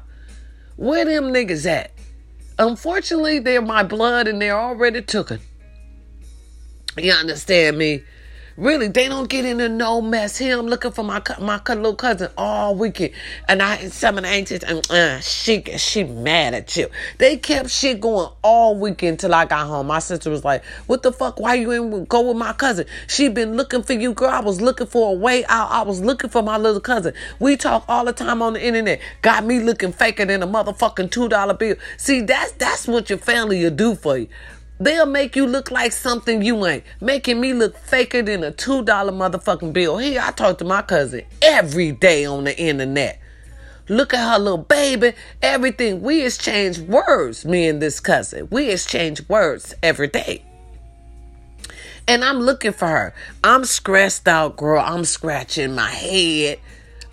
Where 0.76 1.06
them 1.06 1.26
niggas 1.26 1.66
at? 1.66 1.92
Unfortunately, 2.60 3.40
they're 3.40 3.62
my 3.62 3.84
blood 3.84 4.28
and 4.28 4.42
they're 4.42 4.60
already 4.60 5.02
tooken. 5.02 5.40
You 6.98 7.12
understand 7.12 7.78
me? 7.78 8.04
Really, 8.58 8.88
they 8.88 9.08
don't 9.08 9.30
get 9.30 9.46
into 9.46 9.70
no 9.70 10.02
mess. 10.02 10.36
Here, 10.36 10.58
I'm 10.58 10.66
looking 10.66 10.90
for 10.90 11.04
my 11.04 11.22
my 11.40 11.62
little 11.68 11.94
cousin 11.94 12.32
all 12.36 12.74
weekend, 12.74 13.14
and 13.48 13.62
I 13.62 13.78
the 13.78 14.22
aunties 14.26 14.64
and 14.64 14.90
uh, 14.90 15.20
she 15.20 15.62
she 15.78 16.04
mad 16.04 16.56
at 16.56 16.76
you. 16.76 16.88
They 17.20 17.38
kept 17.38 17.70
shit 17.70 18.02
going 18.02 18.32
all 18.42 18.76
weekend 18.76 19.20
till 19.20 19.36
I 19.36 19.46
got 19.46 19.68
home. 19.68 19.86
My 19.86 20.00
sister 20.00 20.32
was 20.32 20.44
like, 20.44 20.66
"What 20.88 21.04
the 21.04 21.12
fuck? 21.12 21.40
Why 21.40 21.54
you 21.54 21.72
ain't 21.72 22.10
go 22.10 22.22
with 22.30 22.38
my 22.38 22.52
cousin? 22.54 22.88
She 23.06 23.30
been 23.30 23.56
looking 23.56 23.84
for 23.84 23.94
you, 23.94 24.16
girl. 24.16 24.32
I 24.32 24.40
was 24.40 24.60
looking 24.60 24.88
for 24.88 25.14
a 25.14 25.16
way 25.16 25.46
out. 25.46 25.70
I 25.70 25.84
was 25.84 26.02
looking 26.02 26.32
for 26.32 26.42
my 26.42 26.58
little 26.58 26.82
cousin. 26.82 27.14
We 27.40 27.58
talk 27.58 27.86
all 27.88 28.06
the 28.06 28.14
time 28.14 28.42
on 28.42 28.54
the 28.54 28.66
internet. 28.66 29.00
Got 29.22 29.46
me 29.46 29.60
looking 29.60 29.92
faker 29.92 30.26
than 30.26 30.42
a 30.42 30.48
motherfucking 30.48 31.12
two 31.12 31.30
dollar 31.30 31.54
bill. 31.54 31.76
See, 31.98 32.22
that's 32.22 32.54
that's 32.54 32.88
what 32.88 33.12
your 33.12 33.20
family 33.20 33.62
will 33.62 33.70
do 33.70 33.94
for 33.94 34.18
you. 34.18 34.30
They'll 34.80 35.08
make 35.08 35.36
you 35.36 35.48
look 35.48 35.72
like 35.72 35.92
something 35.92 36.42
you 36.42 36.66
ain't. 36.66 36.84
Making 37.02 37.42
me 37.42 37.54
look 37.54 37.76
faker 37.78 38.22
than 38.22 38.44
a 38.44 38.52
$2 38.52 38.86
motherfucking 38.86 39.74
bill. 39.74 39.98
Here, 39.98 40.22
I 40.24 40.32
talk 40.32 40.60
to 40.60 40.66
my 40.66 40.84
cousin 40.84 41.24
every 41.42 41.92
day 41.92 42.26
on 42.26 42.44
the 42.44 42.58
internet. 42.60 43.20
Look 43.90 44.14
at 44.14 44.32
her 44.32 44.38
little 44.38 44.58
baby. 44.60 45.14
Everything. 45.42 46.02
We 46.02 46.26
exchange 46.26 46.80
words, 46.80 47.46
me 47.46 47.68
and 47.68 47.82
this 47.82 48.00
cousin. 48.00 48.48
We 48.52 48.70
exchange 48.70 49.28
words 49.28 49.74
every 49.82 50.10
day. 50.10 50.44
And 52.08 52.24
I'm 52.24 52.40
looking 52.40 52.74
for 52.74 52.88
her. 52.88 53.14
I'm 53.44 53.66
stressed 53.66 54.28
out, 54.28 54.58
girl. 54.58 54.84
I'm 54.86 55.06
scratching 55.06 55.74
my 55.74 55.90
head. 55.90 56.60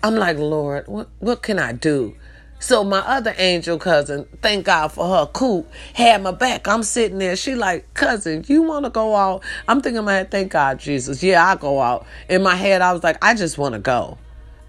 I'm 0.03 0.15
like, 0.15 0.37
Lord, 0.37 0.87
what, 0.87 1.09
what 1.19 1.41
can 1.41 1.57
I 1.57 1.73
do? 1.73 2.15
So 2.59 2.83
my 2.83 2.99
other 2.99 3.35
angel 3.37 3.77
cousin, 3.77 4.25
thank 4.41 4.65
God 4.65 4.87
for 4.87 5.07
her, 5.07 5.25
cool, 5.27 5.67
had 5.93 6.23
my 6.23 6.31
back. 6.31 6.67
I'm 6.67 6.83
sitting 6.83 7.19
there. 7.19 7.35
She 7.35 7.53
like, 7.53 7.93
cousin, 7.93 8.43
you 8.47 8.63
want 8.63 8.85
to 8.85 8.89
go 8.89 9.15
out? 9.15 9.43
I'm 9.67 9.81
thinking 9.81 9.99
in 9.99 10.05
my 10.05 10.23
thank 10.23 10.51
God, 10.51 10.79
Jesus. 10.79 11.21
Yeah, 11.21 11.45
I 11.45 11.55
go 11.55 11.81
out. 11.81 12.07
In 12.29 12.41
my 12.41 12.55
head, 12.55 12.81
I 12.81 12.93
was 12.93 13.03
like, 13.03 13.23
I 13.23 13.35
just 13.35 13.57
want 13.57 13.73
to 13.73 13.79
go. 13.79 14.17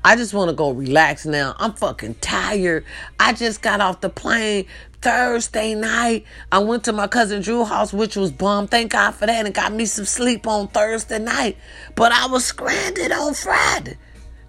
I 0.05 0.15
just 0.15 0.35
want 0.35 0.51
to 0.51 0.55
go 0.55 0.71
relax 0.71 1.27
now. 1.27 1.57
I'm 1.59 1.73
fucking 1.73 2.17
tired. 2.21 2.85
I 3.19 3.33
just 3.33 3.61
got 3.61 3.81
off 3.81 4.01
the 4.01 4.09
plane 4.09 4.67
Thursday 5.01 5.75
night. 5.75 6.25
I 6.53 6.59
went 6.61 6.85
to 6.85 6.93
my 6.93 7.09
cousin 7.09 7.43
Drew's 7.43 7.69
house, 7.69 7.93
which 7.93 8.15
was 8.15 8.31
bum. 8.31 8.69
Thank 8.69 8.93
God 8.93 9.17
for 9.17 9.27
that, 9.27 9.47
and 9.47 9.55
got 9.55 9.73
me 9.73 9.85
some 9.85 10.05
sleep 10.05 10.47
on 10.47 10.69
Thursday 10.69 11.19
night. 11.19 11.57
But 11.97 12.13
I 12.13 12.27
was 12.27 12.45
stranded 12.45 13.11
on 13.11 13.35
Friday, 13.35 13.97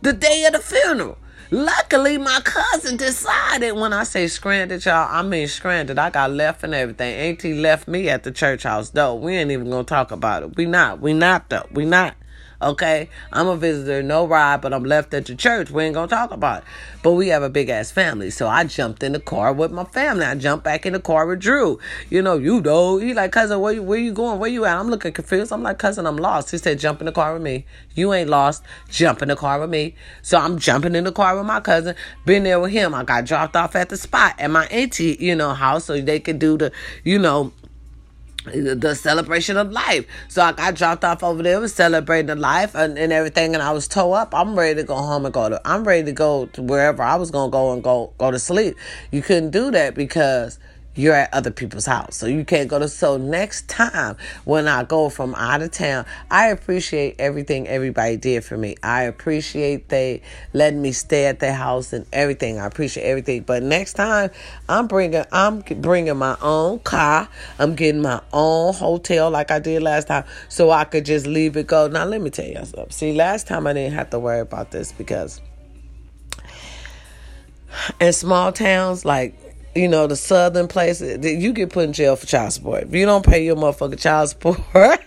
the 0.01 0.13
day 0.13 0.45
of 0.45 0.53
the 0.53 0.59
funeral. 0.59 1.17
Luckily, 1.49 2.17
my 2.17 2.41
cousin 2.43 2.97
decided 2.97 3.71
when 3.71 3.93
I 3.93 4.03
say 4.03 4.27
stranded, 4.27 4.83
y'all, 4.83 5.07
I 5.09 5.21
mean 5.21 5.47
stranded. 5.47 5.97
I 5.97 6.09
got 6.09 6.31
left 6.31 6.63
and 6.63 6.73
everything. 6.73 7.15
Auntie 7.15 7.53
left 7.53 7.87
me 7.87 8.09
at 8.09 8.23
the 8.23 8.31
church 8.31 8.63
house, 8.63 8.89
though. 8.89 9.15
We 9.15 9.35
ain't 9.37 9.51
even 9.51 9.69
gonna 9.69 9.85
talk 9.85 10.11
about 10.11 10.43
it. 10.43 10.57
We 10.57 10.65
not. 10.65 10.99
We 10.99 11.13
not, 11.13 11.49
though. 11.49 11.65
We 11.71 11.85
not. 11.85 12.15
Okay, 12.59 13.09
I'm 13.31 13.47
a 13.47 13.55
visitor, 13.55 14.01
no 14.01 14.25
ride, 14.25 14.61
but 14.61 14.73
I'm 14.73 14.83
left 14.83 15.13
at 15.13 15.27
the 15.27 15.35
church. 15.35 15.69
We 15.69 15.83
ain't 15.83 15.93
gonna 15.93 16.07
talk 16.07 16.31
about 16.31 16.63
it. 16.63 16.67
But 17.03 17.11
we 17.11 17.27
have 17.27 17.43
a 17.43 17.49
big 17.49 17.69
ass 17.69 17.91
family, 17.91 18.31
so 18.31 18.47
I 18.47 18.63
jumped 18.63 19.03
in 19.03 19.11
the 19.11 19.19
car 19.19 19.53
with 19.53 19.71
my 19.71 19.83
family. 19.83 20.25
I 20.25 20.33
jumped 20.33 20.65
back 20.65 20.87
in 20.87 20.93
the 20.93 20.99
car 20.99 21.27
with 21.27 21.39
Drew. 21.39 21.79
You 22.09 22.23
know, 22.23 22.35
you 22.35 22.59
know, 22.61 22.97
he 22.97 23.13
like 23.13 23.31
cousin, 23.31 23.59
where 23.59 23.73
you 23.73 23.83
where 23.83 23.99
you 23.99 24.11
going? 24.11 24.39
Where 24.39 24.49
you 24.49 24.65
at? 24.65 24.75
I'm 24.75 24.89
looking 24.89 25.13
confused. 25.13 25.53
I'm 25.53 25.61
like 25.61 25.77
cousin, 25.77 26.07
I'm 26.07 26.17
lost. 26.17 26.49
He 26.49 26.57
said, 26.57 26.79
jump 26.79 26.99
in 26.99 27.05
the 27.05 27.11
car 27.11 27.33
with 27.33 27.43
me. 27.43 27.65
You 27.93 28.11
ain't 28.11 28.29
lost. 28.29 28.63
Jump 28.89 29.21
in 29.21 29.27
the 29.27 29.35
car 29.35 29.59
with 29.59 29.69
me. 29.69 29.93
So 30.23 30.39
I'm 30.39 30.57
jumping 30.57 30.95
in 30.95 31.03
the 31.03 31.11
car 31.11 31.37
with 31.37 31.45
my 31.45 31.59
cousin. 31.59 31.95
Been 32.25 32.41
there 32.43 32.59
with 32.59 32.71
him. 32.71 32.95
I 32.95 33.03
got 33.03 33.25
dropped 33.25 33.55
off 33.55 33.75
at 33.75 33.89
the 33.89 33.97
spot 33.97 34.33
at 34.39 34.49
my 34.49 34.65
auntie, 34.67 35.15
you 35.19 35.35
know, 35.35 35.53
house 35.53 35.85
so 35.85 36.01
they 36.01 36.19
could 36.19 36.39
do 36.39 36.57
the, 36.57 36.71
you 37.03 37.19
know 37.19 37.53
the 38.47 38.95
celebration 38.95 39.57
of 39.57 39.71
life. 39.71 40.05
So 40.27 40.41
I 40.41 40.51
got 40.51 40.75
dropped 40.75 41.03
off 41.03 41.23
over 41.23 41.43
there, 41.43 41.59
was 41.59 41.73
celebrating 41.73 42.27
the 42.27 42.35
life 42.35 42.75
and, 42.75 42.97
and 42.97 43.13
everything, 43.13 43.53
and 43.53 43.63
I 43.63 43.71
was 43.71 43.87
towed 43.87 44.13
up. 44.13 44.33
I'm 44.33 44.57
ready 44.57 44.75
to 44.75 44.83
go 44.83 44.95
home 44.95 45.25
and 45.25 45.33
go 45.33 45.49
to. 45.49 45.61
I'm 45.65 45.83
ready 45.83 46.05
to 46.05 46.11
go 46.11 46.47
to 46.47 46.61
wherever 46.61 47.03
I 47.03 47.15
was 47.15 47.31
gonna 47.31 47.51
go 47.51 47.73
and 47.73 47.83
go 47.83 48.13
go 48.17 48.31
to 48.31 48.39
sleep. 48.39 48.75
You 49.11 49.21
couldn't 49.21 49.51
do 49.51 49.71
that 49.71 49.95
because 49.95 50.59
you're 50.97 51.13
at 51.13 51.33
other 51.33 51.51
people's 51.51 51.85
house. 51.85 52.17
So 52.17 52.25
you 52.25 52.43
can't 52.43 52.67
go 52.67 52.79
to. 52.79 52.87
So 52.87 53.17
next 53.17 53.69
time 53.69 54.17
when 54.45 54.67
I 54.67 54.83
go 54.83 55.09
from 55.09 55.35
out 55.35 55.61
of 55.61 55.71
town, 55.71 56.05
I 56.29 56.47
appreciate 56.47 57.15
everything 57.19 57.67
everybody 57.67 58.17
did 58.17 58.43
for 58.43 58.57
me. 58.57 58.75
I 58.81 59.03
appreciate 59.03 59.89
they 59.89 60.21
letting 60.53 60.81
me 60.81 60.91
stay 60.91 61.27
at 61.27 61.39
their 61.39 61.53
house 61.53 61.93
and 61.93 62.05
everything. 62.11 62.59
I 62.59 62.65
appreciate 62.65 63.03
everything. 63.03 63.43
But 63.43 63.63
next 63.63 63.93
time 63.93 64.31
I'm 64.67 64.87
bringing, 64.87 65.23
I'm 65.31 65.59
bringing 65.59 66.17
my 66.17 66.35
own 66.41 66.79
car. 66.79 67.29
I'm 67.59 67.75
getting 67.75 68.01
my 68.01 68.21
own 68.33 68.73
hotel 68.73 69.29
like 69.29 69.51
I 69.51 69.59
did 69.59 69.83
last 69.83 70.07
time 70.07 70.25
so 70.49 70.71
I 70.71 70.83
could 70.83 71.05
just 71.05 71.27
leave 71.27 71.55
it 71.55 71.67
go. 71.67 71.87
Now 71.87 72.05
let 72.05 72.21
me 72.21 72.31
tell 72.31 72.45
you 72.45 72.55
something. 72.55 72.89
See, 72.89 73.13
last 73.13 73.47
time 73.47 73.67
I 73.67 73.73
didn't 73.73 73.93
have 73.93 74.09
to 74.09 74.19
worry 74.19 74.39
about 74.39 74.71
this 74.71 74.91
because 74.91 75.41
in 77.99 78.13
small 78.13 78.51
towns 78.51 79.05
like 79.05 79.35
you 79.75 79.87
know, 79.87 80.07
the 80.07 80.15
southern 80.15 80.67
places, 80.67 81.25
you 81.25 81.53
get 81.53 81.69
put 81.69 81.85
in 81.85 81.93
jail 81.93 82.15
for 82.15 82.25
child 82.25 82.53
support. 82.53 82.83
If 82.83 82.93
you 82.95 83.05
don't 83.05 83.25
pay 83.25 83.45
your 83.45 83.55
motherfucking 83.55 83.99
child 83.99 84.29
support, 84.29 84.59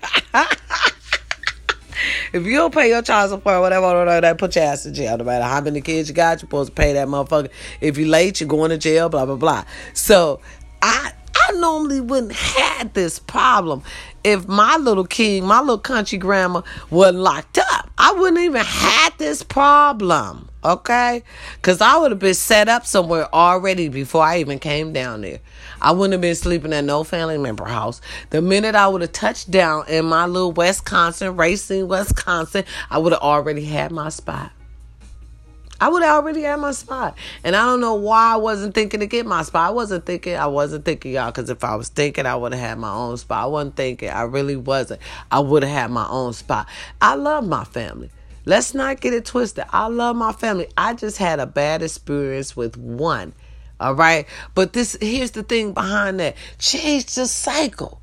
if 2.33 2.45
you 2.45 2.57
don't 2.57 2.73
pay 2.73 2.89
your 2.89 3.03
child 3.03 3.31
support, 3.31 3.61
whatever, 3.61 3.87
whatever, 3.87 4.21
they 4.21 4.35
put 4.35 4.55
your 4.57 4.65
ass 4.65 4.87
in 4.87 4.95
jail. 4.95 5.19
No 5.19 5.25
matter 5.25 5.45
how 5.45 5.61
many 5.61 5.81
kids 5.81 6.09
you 6.09 6.15
got, 6.15 6.33
you're 6.33 6.41
supposed 6.41 6.69
to 6.71 6.75
pay 6.75 6.93
that 6.93 7.09
motherfucker. 7.09 7.51
If 7.81 7.99
you're 7.99 8.09
late, 8.09 8.41
you're 8.41 8.49
going 8.49 8.71
to 8.71 8.79
jail, 8.79 9.09
blah, 9.09 9.27
blah, 9.27 9.37
blah. 9.37 9.65
So 9.95 10.41
I 10.83 11.13
I 11.49 11.53
normally 11.53 12.01
wouldn't 12.01 12.33
have 12.33 12.93
this 12.93 13.19
problem 13.19 13.83
if 14.25 14.47
my 14.47 14.77
little 14.77 15.07
king, 15.07 15.47
my 15.47 15.61
little 15.61 15.79
country 15.79 16.19
grandma 16.19 16.63
wasn't 16.91 17.19
locked 17.19 17.59
up. 17.59 17.91
I 17.99 18.13
wouldn't 18.13 18.43
even 18.43 18.63
have 18.65 19.17
this 19.19 19.43
problem. 19.43 20.50
Okay? 20.63 21.23
Because 21.57 21.81
I 21.81 21.97
would 21.97 22.11
have 22.11 22.21
been 22.21 22.35
set 22.35 22.69
up 22.69 22.85
somewhere 22.85 23.33
already 23.35 23.89
before 23.89 24.23
I 24.23 24.41
even 24.41 24.59
came 24.59 24.93
down 24.93 25.23
there. 25.23 25.41
I 25.81 25.93
wouldn't 25.93 26.13
have 26.13 26.21
been 26.21 26.35
sleeping 26.35 26.73
at 26.73 26.85
no 26.85 27.05
family 27.05 27.39
member 27.39 27.65
house. 27.65 28.01
The 28.31 28.43
minute 28.43 28.75
I 28.75 28.89
would 28.89 29.01
have 29.01 29.13
touched 29.13 29.51
down 29.51 29.89
in 29.89 30.05
my 30.05 30.27
little 30.27 30.53
Wisconsin, 30.53 31.37
Racine, 31.37 31.89
Wisconsin, 31.89 32.65
I 32.91 32.99
would 32.99 33.13
have 33.13 33.23
already 33.23 33.65
had 33.65 33.91
my 33.91 34.11
spot. 34.11 34.53
I 35.81 35.89
would 35.89 36.03
have 36.03 36.23
already 36.23 36.43
had 36.43 36.57
my 36.57 36.73
spot. 36.73 37.17
And 37.43 37.57
I 37.57 37.65
don't 37.65 37.81
know 37.81 37.95
why 37.95 38.35
I 38.35 38.37
wasn't 38.37 38.75
thinking 38.75 39.01
to 39.01 39.07
get 39.07 39.25
my 39.25 39.43
spot. 39.43 39.69
I 39.69 39.73
wasn't 39.73 40.05
thinking, 40.05 40.37
I 40.37 40.47
wasn't 40.47 40.85
thinking, 40.85 41.13
y'all, 41.13 41.31
because 41.31 41.49
if 41.49 41.65
I 41.65 41.75
was 41.75 41.89
thinking, 41.89 42.27
I 42.27 42.37
would 42.37 42.53
have 42.53 42.61
had 42.61 42.79
my 42.79 42.93
own 42.93 43.17
spot. 43.17 43.45
I 43.45 43.47
wasn't 43.47 43.77
thinking, 43.77 44.11
I 44.11 44.23
really 44.23 44.57
wasn't. 44.57 45.01
I 45.31 45.41
would 45.41 45.63
have 45.63 45.73
had 45.73 45.91
my 45.91 46.07
own 46.07 46.35
spot. 46.35 46.69
I 47.01 47.15
love 47.15 47.49
my 47.49 47.65
family. 47.65 48.11
Let's 48.45 48.75
not 48.75 49.01
get 49.01 49.13
it 49.13 49.25
twisted. 49.25 49.65
I 49.71 49.89
love 49.89 50.17
my 50.17 50.33
family. 50.33 50.69
I 50.77 50.95
just 50.95 51.19
had 51.19 51.41
a 51.41 51.47
bad 51.47 51.83
experience 51.83 52.57
with 52.57 52.77
one. 52.77 53.35
All 53.79 53.95
right. 53.95 54.27
But 54.55 54.73
this, 54.73 54.97
here's 55.01 55.33
the 55.33 55.43
thing 55.43 55.73
behind 55.73 56.21
that 56.21 56.37
change 56.59 57.15
the 57.15 57.27
cycle. 57.27 58.01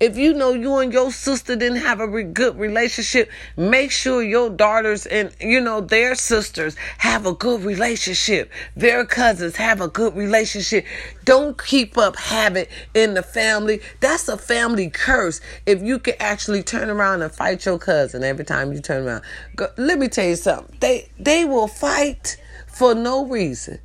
If 0.00 0.16
you 0.16 0.32
know 0.32 0.54
you 0.54 0.78
and 0.78 0.90
your 0.94 1.12
sister 1.12 1.54
didn't 1.54 1.82
have 1.82 2.00
a 2.00 2.06
re- 2.06 2.22
good 2.22 2.58
relationship, 2.58 3.30
make 3.58 3.90
sure 3.90 4.22
your 4.22 4.48
daughters 4.48 5.04
and, 5.04 5.30
you 5.38 5.60
know, 5.60 5.82
their 5.82 6.14
sisters 6.14 6.74
have 6.96 7.26
a 7.26 7.34
good 7.34 7.62
relationship. 7.62 8.50
Their 8.74 9.04
cousins 9.04 9.56
have 9.56 9.82
a 9.82 9.88
good 9.88 10.16
relationship. 10.16 10.86
Don't 11.26 11.62
keep 11.62 11.98
up 11.98 12.16
habit 12.16 12.70
in 12.94 13.12
the 13.12 13.22
family. 13.22 13.82
That's 14.00 14.26
a 14.28 14.38
family 14.38 14.88
curse. 14.88 15.42
If 15.66 15.82
you 15.82 15.98
can 15.98 16.14
actually 16.18 16.62
turn 16.62 16.88
around 16.88 17.20
and 17.20 17.30
fight 17.30 17.66
your 17.66 17.78
cousin 17.78 18.24
every 18.24 18.46
time 18.46 18.72
you 18.72 18.80
turn 18.80 19.06
around. 19.06 19.22
Go, 19.54 19.68
let 19.76 19.98
me 19.98 20.08
tell 20.08 20.26
you 20.26 20.36
something. 20.36 20.78
They, 20.80 21.10
they 21.18 21.44
will 21.44 21.68
fight 21.68 22.38
for 22.66 22.94
no 22.94 23.26
reason. 23.26 23.80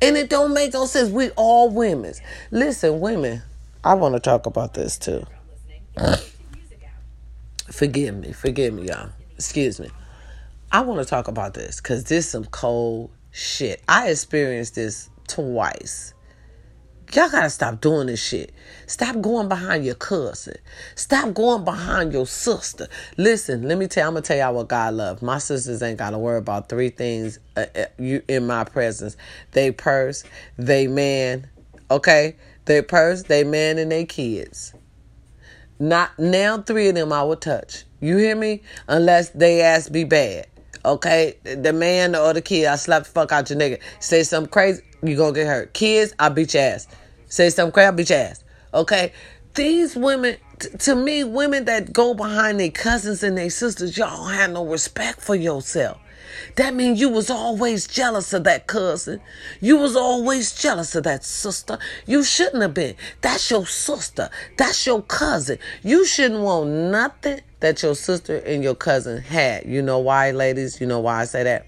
And 0.00 0.16
it 0.16 0.30
don't 0.30 0.54
make 0.54 0.72
no 0.72 0.86
sense. 0.86 1.10
We 1.10 1.28
all 1.30 1.68
women. 1.68 2.14
Listen, 2.50 3.00
women, 3.00 3.42
I 3.84 3.92
want 3.92 4.14
to 4.14 4.20
talk 4.20 4.46
about 4.46 4.72
this 4.72 4.96
too. 4.96 5.26
Forgive 7.70 8.16
me, 8.16 8.32
forgive 8.32 8.74
me, 8.74 8.88
y'all. 8.88 9.10
Excuse 9.34 9.78
me. 9.78 9.88
I 10.70 10.80
want 10.82 11.00
to 11.00 11.06
talk 11.06 11.28
about 11.28 11.54
this 11.54 11.80
because 11.80 12.04
this 12.04 12.26
is 12.26 12.30
some 12.30 12.44
cold 12.44 13.10
shit. 13.30 13.82
I 13.88 14.10
experienced 14.10 14.74
this 14.74 15.08
twice. 15.26 16.12
Y'all 17.14 17.30
gotta 17.30 17.48
stop 17.48 17.80
doing 17.80 18.08
this 18.08 18.22
shit. 18.22 18.52
Stop 18.86 19.22
going 19.22 19.48
behind 19.48 19.82
your 19.86 19.94
cousin. 19.94 20.56
Stop 20.94 21.32
going 21.32 21.64
behind 21.64 22.12
your 22.12 22.26
sister. 22.26 22.86
Listen, 23.16 23.66
let 23.66 23.78
me 23.78 23.86
tell 23.86 24.08
I'm 24.08 24.14
gonna 24.14 24.22
tell 24.22 24.36
y'all 24.36 24.54
what 24.54 24.68
God 24.68 24.92
loves. 24.92 25.22
My 25.22 25.38
sisters 25.38 25.82
ain't 25.82 25.98
gotta 25.98 26.18
worry 26.18 26.36
about 26.36 26.68
three 26.68 26.90
things 26.90 27.38
uh, 27.56 27.64
uh, 27.74 27.84
you 27.98 28.22
in 28.28 28.46
my 28.46 28.64
presence. 28.64 29.16
They 29.52 29.72
purse, 29.72 30.22
they 30.58 30.86
man, 30.86 31.48
okay? 31.90 32.36
They 32.66 32.82
purse, 32.82 33.22
they 33.22 33.42
man, 33.42 33.78
and 33.78 33.90
they 33.90 34.04
kids. 34.04 34.74
Not 35.80 36.18
now 36.18 36.58
three 36.58 36.88
of 36.88 36.94
them 36.94 37.12
I 37.12 37.22
would 37.22 37.40
touch. 37.40 37.84
You 38.00 38.16
hear 38.16 38.34
me? 38.34 38.62
Unless 38.88 39.30
they 39.30 39.60
ass 39.60 39.88
be 39.88 40.04
bad. 40.04 40.46
Okay? 40.84 41.36
The 41.42 41.72
man 41.72 42.16
or 42.16 42.32
the 42.32 42.42
kid, 42.42 42.66
I 42.66 42.76
slap 42.76 43.04
the 43.04 43.10
fuck 43.10 43.32
out 43.32 43.50
your 43.50 43.58
nigga. 43.58 43.80
Say 44.00 44.22
something 44.22 44.50
crazy, 44.50 44.82
you 45.02 45.16
gonna 45.16 45.32
get 45.32 45.46
hurt. 45.46 45.74
Kids, 45.74 46.14
I 46.18 46.28
beat 46.30 46.54
your 46.54 46.62
ass. 46.64 46.88
Say 47.28 47.50
something 47.50 47.72
crazy, 47.72 47.88
I 47.88 47.90
beat 47.92 48.10
your 48.10 48.18
ass. 48.18 48.44
Okay? 48.74 49.12
These 49.54 49.96
women, 49.96 50.36
t- 50.58 50.68
to 50.70 50.94
me, 50.94 51.24
women 51.24 51.64
that 51.66 51.92
go 51.92 52.14
behind 52.14 52.60
their 52.60 52.70
cousins 52.70 53.22
and 53.22 53.36
their 53.36 53.50
sisters, 53.50 53.96
y'all 53.96 54.26
have 54.26 54.52
no 54.52 54.66
respect 54.66 55.20
for 55.20 55.34
yourself. 55.34 55.98
That 56.56 56.74
means 56.74 57.00
you 57.00 57.08
was 57.08 57.30
always 57.30 57.86
jealous 57.86 58.32
of 58.32 58.44
that 58.44 58.66
cousin. 58.66 59.20
You 59.60 59.76
was 59.76 59.96
always 59.96 60.52
jealous 60.52 60.94
of 60.94 61.04
that 61.04 61.24
sister. 61.24 61.78
You 62.06 62.22
shouldn't 62.24 62.62
have 62.62 62.74
been. 62.74 62.96
That's 63.20 63.50
your 63.50 63.66
sister. 63.66 64.30
That's 64.56 64.86
your 64.86 65.02
cousin. 65.02 65.58
You 65.82 66.04
shouldn't 66.04 66.40
want 66.40 66.70
nothing 66.70 67.40
that 67.60 67.82
your 67.82 67.94
sister 67.94 68.38
and 68.38 68.62
your 68.62 68.74
cousin 68.74 69.22
had. 69.22 69.66
You 69.66 69.82
know 69.82 69.98
why, 69.98 70.30
ladies? 70.30 70.80
You 70.80 70.86
know 70.86 71.00
why 71.00 71.20
I 71.20 71.24
say 71.24 71.42
that? 71.44 71.66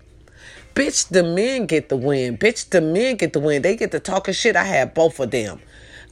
Bitch, 0.74 1.08
the 1.08 1.22
men 1.22 1.66
get 1.66 1.88
the 1.88 1.96
win. 1.96 2.38
Bitch, 2.38 2.70
the 2.70 2.80
men 2.80 3.16
get 3.16 3.32
the 3.32 3.40
win. 3.40 3.62
They 3.62 3.76
get 3.76 3.90
the 3.90 4.00
talking 4.00 4.34
shit. 4.34 4.56
I 4.56 4.64
had 4.64 4.94
both 4.94 5.20
of 5.20 5.30
them. 5.30 5.60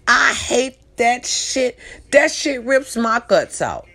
I 0.07 0.33
hate 0.35 0.79
that 0.97 1.25
shit. 1.27 1.79
That 2.11 2.31
shit 2.31 2.65
rips 2.65 2.97
my 2.97 3.23
guts 3.27 3.63
out. 3.63 3.88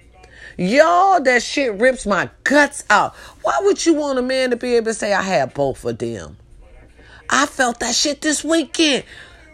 Y'all, 0.57 1.21
that 1.21 1.41
shit 1.41 1.73
rips 1.79 2.05
my 2.05 2.29
guts 2.43 2.83
out. 2.89 3.15
Why 3.41 3.57
would 3.61 3.85
you 3.85 3.95
want 3.95 4.19
a 4.19 4.21
man 4.21 4.51
to 4.51 4.55
be 4.55 4.75
able 4.75 4.87
to 4.87 4.93
say 4.93 5.13
I 5.13 5.21
had 5.21 5.53
both 5.53 5.83
of 5.83 5.97
them? 5.97 6.37
I 7.29 7.45
felt 7.45 7.79
that 7.79 7.95
shit 7.95 8.21
this 8.21 8.43
weekend. 8.43 9.03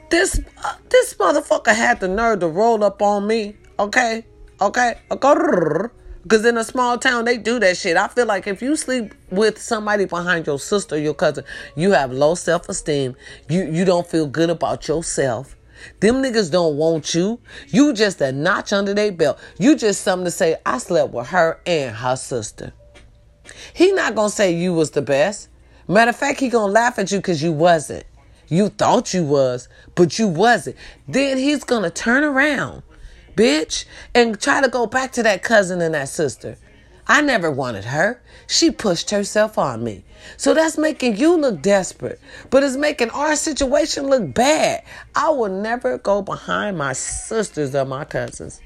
This 0.09 0.41
uh, 0.63 0.75
this 0.89 1.13
motherfucker 1.13 1.73
had 1.73 1.99
the 1.99 2.07
nerve 2.07 2.39
to 2.39 2.47
roll 2.47 2.83
up 2.83 3.01
on 3.01 3.27
me. 3.27 3.55
Okay, 3.77 4.25
okay, 4.59 4.95
because 5.09 6.43
in 6.45 6.57
a 6.57 6.63
small 6.63 6.97
town 6.97 7.25
they 7.25 7.37
do 7.37 7.59
that 7.59 7.77
shit. 7.77 7.95
I 7.95 8.07
feel 8.07 8.25
like 8.25 8.47
if 8.47 8.61
you 8.61 8.75
sleep 8.75 9.13
with 9.29 9.61
somebody 9.61 10.05
behind 10.05 10.47
your 10.47 10.59
sister, 10.59 10.97
your 10.97 11.13
cousin, 11.13 11.45
you 11.75 11.91
have 11.91 12.11
low 12.11 12.35
self 12.35 12.67
esteem. 12.67 13.15
You 13.47 13.65
you 13.65 13.85
don't 13.85 14.05
feel 14.05 14.27
good 14.27 14.49
about 14.49 14.87
yourself. 14.87 15.55
Them 15.99 16.15
niggas 16.15 16.51
don't 16.51 16.77
want 16.77 17.13
you. 17.13 17.39
You 17.67 17.93
just 17.93 18.21
a 18.21 18.31
notch 18.31 18.73
under 18.73 18.93
their 18.93 19.11
belt. 19.11 19.39
You 19.57 19.75
just 19.75 20.01
something 20.01 20.25
to 20.25 20.31
say, 20.31 20.57
I 20.65 20.77
slept 20.77 21.13
with 21.13 21.27
her 21.27 21.59
and 21.65 21.95
her 21.95 22.15
sister. 22.15 22.73
He 23.73 23.91
not 23.91 24.15
gonna 24.15 24.29
say 24.29 24.51
you 24.51 24.73
was 24.73 24.91
the 24.91 25.01
best. 25.01 25.49
Matter 25.87 26.09
of 26.09 26.15
fact, 26.15 26.39
he 26.39 26.49
gonna 26.49 26.71
laugh 26.71 26.99
at 26.99 27.11
you 27.11 27.19
because 27.19 27.41
you 27.41 27.51
wasn't. 27.51 28.05
You 28.47 28.69
thought 28.69 29.13
you 29.13 29.23
was, 29.23 29.69
but 29.95 30.19
you 30.19 30.27
wasn't. 30.27 30.75
Then 31.07 31.37
he's 31.37 31.63
gonna 31.63 31.89
turn 31.89 32.23
around, 32.23 32.83
bitch, 33.35 33.85
and 34.13 34.39
try 34.39 34.61
to 34.61 34.67
go 34.67 34.85
back 34.85 35.11
to 35.13 35.23
that 35.23 35.43
cousin 35.43 35.81
and 35.81 35.93
that 35.93 36.09
sister. 36.09 36.57
I 37.09 37.21
never 37.21 37.49
wanted 37.49 37.85
her. 37.85 38.21
She 38.45 38.69
pushed 38.69 39.09
herself 39.09 39.57
on 39.57 39.83
me. 39.83 40.05
So 40.37 40.53
that's 40.53 40.77
making 40.77 41.17
you 41.17 41.35
look 41.37 41.59
desperate, 41.59 42.21
but 42.51 42.61
it's 42.61 42.77
making 42.77 43.09
our 43.09 43.35
situation 43.35 44.07
look 44.07 44.35
bad. 44.35 44.83
I 45.15 45.29
will 45.29 45.49
never 45.49 45.97
go 45.97 46.21
behind 46.21 46.77
my 46.77 46.93
sisters 46.93 47.73
or 47.73 47.85
my 47.85 48.05
cousins. 48.05 48.61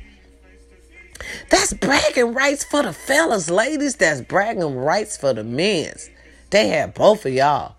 That's 1.49 1.71
bragging 1.71 2.33
rights 2.33 2.65
for 2.65 2.83
the 2.83 2.91
fellas, 2.91 3.49
ladies. 3.49 3.95
That's 3.95 4.19
bragging 4.19 4.75
rights 4.75 5.15
for 5.15 5.33
the 5.33 5.45
men's. 5.45 6.09
They 6.49 6.67
had 6.67 6.93
both 6.93 7.25
of 7.25 7.33
y'all. 7.33 7.75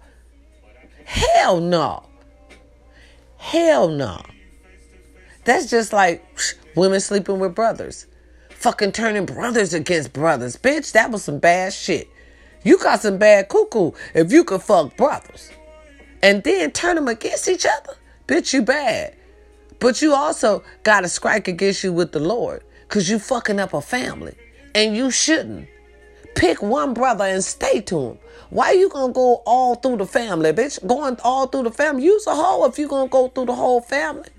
Hell 1.05 1.61
no. 1.61 2.07
Hell 3.37 3.89
no. 3.89 4.23
That's 5.45 5.69
just 5.69 5.93
like 5.93 6.25
women 6.75 7.01
sleeping 7.01 7.39
with 7.39 7.55
brothers 7.55 8.07
fucking 8.65 8.93
turning 8.93 9.27
brothers 9.27 9.75
against 9.75 10.15
brothers. 10.15 10.57
Bitch, 10.57 10.93
that 10.93 11.11
was 11.11 11.25
some 11.25 11.39
bad 11.39 11.71
shit. 11.71 12.09
You 12.62 12.79
got 12.79 13.03
some 13.03 13.19
bad 13.19 13.51
cuckoo 13.51 13.91
if 14.15 14.33
you 14.33 14.43
could 14.43 14.62
fuck 14.62 14.97
brothers. 14.97 15.51
And 16.23 16.43
then 16.43 16.71
turn 16.71 16.97
them 16.97 17.07
against 17.07 17.47
each 17.47 17.67
other. 17.67 17.99
Bitch, 18.27 18.55
you 18.55 18.62
bad. 18.62 19.17
But 19.81 20.01
you 20.01 20.15
also 20.15 20.65
got 20.83 21.03
to 21.03 21.11
strike 21.11 21.47
against 21.47 21.85
you 21.85 21.93
with 21.93 22.12
the 22.12 22.21
Lord 22.21 22.65
because 22.89 23.11
you 23.11 23.19
fucking 23.19 23.61
up 23.61 23.75
a 23.75 23.83
family. 23.83 24.35
And 24.75 24.97
you 24.97 25.11
shouldn't. 25.11 25.69
Pick 26.35 26.62
one 26.62 26.95
brother 26.95 27.25
and 27.25 27.45
stay 27.45 27.83
to 27.83 28.01
him. 28.01 28.19
Why 28.49 28.73
you 28.73 28.89
gonna 28.89 29.12
go 29.12 29.43
all 29.45 29.75
through 29.75 29.99
the 29.99 30.07
family, 30.07 30.55
bitch? 30.55 30.85
Going 30.87 31.19
all 31.23 31.49
through 31.49 31.65
the 31.65 31.71
family. 31.71 32.05
Use 32.05 32.27
a 32.27 32.35
hoe 32.35 32.65
if 32.65 32.79
you 32.79 32.89
gonna 32.89 33.11
go 33.11 33.29
through 33.29 33.45
the 33.45 33.55
whole 33.55 33.83
family. 33.83 34.31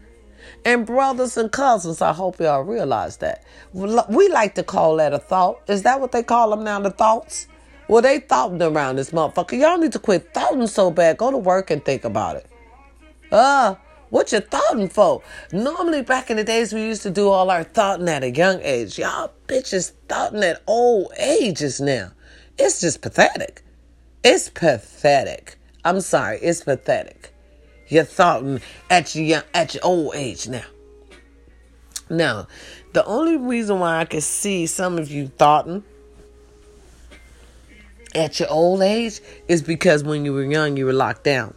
And 0.66 0.84
brothers 0.84 1.38
and 1.38 1.52
cousins, 1.52 2.02
I 2.02 2.12
hope 2.12 2.40
y'all 2.40 2.64
realize 2.64 3.18
that. 3.18 3.44
We 3.72 4.30
like 4.30 4.56
to 4.56 4.64
call 4.64 4.96
that 4.98 5.14
a 5.14 5.20
thought. 5.20 5.62
Is 5.68 5.84
that 5.84 6.02
what 6.02 6.12
they 6.12 6.24
call 6.24 6.50
them 6.50 6.64
now, 6.64 6.80
the 6.80 6.90
thoughts? 6.90 7.48
Well, 7.88 8.02
they 8.02 8.20
thoughting 8.20 8.60
around 8.64 8.96
this 8.96 9.12
motherfucker. 9.12 9.60
Y'all 9.60 9.78
need 9.78 9.92
to 9.92 10.00
quit 10.00 10.34
thoughting 10.34 10.66
so 10.66 10.90
bad. 10.90 11.18
Go 11.18 11.30
to 11.30 11.38
work 11.38 11.70
and 11.70 11.86
think 11.86 12.04
about 12.04 12.38
it. 12.38 12.48
Uh, 13.32 13.76
what 14.10 14.32
you 14.32 14.40
thoughting 14.40 14.90
for? 14.90 15.22
Normally, 15.52 16.02
back 16.02 16.32
in 16.32 16.38
the 16.38 16.44
days, 16.44 16.74
we 16.74 16.84
used 16.84 17.04
to 17.04 17.12
do 17.12 17.30
all 17.30 17.52
our 17.52 17.64
thoughting 17.64 18.10
at 18.10 18.24
a 18.24 18.32
young 18.32 18.60
age. 18.62 18.98
Y'all 18.98 19.34
bitches 19.48 19.92
thoughting 20.10 20.44
at 20.44 20.64
old 20.66 21.12
ages 21.20 21.80
now. 21.80 22.12
It's 22.58 22.82
just 22.82 23.04
pathetic. 23.04 23.62
It's 24.24 24.50
pathetic. 24.50 25.60
I'm 25.84 26.02
sorry, 26.02 26.40
it's 26.40 26.64
pathetic. 26.64 27.35
You're 27.88 28.04
thoughting 28.04 28.62
at 28.90 29.16
your 29.16 29.44
at 29.54 29.74
your 29.74 29.86
old 29.86 30.16
age 30.16 30.48
now. 30.48 30.66
Now, 32.10 32.48
the 32.94 33.04
only 33.06 33.38
reason 33.38 33.80
why 33.80 34.00
I 34.00 34.06
can 34.06 34.22
see 34.22 34.68
some 34.68 34.98
of 34.98 35.10
you 35.10 35.28
thoughting 35.28 35.84
at 38.14 38.40
your 38.40 38.50
old 38.50 38.82
age 38.82 39.22
is 39.48 39.62
because 39.62 40.04
when 40.04 40.24
you 40.24 40.34
were 40.34 40.44
young, 40.44 40.78
you 40.78 40.86
were 40.86 40.94
locked 40.94 41.24
down. 41.24 41.54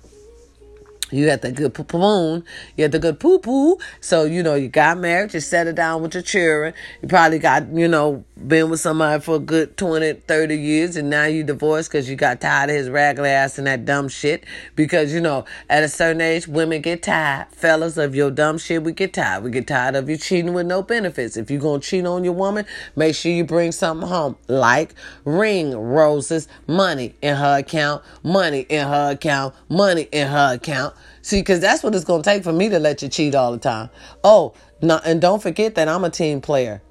You 1.11 1.28
had 1.28 1.42
the 1.42 1.52
good 1.52 1.74
poo 1.74 1.84
poo 1.84 2.42
you 2.76 2.84
had 2.84 2.92
the 2.92 2.98
good 2.98 3.18
poo 3.18 3.38
poo. 3.38 3.78
So, 4.00 4.24
you 4.24 4.42
know, 4.42 4.54
you 4.54 4.68
got 4.68 4.98
married, 4.98 5.32
you 5.34 5.40
settled 5.40 5.76
down 5.76 6.02
with 6.02 6.14
your 6.14 6.22
children. 6.22 6.74
You 7.02 7.09
probably 7.09 7.38
got, 7.38 7.68
you 7.72 7.88
know, 7.88 8.24
been 8.46 8.70
with 8.70 8.80
somebody 8.80 9.20
for 9.22 9.36
a 9.36 9.40
good 9.40 9.76
20, 9.76 10.12
30 10.12 10.56
years, 10.56 10.96
and 10.96 11.11
now 11.11 11.24
you 11.24 11.42
divorced 11.42 11.90
because 11.90 12.09
you 12.09 12.16
got 12.16 12.40
tired 12.40 12.70
of 12.70 12.76
his 12.76 12.90
ragged 12.90 13.24
ass 13.24 13.59
and 13.59 13.66
that 13.66 13.84
dumb 13.84 14.09
shit. 14.09 14.44
Because, 14.76 15.12
you 15.12 15.20
know, 15.20 15.44
at 15.68 15.82
a 15.82 15.88
certain 15.88 16.20
age, 16.20 16.46
women 16.46 16.82
get 16.82 17.02
tired. 17.02 17.48
Fellas, 17.50 17.96
of 17.96 18.14
your 18.14 18.30
dumb 18.30 18.59
shit, 18.59 18.82
we 18.82 18.92
get 18.92 19.14
tired. 19.14 19.44
We 19.44 19.50
get 19.50 19.66
tired 19.66 19.96
of 19.96 20.09
you 20.09 20.16
cheating 20.16 20.52
with 20.52 20.66
no 20.66 20.82
benefits. 20.82 21.36
If 21.36 21.50
you're 21.50 21.61
going 21.61 21.80
to 21.80 21.86
cheat 21.86 22.06
on 22.06 22.24
your 22.24 22.34
woman, 22.34 22.66
make 22.96 23.14
sure 23.14 23.32
you 23.32 23.44
bring 23.44 23.72
something 23.72 24.09
home, 24.09 24.36
like 24.46 24.94
ring, 25.24 25.76
roses, 25.76 26.48
money 26.66 27.14
in 27.22 27.36
her 27.36 27.59
account, 27.59 28.02
money 28.22 28.66
in 28.68 28.86
her 28.86 29.12
account, 29.12 29.54
money 29.68 30.09
in 30.12 30.28
her 30.28 30.54
account. 30.54 30.94
See, 31.22 31.40
because 31.40 31.61
that's 31.61 31.82
what 31.82 31.94
it's 31.94 32.05
going 32.05 32.22
to 32.22 32.30
take 32.30 32.44
for 32.44 32.53
me 32.53 32.68
to 32.68 32.78
let 32.78 33.03
you 33.03 33.09
cheat 33.09 33.34
all 33.34 33.53
the 33.53 33.59
time. 33.59 33.90
Oh, 34.24 34.55
no, 34.82 35.01
and 35.05 35.20
don't 35.20 35.42
forget 35.42 35.74
that 35.74 35.88
I'm 35.88 36.05
a 36.05 36.11
team 36.11 36.40
player. 36.40 36.82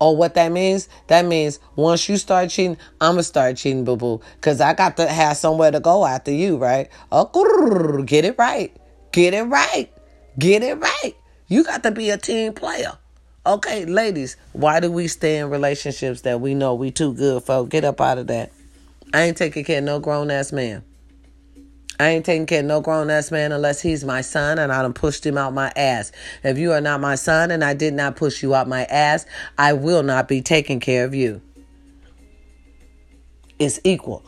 Oh, 0.00 0.10
what 0.10 0.34
that 0.34 0.52
means? 0.52 0.88
That 1.06 1.24
means 1.24 1.58
once 1.74 2.08
you 2.08 2.16
start 2.16 2.50
cheating, 2.50 2.76
I'm 3.00 3.12
going 3.12 3.18
to 3.18 3.22
start 3.22 3.56
cheating, 3.56 3.84
boo 3.84 3.96
boo. 3.96 4.20
Because 4.34 4.60
I 4.60 4.74
got 4.74 4.98
to 4.98 5.08
have 5.08 5.36
somewhere 5.36 5.70
to 5.70 5.80
go 5.80 6.04
after 6.04 6.30
you, 6.30 6.58
right? 6.58 6.90
Oh, 7.10 8.02
get 8.02 8.24
it 8.24 8.36
right. 8.38 8.76
Get 9.12 9.32
it 9.32 9.44
right. 9.44 9.90
Get 10.38 10.62
it 10.62 10.74
right. 10.74 11.14
You 11.48 11.64
got 11.64 11.82
to 11.84 11.90
be 11.90 12.10
a 12.10 12.18
team 12.18 12.52
player. 12.52 12.98
Okay, 13.46 13.84
ladies, 13.86 14.36
why 14.52 14.80
do 14.80 14.90
we 14.90 15.06
stay 15.06 15.38
in 15.38 15.48
relationships 15.48 16.22
that 16.22 16.40
we 16.40 16.54
know 16.54 16.74
we 16.74 16.90
too 16.90 17.14
good 17.14 17.44
for? 17.44 17.66
Get 17.66 17.84
up 17.84 18.00
out 18.00 18.18
of 18.18 18.26
that. 18.26 18.50
I 19.14 19.22
ain't 19.22 19.36
taking 19.36 19.64
care 19.64 19.78
of 19.78 19.84
no 19.84 20.00
grown 20.00 20.30
ass 20.30 20.52
man. 20.52 20.82
I 21.98 22.08
ain't 22.08 22.26
taking 22.26 22.46
care 22.46 22.60
of 22.60 22.66
no 22.66 22.80
grown 22.80 23.10
ass 23.10 23.30
man 23.30 23.52
unless 23.52 23.80
he's 23.80 24.04
my 24.04 24.20
son 24.20 24.58
and 24.58 24.72
I 24.72 24.82
done 24.82 24.92
pushed 24.92 25.24
him 25.24 25.38
out 25.38 25.54
my 25.54 25.72
ass. 25.76 26.12
If 26.42 26.58
you 26.58 26.72
are 26.72 26.80
not 26.80 27.00
my 27.00 27.14
son 27.14 27.50
and 27.50 27.64
I 27.64 27.74
did 27.74 27.94
not 27.94 28.16
push 28.16 28.42
you 28.42 28.54
out 28.54 28.68
my 28.68 28.84
ass, 28.84 29.24
I 29.56 29.72
will 29.72 30.02
not 30.02 30.28
be 30.28 30.42
taking 30.42 30.80
care 30.80 31.04
of 31.04 31.14
you. 31.14 31.40
It's 33.58 33.80
equal. 33.84 34.22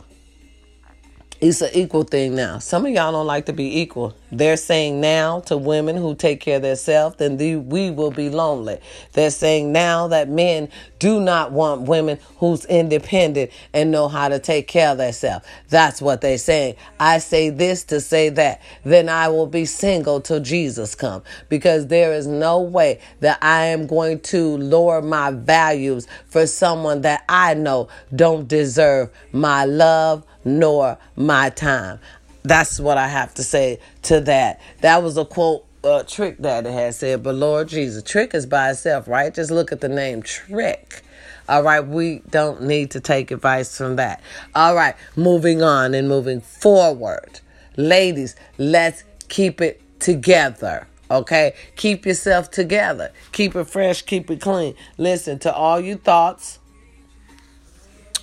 It's 1.41 1.61
an 1.61 1.69
equal 1.73 2.03
thing 2.03 2.35
now. 2.35 2.59
Some 2.59 2.85
of 2.85 2.91
y'all 2.91 3.13
don't 3.13 3.25
like 3.25 3.45
to 3.45 3.53
be 3.53 3.79
equal. 3.79 4.13
They're 4.29 4.57
saying 4.57 4.99
now 4.99 5.39
to 5.41 5.55
women 5.55 5.95
who 5.95 6.13
take 6.13 6.41
care 6.41 6.57
of 6.57 6.63
themselves, 6.63 7.15
then 7.15 7.37
the, 7.37 7.55
we 7.55 7.91
will 7.91 8.11
be 8.11 8.29
lonely. 8.29 8.79
They're 9.13 9.29
saying 9.29 9.71
now 9.71 10.09
that 10.09 10.27
men 10.27 10.67
do 10.99 11.21
not 11.21 11.53
want 11.53 11.83
women 11.83 12.19
who's 12.39 12.65
independent 12.65 13.51
and 13.73 13.89
know 13.89 14.09
how 14.09 14.27
to 14.27 14.37
take 14.37 14.67
care 14.67 14.89
of 14.89 14.97
themselves. 14.97 15.45
That's 15.69 16.01
what 16.01 16.19
they're 16.19 16.37
saying. 16.37 16.75
I 16.99 17.19
say 17.19 17.49
this 17.49 17.85
to 17.85 18.01
say 18.01 18.27
that. 18.29 18.61
Then 18.83 19.07
I 19.07 19.29
will 19.29 19.47
be 19.47 19.63
single 19.63 20.19
till 20.19 20.41
Jesus 20.41 20.93
come 20.93 21.23
because 21.47 21.87
there 21.87 22.11
is 22.11 22.27
no 22.27 22.59
way 22.59 22.99
that 23.21 23.37
I 23.41 23.67
am 23.67 23.87
going 23.87 24.19
to 24.21 24.57
lower 24.57 25.01
my 25.01 25.31
values 25.31 26.05
for 26.25 26.45
someone 26.45 26.99
that 27.01 27.23
I 27.29 27.53
know 27.53 27.87
don't 28.13 28.45
deserve 28.45 29.09
my 29.31 29.63
love, 29.63 30.25
nor 30.43 30.97
my 31.15 31.49
time. 31.49 31.99
That's 32.43 32.79
what 32.79 32.97
I 32.97 33.07
have 33.07 33.33
to 33.35 33.43
say 33.43 33.79
to 34.03 34.21
that. 34.21 34.61
That 34.81 35.03
was 35.03 35.17
a 35.17 35.25
quote 35.25 35.65
uh, 35.83 36.03
Trick 36.03 36.37
that 36.39 36.65
it 36.65 36.71
had 36.71 36.95
said, 36.95 37.23
but 37.23 37.35
Lord 37.35 37.67
Jesus, 37.67 38.03
Trick 38.03 38.33
is 38.33 38.45
by 38.45 38.71
itself, 38.71 39.07
right? 39.07 39.33
Just 39.33 39.51
look 39.51 39.71
at 39.71 39.81
the 39.81 39.89
name 39.89 40.21
Trick. 40.21 41.03
All 41.47 41.63
right, 41.63 41.85
we 41.85 42.21
don't 42.29 42.63
need 42.63 42.91
to 42.91 42.99
take 42.99 43.31
advice 43.31 43.75
from 43.75 43.95
that. 43.95 44.21
All 44.53 44.75
right, 44.75 44.95
moving 45.15 45.63
on 45.63 45.93
and 45.93 46.07
moving 46.07 46.41
forward. 46.41 47.39
Ladies, 47.75 48.35
let's 48.57 49.03
keep 49.29 49.59
it 49.61 49.81
together. 49.99 50.87
Okay, 51.09 51.55
keep 51.75 52.05
yourself 52.05 52.51
together. 52.51 53.11
Keep 53.31 53.55
it 53.55 53.63
fresh, 53.65 54.03
keep 54.03 54.29
it 54.29 54.41
clean. 54.41 54.75
Listen 54.97 55.39
to 55.39 55.51
all 55.53 55.79
your 55.79 55.97
thoughts, 55.97 56.58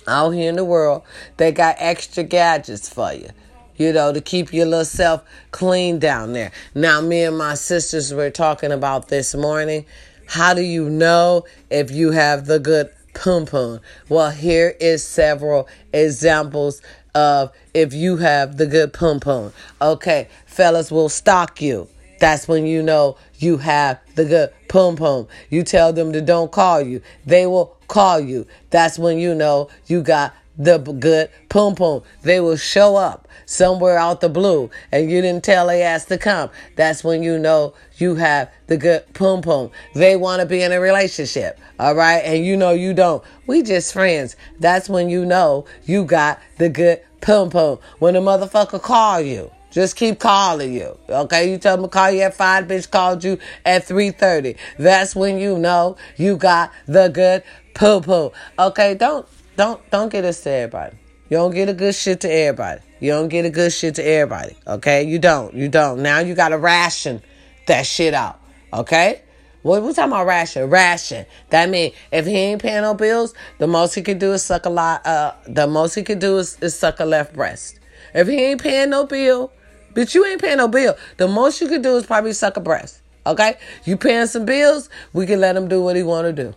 out 0.07 0.31
here 0.31 0.49
in 0.49 0.55
the 0.55 0.65
world, 0.65 1.03
they 1.37 1.51
got 1.51 1.75
extra 1.79 2.23
gadgets 2.23 2.89
for 2.89 3.13
you. 3.13 3.29
You 3.75 3.93
know, 3.93 4.11
to 4.11 4.21
keep 4.21 4.53
your 4.53 4.65
little 4.65 4.85
self 4.85 5.23
clean 5.51 5.99
down 5.99 6.33
there. 6.33 6.51
Now, 6.73 6.99
me 6.99 7.23
and 7.23 7.37
my 7.37 7.53
sisters 7.53 8.11
were 8.11 8.31
talking 8.31 8.71
about 8.71 9.09
this 9.09 9.35
morning. 9.35 9.85
How 10.25 10.53
do 10.53 10.61
you 10.61 10.89
know 10.89 11.45
if 11.69 11.91
you 11.91 12.11
have 12.11 12.47
the 12.47 12.59
good 12.59 12.89
pum 13.13 13.45
pum? 13.45 13.79
Well, 14.09 14.31
here 14.31 14.75
is 14.79 15.03
several 15.03 15.67
examples 15.93 16.81
of 17.13 17.51
if 17.73 17.93
you 17.93 18.17
have 18.17 18.57
the 18.57 18.65
good 18.65 18.93
pum 18.93 19.19
pum. 19.19 19.53
Okay, 19.81 20.27
fellas 20.45 20.91
will 20.91 21.09
stalk 21.09 21.61
you. 21.61 21.87
That's 22.19 22.47
when 22.47 22.65
you 22.65 22.81
know 22.81 23.17
you 23.37 23.57
have 23.57 23.99
the 24.15 24.25
good 24.25 24.53
pum 24.67 24.95
pum. 24.95 25.27
You 25.49 25.63
tell 25.63 25.93
them 25.93 26.13
to 26.13 26.21
don't 26.21 26.51
call 26.51 26.81
you. 26.81 27.01
They 27.25 27.45
will 27.45 27.76
call 27.87 28.19
you. 28.19 28.47
That's 28.69 28.99
when 28.99 29.17
you 29.17 29.33
know 29.33 29.69
you 29.85 30.01
got 30.01 30.33
the 30.57 30.79
good 30.79 31.29
pum 31.49 31.75
pum. 31.75 32.01
They 32.23 32.39
will 32.39 32.57
show 32.57 32.95
up 32.95 33.27
somewhere 33.45 33.97
out 33.97 34.21
the 34.21 34.29
blue 34.29 34.69
and 34.91 35.09
you 35.09 35.21
didn't 35.21 35.43
tell 35.43 35.67
they 35.67 35.83
asked 35.83 36.07
to 36.09 36.17
come. 36.17 36.49
That's 36.75 37.03
when 37.03 37.23
you 37.23 37.37
know 37.37 37.73
you 37.97 38.15
have 38.15 38.51
the 38.67 38.77
good 38.77 39.03
pum 39.13 39.41
pum. 39.41 39.71
They 39.93 40.15
want 40.15 40.41
to 40.41 40.45
be 40.45 40.61
in 40.61 40.71
a 40.71 40.79
relationship. 40.79 41.59
All 41.79 41.95
right. 41.95 42.19
And 42.19 42.45
you 42.45 42.57
know 42.57 42.71
you 42.71 42.93
don't. 42.93 43.23
We 43.45 43.61
just 43.61 43.93
friends. 43.93 44.35
That's 44.59 44.89
when 44.89 45.09
you 45.09 45.25
know 45.25 45.65
you 45.85 46.05
got 46.05 46.39
the 46.57 46.69
good 46.69 47.01
pum 47.21 47.49
pum. 47.51 47.79
When 47.99 48.15
a 48.15 48.21
motherfucker 48.21 48.81
call 48.81 49.21
you. 49.21 49.51
Just 49.69 49.95
keep 49.95 50.17
calling 50.17 50.73
you. 50.73 50.97
Okay, 51.09 51.51
you 51.51 51.57
tell 51.57 51.75
them 51.75 51.85
to 51.85 51.89
call 51.89 52.09
you 52.09 52.21
at 52.21 52.33
five, 52.33 52.65
bitch 52.65 52.89
called 52.89 53.23
you 53.23 53.37
at 53.65 53.85
3:30. 53.85 54.55
That's 54.79 55.15
when 55.15 55.37
you 55.37 55.59
know 55.59 55.97
you 56.15 56.37
got 56.37 56.71
the 56.87 57.09
good 57.09 57.43
poo 57.77 58.01
poo. 58.01 58.31
Okay, 58.57 58.95
don't 58.95 59.27
don't 59.55 59.79
don't 59.91 60.11
get 60.11 60.21
this 60.21 60.41
to 60.43 60.49
everybody. 60.49 60.97
You 61.29 61.37
don't 61.37 61.53
get 61.53 61.69
a 61.69 61.73
good 61.73 61.95
shit 61.95 62.21
to 62.21 62.31
everybody. 62.31 62.81
You 62.99 63.11
don't 63.11 63.27
get 63.27 63.45
a 63.45 63.49
good 63.49 63.71
shit 63.71 63.95
to 63.95 64.03
everybody. 64.03 64.55
Okay, 64.65 65.03
you 65.03 65.19
don't. 65.19 65.53
You 65.53 65.67
don't. 65.69 66.01
Now 66.01 66.19
you 66.19 66.35
gotta 66.35 66.57
ration 66.57 67.21
that 67.67 67.85
shit 67.85 68.13
out. 68.13 68.39
Okay. 68.73 69.21
What 69.63 69.83
we 69.83 69.93
talking 69.93 70.11
about 70.11 70.27
ration? 70.27 70.69
Ration. 70.69 71.25
That 71.49 71.69
mean 71.69 71.91
if 72.11 72.25
he 72.25 72.35
ain't 72.35 72.61
paying 72.61 72.83
no 72.83 72.93
bills, 72.93 73.33
the 73.57 73.67
most 73.67 73.95
he 73.95 74.01
can 74.01 74.17
do 74.17 74.33
is 74.33 74.43
suck 74.43 74.65
a 74.65 74.69
lot. 74.69 75.05
Uh, 75.05 75.33
the 75.45 75.67
most 75.67 75.95
he 75.95 76.03
can 76.03 76.19
do 76.19 76.37
is, 76.37 76.57
is 76.61 76.77
suck 76.77 76.99
a 76.99 77.05
left 77.05 77.33
breast. 77.33 77.79
If 78.13 78.27
he 78.27 78.35
ain't 78.35 78.61
paying 78.61 78.91
no 78.91 79.05
bill, 79.05 79.51
Bitch, 79.97 80.13
you 80.13 80.23
ain't 80.27 80.39
paying 80.39 80.57
no 80.57 80.67
bill. 80.67 80.95
The 81.17 81.27
most 81.27 81.59
you 81.59 81.67
can 81.67 81.81
do 81.81 81.97
is 81.97 82.05
probably 82.05 82.31
suck 82.31 82.55
a 82.55 82.59
breast. 82.59 83.01
Okay? 83.25 83.57
You 83.83 83.97
paying 83.97 84.27
some 84.27 84.45
bills, 84.45 84.91
we 85.11 85.25
can 85.25 85.39
let 85.39 85.55
him 85.55 85.67
do 85.67 85.81
what 85.81 85.95
he 85.95 86.03
want 86.03 86.27
to 86.27 86.43
do. 86.43 86.53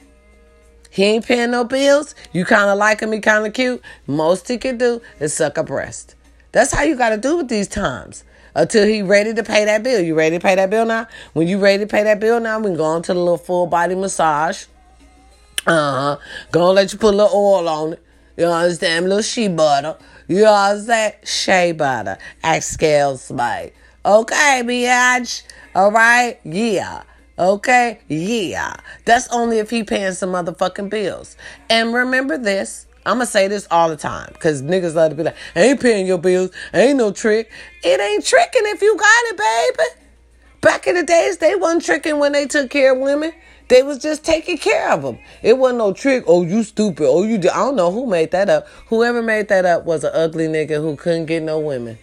He 0.91 1.05
ain't 1.05 1.24
paying 1.24 1.53
no 1.53 1.64
bills. 1.64 2.14
You 2.32 2.45
kind 2.45 2.68
of 2.68 2.76
like 2.76 3.01
him, 3.01 3.12
he 3.12 3.20
kind 3.20 3.47
of 3.47 3.53
cute. 3.53 3.80
Most 4.07 4.49
he 4.49 4.59
can 4.59 4.76
do 4.76 5.01
is 5.20 5.32
suck 5.32 5.57
a 5.57 5.62
breast. 5.62 6.16
That's 6.53 6.72
how 6.72 6.82
you 6.82 6.97
got 6.97 7.11
to 7.11 7.16
do 7.16 7.36
with 7.36 7.49
these 7.49 7.68
times. 7.68 8.24
Until 8.55 8.86
he 8.86 9.01
ready 9.01 9.32
to 9.32 9.45
pay 9.45 9.64
that 9.64 9.84
bill. 9.84 10.01
You 10.01 10.16
ready 10.16 10.36
to 10.36 10.43
pay 10.43 10.57
that 10.57 10.70
bill 10.70 10.84
now? 10.84 11.07
When 11.32 11.47
you 11.47 11.61
ready 11.61 11.84
to 11.84 11.86
pay 11.86 12.03
that 12.03 12.18
bill 12.18 12.41
now, 12.41 12.59
we 12.59 12.66
can 12.66 12.76
go 12.76 12.84
on 12.84 13.03
to 13.03 13.14
the 13.14 13.18
little 13.20 13.38
full 13.38 13.68
body 13.68 13.95
massage. 13.95 14.64
Uh 15.66 16.16
huh. 16.16 16.16
Gonna 16.51 16.72
let 16.72 16.93
you 16.93 16.99
put 16.99 17.14
a 17.14 17.16
little 17.16 17.38
oil 17.38 17.68
on 17.68 17.93
it. 17.93 18.03
You 18.36 18.47
understand? 18.47 19.05
A 19.05 19.09
little 19.09 19.22
shea 19.22 19.47
butter. 19.47 19.97
You 20.26 20.47
saying? 20.84 21.12
Shea 21.24 21.72
butter. 21.72 22.18
Scales 22.61 23.30
mate. 23.30 23.72
Okay, 24.05 24.62
biatch. 24.64 25.43
All 25.74 25.93
right? 25.93 26.41
Yeah. 26.43 27.03
Okay? 27.41 27.99
Yeah. 28.07 28.76
That's 29.07 29.26
only 29.28 29.59
if 29.59 29.70
he 29.70 29.82
paying 29.82 30.12
some 30.12 30.30
motherfucking 30.30 30.91
bills. 30.91 31.36
And 31.70 31.95
remember 31.95 32.36
this. 32.36 32.86
I'm 33.07 33.14
gonna 33.14 33.26
say 33.26 33.49
this 33.49 33.66
all 33.70 33.88
the 33.88 33.97
time 33.97 34.28
because 34.34 34.61
niggas 34.61 34.95
love 34.95 35.11
to 35.11 35.16
be 35.16 35.22
like, 35.22 35.36
ain't 35.57 35.80
paying 35.80 36.07
your 36.07 36.18
bills. 36.18 36.51
Ain't 36.74 36.99
no 36.99 37.12
trick. 37.12 37.51
It 37.82 37.99
ain't 37.99 38.26
tricking 38.26 38.62
if 38.66 38.82
you 38.82 38.95
got 38.95 39.24
it, 39.24 39.38
baby. 39.38 39.88
Back 40.61 40.86
in 40.86 40.97
the 40.97 41.03
days, 41.03 41.38
they 41.38 41.55
wasn't 41.55 41.84
tricking 41.84 42.18
when 42.18 42.32
they 42.32 42.47
took 42.47 42.68
care 42.68 42.93
of 42.93 42.99
women. 42.99 43.32
They 43.68 43.82
was 43.82 43.99
just 43.99 44.22
taking 44.22 44.59
care 44.59 44.91
of 44.93 45.01
them. 45.01 45.18
It 45.43 45.57
wasn't 45.57 45.78
no 45.78 45.95
trick. 45.95 46.24
Oh, 46.26 46.43
you 46.43 46.62
stupid. 46.62 47.07
Oh, 47.09 47.22
you. 47.22 47.36
I 47.36 47.57
don't 47.57 47.76
know 47.76 47.91
who 47.91 48.07
made 48.07 48.32
that 48.32 48.51
up. 48.51 48.68
Whoever 48.88 49.22
made 49.22 49.49
that 49.49 49.64
up 49.64 49.86
was 49.86 50.05
an 50.05 50.11
ugly 50.12 50.49
nigga 50.49 50.82
who 50.82 50.95
couldn't 50.97 51.26
get 51.26 51.43
no 51.43 51.59
women. 51.59 51.97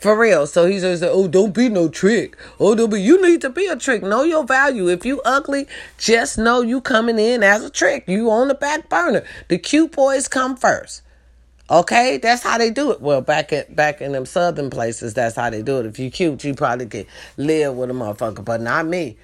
For 0.00 0.18
real. 0.18 0.46
So 0.46 0.66
he 0.66 0.78
like, 0.80 1.02
oh, 1.02 1.26
don't 1.26 1.54
be 1.54 1.68
no 1.68 1.88
trick. 1.88 2.36
Oh, 2.60 2.74
don't 2.74 2.90
be. 2.90 3.00
You 3.00 3.20
need 3.22 3.40
to 3.40 3.50
be 3.50 3.66
a 3.66 3.76
trick. 3.76 4.02
Know 4.02 4.22
your 4.24 4.44
value. 4.44 4.88
If 4.88 5.06
you 5.06 5.20
ugly, 5.24 5.66
just 5.98 6.38
know 6.38 6.60
you 6.60 6.80
coming 6.80 7.18
in 7.18 7.42
as 7.42 7.64
a 7.64 7.70
trick. 7.70 8.04
You 8.06 8.30
on 8.30 8.48
the 8.48 8.54
back 8.54 8.88
burner. 8.88 9.24
The 9.48 9.58
cute 9.58 9.92
boys 9.92 10.28
come 10.28 10.56
first. 10.56 11.02
Okay, 11.68 12.18
that's 12.18 12.44
how 12.44 12.58
they 12.58 12.70
do 12.70 12.92
it. 12.92 13.00
Well, 13.00 13.20
back 13.20 13.52
at 13.52 13.74
back 13.74 14.00
in 14.00 14.12
them 14.12 14.24
southern 14.24 14.70
places, 14.70 15.14
that's 15.14 15.34
how 15.34 15.50
they 15.50 15.62
do 15.62 15.80
it. 15.80 15.86
If 15.86 15.98
you 15.98 16.10
cute, 16.10 16.44
you 16.44 16.54
probably 16.54 16.86
could 16.86 17.06
live 17.36 17.74
with 17.74 17.90
a 17.90 17.92
motherfucker, 17.92 18.44
but 18.44 18.60
not 18.60 18.86
me. 18.86 19.16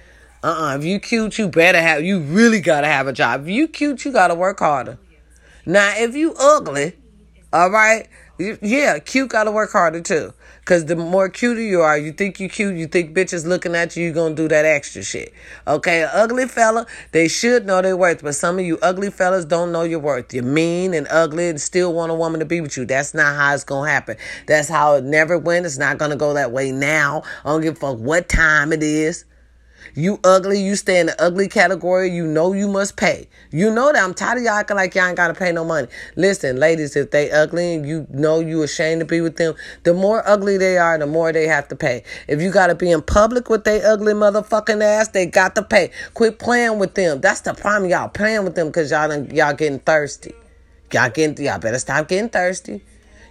Uh-uh. 0.43 0.75
If 0.75 0.83
you 0.83 0.99
cute, 0.99 1.37
you 1.37 1.47
better 1.47 1.79
have 1.79 2.03
you 2.03 2.19
really 2.19 2.59
gotta 2.59 2.87
have 2.87 3.07
a 3.07 3.13
job. 3.13 3.43
If 3.43 3.47
you 3.47 3.69
cute, 3.69 4.03
you 4.03 4.11
gotta 4.11 4.35
work 4.35 4.59
harder. 4.59 4.97
Now, 5.65 5.93
if 5.95 6.15
you 6.15 6.35
ugly, 6.37 6.97
all 7.53 7.71
right, 7.71 8.09
yeah, 8.37 8.99
cute 8.99 9.29
gotta 9.29 9.51
work 9.51 9.71
harder 9.71 10.01
too. 10.01 10.33
Cause 10.65 10.85
the 10.85 10.95
more 10.95 11.27
cuter 11.27 11.61
you 11.61 11.81
are, 11.81 11.97
you 11.97 12.13
think 12.13 12.39
you 12.39 12.47
cute, 12.47 12.77
you 12.77 12.87
think 12.87 13.13
bitches 13.13 13.45
looking 13.45 13.75
at 13.75 13.97
you, 13.97 14.05
you 14.05 14.13
gonna 14.13 14.33
do 14.33 14.47
that 14.47 14.63
extra 14.63 15.03
shit. 15.03 15.33
Okay, 15.67 16.03
an 16.03 16.09
ugly 16.13 16.47
fella, 16.47 16.87
they 17.11 17.27
should 17.27 17.65
know 17.65 17.81
their 17.81 17.97
worth, 17.97 18.23
but 18.23 18.33
some 18.33 18.59
of 18.59 18.65
you 18.65 18.79
ugly 18.81 19.09
fellas 19.09 19.43
don't 19.43 19.73
know 19.73 19.83
your 19.83 19.99
worth. 19.99 20.33
You're 20.33 20.45
mean 20.45 20.93
and 20.93 21.05
ugly 21.09 21.49
and 21.49 21.59
still 21.59 21.93
want 21.93 22.13
a 22.13 22.15
woman 22.15 22.39
to 22.39 22.45
be 22.45 22.61
with 22.61 22.77
you. 22.77 22.85
That's 22.85 23.13
not 23.13 23.35
how 23.35 23.53
it's 23.53 23.65
gonna 23.65 23.89
happen. 23.89 24.15
That's 24.47 24.69
how 24.69 24.95
it 24.95 25.03
never 25.03 25.37
went. 25.37 25.65
It's 25.65 25.77
not 25.77 25.97
gonna 25.97 26.15
go 26.15 26.33
that 26.33 26.53
way 26.53 26.71
now. 26.71 27.23
I 27.43 27.49
don't 27.49 27.61
give 27.61 27.75
a 27.75 27.79
fuck 27.79 27.97
what 27.97 28.29
time 28.29 28.71
it 28.71 28.83
is. 28.83 29.25
You 29.95 30.19
ugly, 30.23 30.61
you 30.61 30.75
stay 30.75 30.99
in 30.99 31.07
the 31.07 31.21
ugly 31.21 31.47
category, 31.47 32.09
you 32.09 32.25
know 32.25 32.53
you 32.53 32.67
must 32.67 32.97
pay. 32.97 33.27
You 33.51 33.73
know 33.73 33.91
that 33.91 34.03
I'm 34.03 34.13
tired 34.13 34.39
of 34.39 34.43
y'all 34.43 34.53
acting 34.53 34.77
like 34.77 34.95
y'all 34.95 35.07
ain't 35.07 35.17
gotta 35.17 35.33
pay 35.33 35.51
no 35.51 35.63
money. 35.63 35.87
Listen, 36.15 36.57
ladies, 36.57 36.95
if 36.95 37.11
they 37.11 37.29
ugly 37.31 37.75
and 37.75 37.87
you 37.87 38.07
know 38.09 38.39
you 38.39 38.63
ashamed 38.63 39.01
to 39.01 39.05
be 39.05 39.21
with 39.21 39.37
them, 39.37 39.53
the 39.83 39.93
more 39.93 40.27
ugly 40.27 40.57
they 40.57 40.77
are, 40.77 40.97
the 40.97 41.07
more 41.07 41.31
they 41.31 41.47
have 41.47 41.67
to 41.67 41.75
pay. 41.75 42.03
If 42.27 42.41
you 42.41 42.51
gotta 42.51 42.75
be 42.75 42.91
in 42.91 43.01
public 43.01 43.49
with 43.49 43.63
they 43.63 43.81
ugly 43.81 44.13
motherfucking 44.13 44.81
ass, 44.81 45.09
they 45.09 45.25
got 45.25 45.55
to 45.55 45.63
pay. 45.63 45.91
Quit 46.13 46.39
playing 46.39 46.79
with 46.79 46.95
them. 46.95 47.21
That's 47.21 47.41
the 47.41 47.53
problem, 47.53 47.89
y'all 47.89 48.09
playing 48.09 48.43
with 48.43 48.55
them 48.55 48.67
because 48.67 48.91
y'all 48.91 49.07
done, 49.07 49.29
y'all 49.31 49.53
getting 49.53 49.79
thirsty. 49.79 50.33
Y'all 50.91 51.09
getting 51.09 51.43
y'all 51.43 51.59
better 51.59 51.79
stop 51.79 52.07
getting 52.07 52.29
thirsty. 52.29 52.83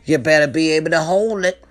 You 0.04 0.18
better 0.18 0.48
be 0.48 0.70
able 0.70 0.90
to 0.90 1.00
hold 1.00 1.44
it. 1.44 1.64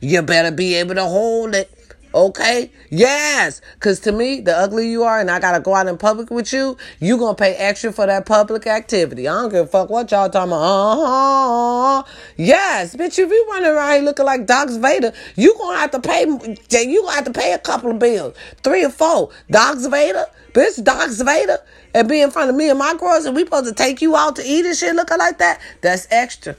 You 0.00 0.22
better 0.22 0.52
be 0.52 0.74
able 0.74 0.94
to 0.94 1.04
hold 1.04 1.54
it. 1.54 1.70
Okay? 2.14 2.70
Yes. 2.90 3.60
Cause 3.80 4.00
to 4.00 4.12
me, 4.12 4.40
the 4.40 4.56
ugly 4.56 4.90
you 4.90 5.02
are 5.04 5.20
and 5.20 5.30
I 5.30 5.40
gotta 5.40 5.60
go 5.60 5.74
out 5.74 5.86
in 5.86 5.96
public 5.96 6.30
with 6.30 6.52
you, 6.52 6.76
you 7.00 7.16
gonna 7.16 7.34
pay 7.34 7.54
extra 7.54 7.92
for 7.92 8.06
that 8.06 8.26
public 8.26 8.66
activity. 8.66 9.28
I 9.28 9.40
don't 9.40 9.50
give 9.50 9.66
a 9.66 9.68
fuck 9.68 9.90
what 9.90 10.10
y'all 10.10 10.28
talking 10.28 10.52
about. 10.52 10.62
Uh-huh. 10.62 12.02
Yes, 12.36 12.94
bitch, 12.96 13.18
if 13.18 13.30
you 13.30 13.46
running 13.50 13.70
around 13.70 13.92
here 13.94 14.02
looking 14.02 14.26
like 14.26 14.46
Doc 14.46 14.68
Vader, 14.70 15.12
you 15.36 15.54
gonna 15.58 15.78
have 15.78 15.90
to 15.92 16.00
pay 16.00 16.22
you 16.22 17.02
gonna 17.02 17.14
have 17.14 17.24
to 17.24 17.32
pay 17.32 17.52
a 17.52 17.58
couple 17.58 17.90
of 17.90 17.98
bills. 17.98 18.34
Three 18.62 18.84
or 18.84 18.90
four. 18.90 19.30
Doc 19.50 19.78
Vader? 19.78 20.26
Bitch, 20.52 20.82
Doc 20.84 21.10
Vader? 21.10 21.58
And 21.94 22.08
be 22.08 22.20
in 22.20 22.30
front 22.30 22.50
of 22.50 22.56
me 22.56 22.70
and 22.70 22.78
my 22.78 22.94
girls 22.94 23.24
and 23.24 23.36
we 23.36 23.44
supposed 23.44 23.66
to 23.66 23.74
take 23.74 24.00
you 24.02 24.16
out 24.16 24.36
to 24.36 24.42
eat 24.44 24.64
and 24.64 24.76
shit 24.76 24.94
looking 24.94 25.18
like 25.18 25.38
that? 25.38 25.60
That's 25.80 26.06
extra. 26.10 26.56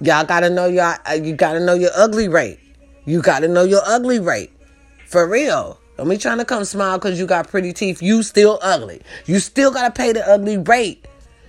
Y'all 0.00 0.24
gotta 0.24 0.50
know 0.50 0.66
y'all 0.66 0.98
you 1.16 1.34
gotta 1.34 1.60
know 1.60 1.74
your 1.74 1.90
ugly 1.94 2.28
rate. 2.28 2.58
You 3.04 3.22
gotta 3.22 3.48
know 3.48 3.64
your 3.64 3.82
ugly 3.84 4.18
rate. 4.18 4.50
For 5.12 5.28
real. 5.28 5.78
Don't 5.98 6.08
be 6.08 6.16
trying 6.16 6.38
to 6.38 6.44
come 6.46 6.64
smile 6.64 6.96
because 6.96 7.20
you 7.20 7.26
got 7.26 7.46
pretty 7.46 7.74
teeth. 7.74 8.00
You 8.00 8.22
still 8.22 8.58
ugly. 8.62 9.02
You 9.26 9.40
still 9.40 9.70
gotta 9.70 9.90
pay 9.90 10.14
the 10.14 10.26
ugly 10.26 10.56
rate. 10.56 11.04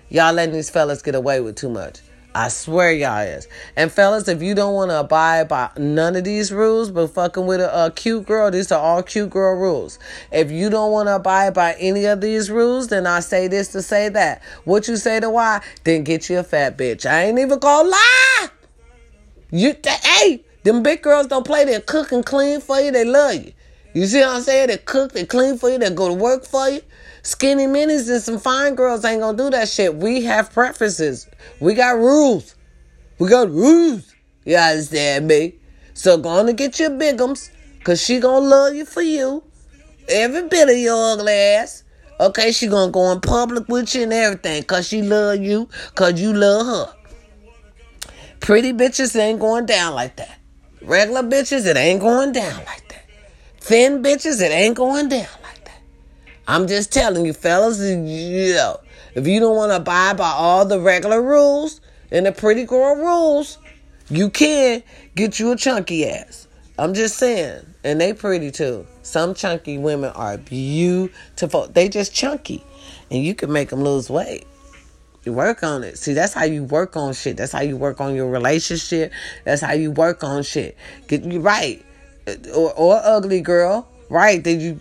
Y'all 0.10 0.34
letting 0.34 0.54
these 0.54 0.70
fellas 0.70 1.02
get 1.02 1.16
away 1.16 1.40
with 1.40 1.56
too 1.56 1.70
much. 1.70 2.02
I 2.36 2.50
swear 2.50 2.92
y'all 2.92 3.22
is. 3.22 3.48
And 3.78 3.90
fellas, 3.90 4.28
if 4.28 4.44
you 4.44 4.54
don't 4.54 4.74
want 4.74 4.92
to 4.92 5.00
abide 5.00 5.48
by 5.48 5.70
none 5.78 6.18
of 6.18 6.26
these 6.26 6.52
rules, 6.52 6.92
but 6.92 7.08
fucking 7.08 7.46
with 7.46 7.62
a, 7.62 7.86
a, 7.86 7.92
cute 7.92 8.26
girl, 8.26 8.52
these 8.52 8.70
are 8.74 8.82
all 8.82 9.02
cute 9.02 9.30
girl 9.30 9.56
rules. 9.56 9.98
If 10.30 10.52
you 10.52 10.70
don't 10.70 10.92
want 10.92 11.08
to 11.08 11.16
abide 11.16 11.54
by 11.54 11.76
any 11.80 12.04
of 12.04 12.20
these 12.20 12.52
rules, 12.52 12.90
then 12.90 13.08
I 13.08 13.22
say 13.22 13.48
this 13.48 13.70
to 13.70 13.82
say 13.82 14.10
that. 14.10 14.44
What 14.66 14.90
you 14.90 14.98
say 14.98 15.22
to 15.22 15.30
why? 15.30 15.62
Then 15.86 16.04
get 16.04 16.30
you 16.30 16.40
a 16.40 16.44
fat 16.44 16.78
bitch. 16.78 17.10
I 17.10 17.28
ain't 17.28 17.40
even 17.40 17.60
gonna 17.60 17.88
lie. 17.88 18.48
You, 19.52 19.74
hey, 19.86 20.44
them 20.64 20.84
big 20.84 21.02
girls 21.02 21.28
don't 21.28 21.46
play. 21.46 21.66
They 21.66 21.80
cook 21.82 22.12
and 22.12 22.26
clean 22.26 22.62
for 22.62 22.80
you. 22.80 22.92
They 22.92 23.06
love 23.06 23.36
you. 23.36 23.54
You 23.94 24.08
see 24.08 24.22
what 24.22 24.38
I'm 24.38 24.42
saying? 24.42 24.68
They 24.68 24.78
cook, 24.78 25.12
they 25.12 25.26
clean 25.26 25.58
for 25.58 25.70
you, 25.70 25.78
they 25.78 25.92
go 25.92 26.08
to 26.08 26.14
work 26.14 26.46
for 26.46 26.68
you. 26.68 26.82
Skinny 27.22 27.68
minis 27.68 28.10
and 28.10 28.22
some 28.22 28.40
fine 28.40 28.76
girls 28.76 29.06
ain't 29.06 29.22
gonna 29.22 29.38
do 29.38 29.50
that 29.52 29.70
shit. 29.70 29.96
We 29.96 30.24
have 30.24 30.52
preferences. 30.52 31.28
We 31.60 31.76
got 31.76 31.98
rules. 31.98 32.56
We 33.20 33.30
got 33.30 33.50
rules. 33.50 34.14
You 34.46 34.58
understand 34.58 35.28
me? 35.28 35.56
So 35.94 36.18
go 36.18 36.30
on 36.30 36.48
to 36.48 36.54
get 36.54 36.80
your 36.80 36.90
bigums, 36.90 37.52
cause 37.84 38.04
she 38.04 38.20
gonna 38.20 38.46
love 38.46 38.74
you 38.74 38.86
for 38.86 39.02
you. 39.02 39.44
Every 40.10 40.48
bit 40.48 40.70
of 40.70 40.78
your 40.78 41.14
ugly 41.14 41.32
ass. 41.32 41.84
Okay, 42.20 42.52
she 42.52 42.68
gonna 42.68 42.92
go 42.92 43.12
in 43.12 43.22
public 43.22 43.68
with 43.70 43.94
you 43.94 44.04
and 44.04 44.14
everything, 44.14 44.64
cause 44.64 44.88
she 44.88 45.02
love 45.04 45.40
you, 45.40 45.70
cause 45.94 46.20
you 46.20 46.34
love 46.34 46.66
her. 46.66 46.96
Pretty 48.40 48.74
bitches 48.74 49.16
ain't 49.16 49.40
going 49.40 49.66
down 49.66 49.94
like 49.94 50.16
that. 50.18 50.40
Regular 50.84 51.24
bitches, 51.24 51.66
it 51.66 51.78
ain't 51.78 52.02
going 52.02 52.34
down 52.34 52.58
like 52.66 52.88
that. 52.90 53.06
Thin 53.60 54.04
bitches, 54.04 54.42
it 54.42 54.52
ain't 54.52 54.76
going 54.76 55.08
down 55.08 55.28
like 55.42 55.64
that. 55.66 55.80
I'm 56.48 56.68
just 56.68 56.92
telling 56.92 57.26
you, 57.26 57.34
fellas, 57.34 57.80
you 57.80 58.54
know, 58.54 58.80
if 59.16 59.26
you 59.26 59.40
don't 59.40 59.56
want 59.56 59.72
to 59.72 59.78
abide 59.78 60.18
by 60.18 60.30
all 60.30 60.66
the 60.66 60.80
regular 60.80 61.22
rules 61.22 61.80
and 62.12 62.26
the 62.26 62.32
pretty 62.34 62.66
girl 62.66 62.96
rules, 62.96 63.58
you 64.10 64.30
can 64.30 64.84
get 65.16 65.40
you 65.40 65.54
a 65.54 65.56
chunky 65.56 66.06
ass. 66.08 66.48
I'm 66.78 66.94
just 66.94 67.18
saying. 67.18 67.66
And 67.86 68.00
they 68.00 68.14
pretty 68.14 68.52
too. 68.52 68.86
Some 69.02 69.34
chunky 69.36 69.78
women 69.78 70.12
are 70.12 70.38
beautiful. 70.38 71.68
They 71.68 71.90
just 71.90 72.14
chunky. 72.14 72.64
And 73.12 73.24
you 73.24 73.36
can 73.36 73.52
make 73.52 73.70
them 73.70 73.84
lose 73.84 74.10
weight. 74.10 74.46
You 75.24 75.34
work 75.34 75.64
on 75.64 75.84
it. 75.84 75.98
See, 75.98 76.14
that's 76.14 76.34
how 76.34 76.44
you 76.44 76.64
work 76.64 76.98
on 76.98 77.14
shit. 77.14 77.38
That's 77.38 77.52
how 77.52 77.62
you 77.62 77.78
work 77.78 78.02
on 78.02 78.14
your 78.14 78.30
relationship. 78.30 79.14
That's 79.46 79.62
how 79.62 79.72
you 79.72 79.92
work 79.92 80.24
on 80.24 80.44
shit. 80.44 80.78
Get 81.08 81.24
you 81.24 81.40
right. 81.40 81.84
Uh, 82.28 82.36
or, 82.54 82.74
or 82.74 83.02
ugly 83.04 83.42
girl, 83.42 83.88
right? 84.10 84.44
Then 84.44 84.60
you 84.60 84.80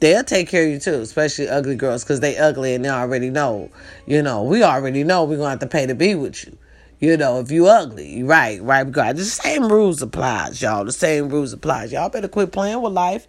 they'll 0.00 0.24
take 0.24 0.48
care 0.48 0.64
of 0.64 0.70
you 0.70 0.78
too, 0.78 1.00
especially 1.00 1.48
ugly 1.48 1.76
girls, 1.76 2.04
because 2.04 2.20
they 2.20 2.36
ugly 2.36 2.74
and 2.74 2.84
they 2.84 2.90
already 2.90 3.30
know. 3.30 3.70
You 4.06 4.22
know, 4.22 4.42
we 4.42 4.62
already 4.62 5.04
know 5.04 5.24
we're 5.24 5.38
gonna 5.38 5.50
have 5.50 5.58
to 5.60 5.66
pay 5.66 5.86
to 5.86 5.94
be 5.94 6.14
with 6.14 6.44
you. 6.46 6.56
You 7.00 7.16
know, 7.16 7.38
if 7.38 7.50
you 7.50 7.68
ugly, 7.68 8.22
right, 8.24 8.60
right, 8.60 8.84
because 8.84 9.16
the 9.16 9.24
same 9.24 9.68
rules 9.68 10.02
applies, 10.02 10.60
y'all. 10.60 10.84
The 10.84 10.92
same 10.92 11.28
rules 11.28 11.52
applies. 11.52 11.92
Y'all 11.92 12.08
better 12.08 12.28
quit 12.28 12.50
playing 12.50 12.82
with 12.82 12.92
life. 12.92 13.28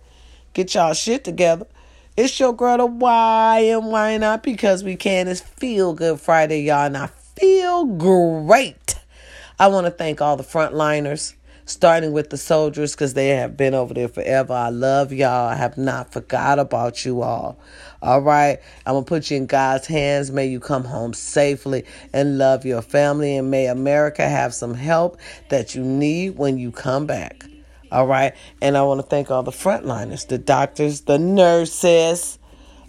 Get 0.53 0.73
y'all 0.73 0.93
shit 0.93 1.23
together. 1.23 1.67
It's 2.21 2.37
your 2.37 2.51
girl, 2.51 2.75
the 2.75 2.85
why 2.85 3.59
and 3.59 3.93
why 3.93 4.17
not? 4.17 4.43
Because 4.43 4.83
we 4.83 4.97
can. 4.97 5.29
It's 5.29 5.39
Feel 5.39 5.93
Good 5.93 6.19
Friday, 6.19 6.63
y'all, 6.63 6.87
and 6.87 6.97
I 6.97 7.07
feel 7.07 7.85
great. 7.85 8.95
I 9.57 9.67
want 9.67 9.85
to 9.87 9.91
thank 9.91 10.19
all 10.19 10.35
the 10.35 10.43
frontliners, 10.43 11.35
starting 11.63 12.11
with 12.11 12.29
the 12.29 12.35
soldiers, 12.35 12.91
because 12.93 13.13
they 13.13 13.29
have 13.29 13.55
been 13.55 13.73
over 13.73 13.93
there 13.93 14.09
forever. 14.09 14.51
I 14.51 14.67
love 14.67 15.13
y'all. 15.13 15.47
I 15.47 15.55
have 15.55 15.77
not 15.77 16.11
forgot 16.11 16.59
about 16.59 17.05
you 17.05 17.21
all. 17.21 17.57
All 18.01 18.19
right. 18.19 18.59
I'm 18.85 18.95
going 18.95 19.05
to 19.05 19.07
put 19.07 19.31
you 19.31 19.37
in 19.37 19.45
God's 19.45 19.87
hands. 19.87 20.29
May 20.29 20.47
you 20.47 20.59
come 20.59 20.83
home 20.83 21.13
safely 21.13 21.85
and 22.11 22.37
love 22.37 22.65
your 22.65 22.81
family. 22.81 23.37
And 23.37 23.49
may 23.49 23.67
America 23.67 24.27
have 24.27 24.53
some 24.53 24.73
help 24.73 25.17
that 25.47 25.73
you 25.73 25.85
need 25.85 26.31
when 26.37 26.57
you 26.57 26.73
come 26.73 27.05
back. 27.05 27.48
All 27.91 28.07
right. 28.07 28.33
And 28.61 28.77
I 28.77 28.83
want 28.83 29.01
to 29.01 29.07
thank 29.07 29.31
all 29.31 29.43
the 29.43 29.51
frontliners, 29.51 30.27
the 30.27 30.37
doctors, 30.37 31.01
the 31.01 31.17
nurses. 31.17 32.39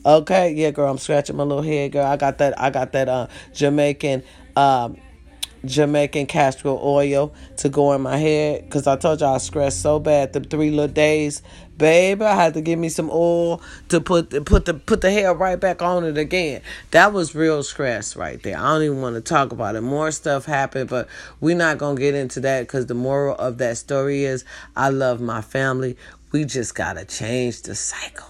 Okay. 0.05 0.53
Yeah, 0.53 0.71
girl, 0.71 0.91
I'm 0.91 0.99
scratching 0.99 1.37
my 1.37 1.45
little 1.45 1.63
head, 1.63 1.93
girl. 1.93 2.07
I 2.07 2.17
got 2.17 2.39
that, 2.39 2.61
I 2.61 2.71
got 2.71 2.93
that 2.93 3.09
uh 3.09 3.27
Jamaican 3.55 4.23
um 4.57 4.97
Jamaican 5.65 6.27
castor 6.27 6.69
oil 6.69 7.35
to 7.59 7.69
go 7.69 7.93
in 7.93 8.01
my 8.01 8.17
head 8.17 8.65
because 8.65 8.87
I 8.87 8.97
told 8.97 9.21
y'all 9.21 9.35
I 9.35 9.39
stressed 9.39 9.83
so 9.83 9.99
bad 9.99 10.33
the 10.33 10.41
three 10.41 10.71
little 10.71 10.93
days. 10.93 11.43
Baby, 11.81 12.27
I 12.27 12.35
had 12.35 12.53
to 12.55 12.61
give 12.61 12.79
me 12.79 12.91
some 12.91 13.09
oil 13.11 13.63
to 13.89 14.03
put 14.03 14.45
put 14.45 14.67
the 14.67 14.75
put 14.75 15.01
the 15.01 15.11
hair 15.11 15.33
right 15.33 15.59
back 15.59 15.81
on 15.81 16.05
it 16.05 16.19
again. 16.19 16.61
That 16.91 17.15
was 17.15 17.35
real 17.35 17.63
stress 17.63 18.15
right 18.17 18.41
there. 18.43 18.59
I 18.59 18.75
don't 18.75 18.83
even 18.83 19.01
want 19.01 19.15
to 19.15 19.23
talk 19.23 19.51
about 19.51 19.77
it. 19.77 19.81
More 19.81 20.11
stuff 20.11 20.45
happened, 20.45 20.91
but 20.91 21.09
we're 21.41 21.57
not 21.57 21.79
gonna 21.79 21.99
get 21.99 22.15
into 22.15 22.39
that 22.41 22.61
because 22.61 22.85
the 22.85 22.93
moral 22.93 23.35
of 23.37 23.57
that 23.59 23.79
story 23.79 24.25
is 24.25 24.45
I 24.77 24.91
love 24.91 25.23
my 25.23 25.41
family. 25.41 25.97
We 26.33 26.45
just 26.45 26.75
gotta 26.75 27.07
change 27.07 27.63
the 27.63 27.75
cycle. 27.75 28.27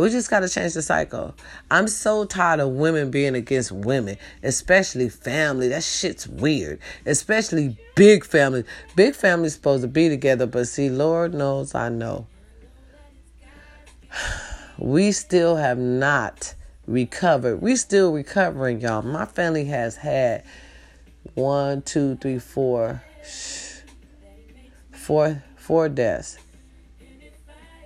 We 0.00 0.08
just 0.08 0.30
got 0.30 0.40
to 0.40 0.48
change 0.48 0.72
the 0.72 0.80
cycle. 0.80 1.34
I'm 1.70 1.86
so 1.86 2.24
tired 2.24 2.60
of 2.60 2.70
women 2.70 3.10
being 3.10 3.34
against 3.34 3.70
women, 3.70 4.16
especially 4.42 5.10
family. 5.10 5.68
That 5.68 5.82
shit's 5.82 6.26
weird. 6.26 6.78
Especially 7.04 7.76
big 7.96 8.24
families. 8.24 8.64
Big 8.96 9.14
families 9.14 9.52
supposed 9.52 9.82
to 9.82 9.88
be 9.88 10.08
together, 10.08 10.46
but 10.46 10.68
see, 10.68 10.88
Lord 10.88 11.34
knows 11.34 11.74
I 11.74 11.90
know. 11.90 12.26
We 14.78 15.12
still 15.12 15.56
have 15.56 15.76
not 15.76 16.54
recovered. 16.86 17.60
We 17.60 17.76
still 17.76 18.14
recovering, 18.14 18.80
y'all. 18.80 19.02
My 19.02 19.26
family 19.26 19.66
has 19.66 19.96
had 19.96 20.42
one, 21.34 21.82
two, 21.82 22.16
three, 22.16 22.38
four, 22.38 23.02
four, 24.90 25.44
four 25.56 25.90
deaths 25.90 26.38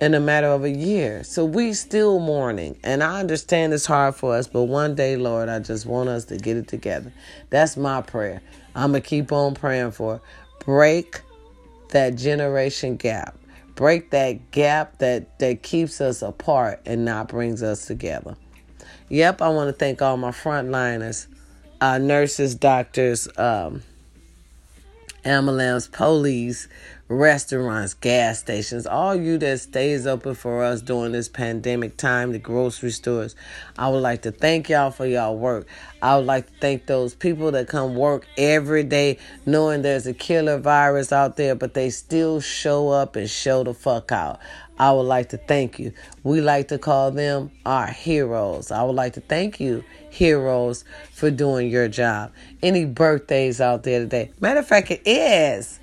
in 0.01 0.13
a 0.13 0.19
matter 0.19 0.47
of 0.47 0.63
a 0.63 0.69
year. 0.69 1.23
So 1.23 1.45
we 1.45 1.73
still 1.73 2.19
mourning. 2.19 2.77
And 2.83 3.03
I 3.03 3.19
understand 3.19 3.73
it's 3.73 3.85
hard 3.85 4.15
for 4.15 4.35
us, 4.35 4.47
but 4.47 4.63
one 4.63 4.95
day, 4.95 5.15
Lord, 5.15 5.49
I 5.49 5.59
just 5.59 5.85
want 5.85 6.09
us 6.09 6.25
to 6.25 6.37
get 6.37 6.57
it 6.57 6.67
together. 6.67 7.13
That's 7.49 7.77
my 7.77 8.01
prayer. 8.01 8.41
I'm 8.75 8.91
going 8.91 9.01
to 9.01 9.07
keep 9.07 9.31
on 9.31 9.55
praying 9.55 9.91
for. 9.91 10.21
Break 10.59 11.21
that 11.89 12.15
generation 12.15 12.97
gap. 12.97 13.37
Break 13.75 14.11
that 14.11 14.51
gap 14.51 14.97
that, 14.99 15.39
that 15.39 15.63
keeps 15.63 16.01
us 16.01 16.21
apart 16.21 16.81
and 16.85 17.05
not 17.05 17.27
brings 17.27 17.61
us 17.63 17.85
together. 17.85 18.35
Yep, 19.09 19.41
I 19.41 19.49
want 19.49 19.69
to 19.69 19.73
thank 19.73 20.01
all 20.01 20.17
my 20.17 20.31
frontliners, 20.31 21.27
uh, 21.79 21.97
nurses, 21.97 22.55
doctors, 22.55 23.27
um, 23.37 23.83
ambulance, 25.23 25.87
police, 25.87 26.67
restaurants, 27.07 27.93
gas 27.93 28.39
stations, 28.39 28.87
all 28.87 29.15
you 29.15 29.37
that 29.37 29.59
stays 29.59 30.07
open 30.07 30.33
for 30.33 30.63
us 30.63 30.81
during 30.81 31.11
this 31.11 31.29
pandemic 31.29 31.97
time, 31.97 32.31
the 32.31 32.39
grocery 32.39 32.89
stores. 32.89 33.35
I 33.77 33.89
would 33.89 33.99
like 33.99 34.23
to 34.23 34.31
thank 34.31 34.69
y'all 34.69 34.89
for 34.89 35.05
y'all 35.05 35.37
work. 35.37 35.67
I 36.01 36.17
would 36.17 36.25
like 36.25 36.47
to 36.47 36.53
thank 36.59 36.87
those 36.87 37.13
people 37.13 37.51
that 37.51 37.67
come 37.67 37.95
work 37.95 38.25
every 38.37 38.83
day 38.83 39.19
knowing 39.45 39.83
there's 39.83 40.07
a 40.07 40.13
killer 40.13 40.57
virus 40.57 41.11
out 41.11 41.37
there, 41.37 41.53
but 41.53 41.75
they 41.75 41.91
still 41.91 42.39
show 42.39 42.89
up 42.89 43.15
and 43.15 43.29
show 43.29 43.63
the 43.63 43.73
fuck 43.73 44.11
out. 44.11 44.39
I 44.77 44.91
would 44.91 45.03
like 45.03 45.29
to 45.29 45.37
thank 45.37 45.79
you. 45.79 45.93
We 46.23 46.41
like 46.41 46.67
to 46.69 46.77
call 46.77 47.11
them 47.11 47.51
our 47.65 47.87
heroes. 47.87 48.71
I 48.71 48.83
would 48.83 48.95
like 48.95 49.13
to 49.13 49.21
thank 49.21 49.59
you, 49.59 49.83
heroes, 50.09 50.83
for 51.13 51.31
doing 51.31 51.69
your 51.69 51.87
job. 51.87 52.33
Any 52.61 52.83
birthdays 52.85 53.61
out 53.61 53.83
there 53.83 53.99
today? 53.99 54.31
Matter 54.41 54.59
of 54.59 54.67
fact, 54.67 54.91
it 54.91 55.01
is. 55.05 55.79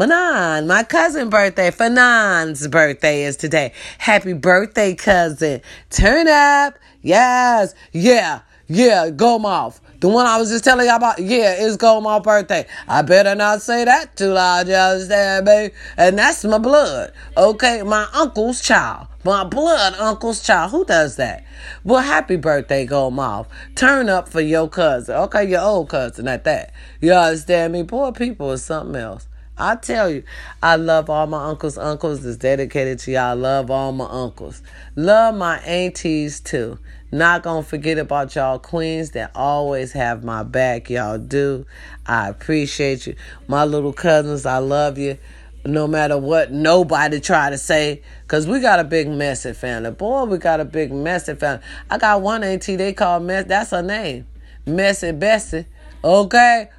Manan, 0.00 0.66
my 0.66 0.82
cousin 0.82 1.28
birthday. 1.28 1.70
Fanan's 1.70 2.66
birthday 2.68 3.24
is 3.24 3.36
today. 3.36 3.74
Happy 3.98 4.32
birthday, 4.32 4.94
cousin. 4.94 5.60
Turn 5.90 6.26
up. 6.26 6.78
Yes. 7.02 7.74
Yeah. 7.92 8.40
Yeah. 8.66 9.10
Goldmouth. 9.10 9.78
The 10.00 10.08
one 10.08 10.24
I 10.24 10.38
was 10.38 10.48
just 10.48 10.64
telling 10.64 10.86
y'all 10.86 10.96
about, 10.96 11.18
yeah, 11.18 11.54
it's 11.58 11.76
Goldmouth 11.76 12.22
birthday. 12.22 12.66
I 12.88 13.02
better 13.02 13.34
not 13.34 13.60
say 13.60 13.84
that 13.84 14.16
too 14.16 14.32
loud, 14.32 14.68
you 14.68 14.74
understand, 14.74 15.44
baby? 15.44 15.74
And 15.98 16.18
that's 16.18 16.42
my 16.46 16.56
blood, 16.56 17.12
okay? 17.36 17.82
My 17.82 18.08
uncle's 18.14 18.62
child. 18.62 19.08
My 19.22 19.44
blood 19.44 19.92
uncle's 19.98 20.42
child. 20.42 20.70
Who 20.70 20.86
does 20.86 21.16
that? 21.16 21.44
Well, 21.84 22.00
happy 22.00 22.36
birthday, 22.36 22.86
Goldmouth. 22.86 23.48
Turn 23.74 24.08
up 24.08 24.30
for 24.30 24.40
your 24.40 24.66
cousin. 24.70 25.14
Okay, 25.14 25.50
your 25.50 25.60
old 25.60 25.90
cousin 25.90 26.26
at 26.26 26.44
that. 26.44 26.72
You 27.02 27.12
understand 27.12 27.74
me? 27.74 27.84
Poor 27.84 28.12
people 28.12 28.50
is 28.52 28.64
something 28.64 28.96
else. 28.96 29.26
I 29.60 29.76
tell 29.76 30.08
you, 30.08 30.24
I 30.62 30.76
love 30.76 31.10
all 31.10 31.26
my 31.26 31.44
uncles. 31.44 31.76
Uncles 31.76 32.24
is 32.24 32.38
dedicated 32.38 32.98
to 33.00 33.12
y'all. 33.12 33.22
I 33.22 33.32
love 33.34 33.70
all 33.70 33.92
my 33.92 34.06
uncles. 34.06 34.62
Love 34.96 35.34
my 35.34 35.58
aunties 35.58 36.40
too. 36.40 36.78
Not 37.12 37.42
gonna 37.42 37.62
forget 37.62 37.98
about 37.98 38.34
y'all 38.34 38.58
queens 38.58 39.10
that 39.10 39.32
always 39.34 39.92
have 39.92 40.24
my 40.24 40.44
back. 40.44 40.88
Y'all 40.88 41.18
do. 41.18 41.66
I 42.06 42.28
appreciate 42.30 43.06
you. 43.06 43.16
My 43.48 43.64
little 43.64 43.92
cousins, 43.92 44.46
I 44.46 44.58
love 44.58 44.96
you. 44.96 45.18
No 45.66 45.86
matter 45.86 46.16
what 46.16 46.50
nobody 46.50 47.20
try 47.20 47.50
to 47.50 47.58
say. 47.58 48.00
Cause 48.28 48.46
we 48.46 48.60
got 48.60 48.80
a 48.80 48.84
big 48.84 49.08
messy 49.08 49.52
family. 49.52 49.90
Boy, 49.90 50.24
we 50.24 50.38
got 50.38 50.60
a 50.60 50.64
big 50.64 50.90
messy 50.90 51.34
family. 51.34 51.62
I 51.90 51.98
got 51.98 52.22
one 52.22 52.42
auntie 52.42 52.76
they 52.76 52.94
call 52.94 53.20
Mess. 53.20 53.44
That's 53.44 53.72
her 53.72 53.82
name. 53.82 54.26
Messy 54.64 55.12
Bessie. 55.12 55.66
Okay? 56.02 56.70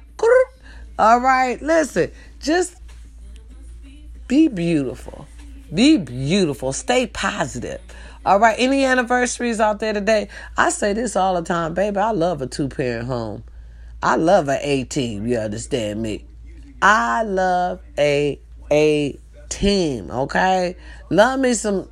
All 0.98 1.20
right, 1.20 1.60
listen. 1.62 2.10
Just 2.42 2.76
be 4.26 4.48
beautiful. 4.48 5.26
Be 5.72 5.96
beautiful. 5.96 6.72
Stay 6.72 7.06
positive. 7.06 7.80
All 8.26 8.40
right. 8.40 8.56
Any 8.58 8.84
anniversaries 8.84 9.60
out 9.60 9.78
there 9.78 9.92
today? 9.92 10.28
I 10.56 10.70
say 10.70 10.92
this 10.92 11.16
all 11.16 11.34
the 11.34 11.42
time, 11.42 11.74
baby. 11.74 11.98
I 11.98 12.10
love 12.10 12.42
a 12.42 12.46
two 12.46 12.68
parent 12.68 13.06
home. 13.06 13.44
I 14.02 14.16
love 14.16 14.48
A 14.48 14.84
team. 14.84 15.26
You 15.26 15.38
understand 15.38 16.02
me? 16.02 16.24
I 16.82 17.22
love 17.22 17.80
a 17.96 18.40
A 18.70 19.18
team. 19.48 20.10
Okay. 20.10 20.76
Love 21.10 21.38
me 21.38 21.54
some 21.54 21.88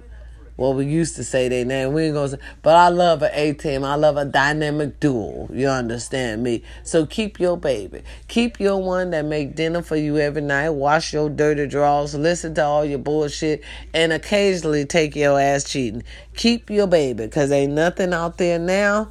well, 0.61 0.75
we 0.75 0.85
used 0.85 1.17
to 1.17 1.25
say 1.25 1.49
their 1.49 1.65
name. 1.65 1.95
We 1.95 2.03
ain't 2.05 2.15
gonna 2.15 2.29
say, 2.29 2.39
but 2.61 2.77
I 2.77 2.91
love 2.91 3.23
A 3.23 3.55
team. 3.55 3.83
I 3.83 3.95
love 3.95 4.19
a 4.19 4.27
dynamic 4.27 5.01
duel. 5.01 5.49
You 5.51 5.69
understand 5.69 6.43
me? 6.43 6.63
So 6.83 7.07
keep 7.07 7.41
your 7.41 7.57
baby. 7.57 8.03
Keep 8.29 8.61
your 8.61 8.77
one 8.77 9.09
that 9.13 9.25
make 9.25 9.57
dinner 9.57 9.81
for 9.81 9.97
you 9.97 10.19
every 10.19 10.43
night. 10.43 10.69
Wash 10.69 11.15
your 11.15 11.31
dirty 11.31 11.67
drawers. 11.67 12.15
Listen 12.15 12.53
to 12.57 12.63
all 12.63 12.85
your 12.85 12.99
bullshit, 12.99 13.65
and 13.95 14.13
occasionally 14.13 14.85
take 14.85 15.17
your 15.17 15.41
ass 15.41 15.65
cheating. 15.65 16.03
Keep 16.37 16.69
your 16.69 16.87
baby, 16.87 17.27
cause 17.29 17.51
ain't 17.51 17.73
nothing 17.73 18.13
out 18.13 18.37
there 18.37 18.59
now 18.59 19.11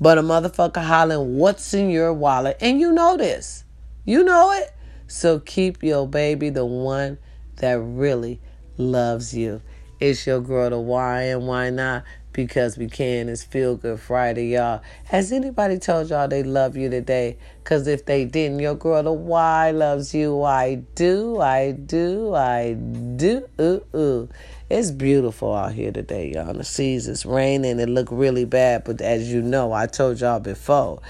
but 0.00 0.16
a 0.16 0.22
motherfucker 0.22 0.82
hollering, 0.82 1.36
"What's 1.36 1.74
in 1.74 1.90
your 1.90 2.14
wallet?" 2.14 2.56
And 2.62 2.80
you 2.80 2.90
know 2.92 3.18
this. 3.18 3.64
You 4.06 4.24
know 4.24 4.50
it. 4.52 4.72
So 5.06 5.40
keep 5.40 5.82
your 5.82 6.08
baby 6.08 6.48
the 6.48 6.64
one 6.64 7.18
that 7.56 7.78
really 7.78 8.40
loves 8.78 9.34
you. 9.34 9.60
It's 9.98 10.26
your 10.26 10.42
girl, 10.42 10.68
the 10.68 10.78
why 10.78 11.22
and 11.22 11.46
why 11.46 11.70
not? 11.70 12.04
Because 12.34 12.76
we 12.76 12.86
can. 12.86 13.30
It's 13.30 13.42
Feel 13.42 13.76
Good 13.76 13.98
Friday, 13.98 14.48
y'all. 14.48 14.82
Has 15.04 15.32
anybody 15.32 15.78
told 15.78 16.10
y'all 16.10 16.28
they 16.28 16.42
love 16.42 16.76
you 16.76 16.90
today? 16.90 17.38
Because 17.64 17.86
if 17.86 18.04
they 18.04 18.26
didn't, 18.26 18.58
your 18.58 18.74
girl, 18.74 19.02
the 19.02 19.12
why 19.12 19.70
loves 19.70 20.14
you. 20.14 20.42
I 20.42 20.74
do, 20.94 21.40
I 21.40 21.72
do, 21.72 22.34
I 22.34 22.74
do. 22.74 23.48
Ooh, 23.58 23.82
ooh. 23.94 24.28
It's 24.68 24.90
beautiful 24.90 25.54
out 25.54 25.72
here 25.72 25.92
today, 25.92 26.32
y'all. 26.34 26.52
The 26.52 26.64
seas 26.64 27.08
is 27.08 27.24
raining. 27.24 27.80
It 27.80 27.88
look 27.88 28.08
really 28.10 28.44
bad, 28.44 28.84
but 28.84 29.00
as 29.00 29.32
you 29.32 29.40
know, 29.40 29.72
I 29.72 29.86
told 29.86 30.20
y'all 30.20 30.40
before, 30.40 31.00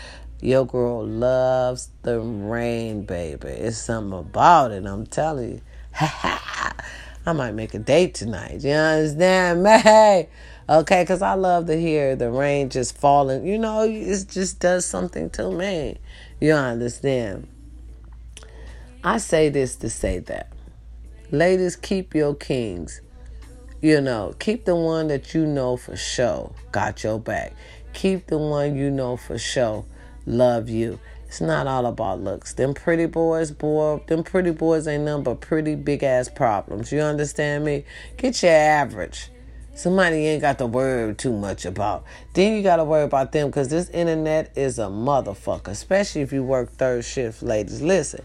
your 0.41 0.64
girl 0.64 1.05
loves 1.05 1.89
the 2.03 2.20
rain, 2.20 3.03
baby. 3.03 3.49
It's 3.49 3.78
something 3.78 4.16
about 4.16 4.70
it. 4.70 4.87
I'm 4.87 5.07
telling 5.07 5.55
you. 5.55 5.61
I 7.27 7.33
might 7.33 7.55
make 7.55 7.74
a 7.74 7.81
date 7.81 8.14
tonight. 8.14 8.62
You 8.62 8.70
understand 8.70 9.62
me? 9.64 10.29
Okay, 10.68 11.03
because 11.03 11.22
I 11.22 11.35
love 11.35 11.66
to 11.66 11.79
hear 11.79 12.14
the 12.14 12.31
rain 12.31 12.70
just 12.70 12.97
falling. 12.97 13.45
You 13.45 13.59
know, 13.59 13.83
it 13.83 14.27
just 14.29 14.61
does 14.61 14.87
something 14.87 15.31
to 15.31 15.51
me. 15.51 15.99
You 16.41 16.53
understand? 16.53 17.49
I 19.03 19.18
say 19.18 19.49
this 19.49 19.74
to 19.77 19.91
say 19.91 20.20
that. 20.20 20.53
Ladies, 21.33 21.74
keep 21.74 22.14
your 22.14 22.35
kings. 22.35 23.01
You 23.83 24.01
know, 24.01 24.35
keep 24.39 24.64
the 24.64 24.77
one 24.77 25.09
that 25.09 25.35
you 25.35 25.47
know 25.47 25.77
for 25.77 25.97
sure 25.97 26.53
got 26.70 27.03
your 27.03 27.18
back. 27.18 27.55
Keep 27.93 28.29
the 28.29 28.39
one 28.39 28.77
you 28.77 28.91
know 28.91 29.16
for 29.16 29.37
sure 29.37 29.85
love 30.27 30.68
you. 30.68 31.01
It's 31.37 31.43
not 31.43 31.66
all 31.66 31.84
about 31.84 32.22
looks. 32.22 32.55
Them 32.55 32.72
pretty 32.72 33.05
boys, 33.05 33.51
boy, 33.51 34.03
them 34.07 34.24
pretty 34.24 34.53
boys 34.53 34.89
ain't 34.89 35.05
nothing 35.05 35.22
but 35.22 35.43
pretty 35.43 35.74
big 35.74 36.03
ass 36.03 36.30
problems. 36.30 36.91
You 36.91 37.01
understand 37.01 37.62
me? 37.62 37.84
Get 38.16 38.43
your 38.43 38.53
average. 38.53 39.28
Somebody 39.74 40.26
ain't 40.28 40.41
got 40.41 40.57
to 40.61 40.66
worry 40.66 41.14
too 41.14 41.34
much 41.34 41.66
about. 41.66 42.05
Then 42.32 42.57
you 42.57 42.62
got 42.62 42.76
to 42.76 42.84
worry 42.84 43.03
about 43.05 43.32
them 43.32 43.49
because 43.49 43.68
this 43.68 43.91
internet 43.91 44.51
is 44.57 44.78
a 44.78 44.87
motherfucker, 44.87 45.68
especially 45.68 46.22
if 46.22 46.32
you 46.32 46.43
work 46.43 46.70
third 46.70 47.05
shift, 47.05 47.43
ladies. 47.43 47.82
Listen, 47.82 48.24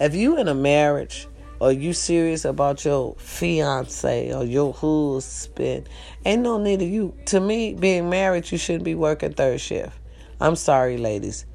if 0.00 0.16
you 0.16 0.36
in 0.36 0.48
a 0.48 0.54
marriage 0.54 1.28
or 1.60 1.70
you 1.70 1.92
serious 1.92 2.44
about 2.44 2.84
your 2.84 3.14
fiance 3.20 4.34
or 4.34 4.42
your 4.42 4.74
husband, 4.74 5.88
ain't 6.24 6.42
no 6.42 6.58
need 6.58 6.82
of 6.82 6.88
you. 6.88 7.14
To 7.26 7.38
me, 7.38 7.74
being 7.74 8.10
married, 8.10 8.50
you 8.50 8.58
shouldn't 8.58 8.82
be 8.82 8.96
working 8.96 9.32
third 9.32 9.60
shift. 9.60 9.96
I'm 10.40 10.56
sorry, 10.56 10.98
ladies. 10.98 11.46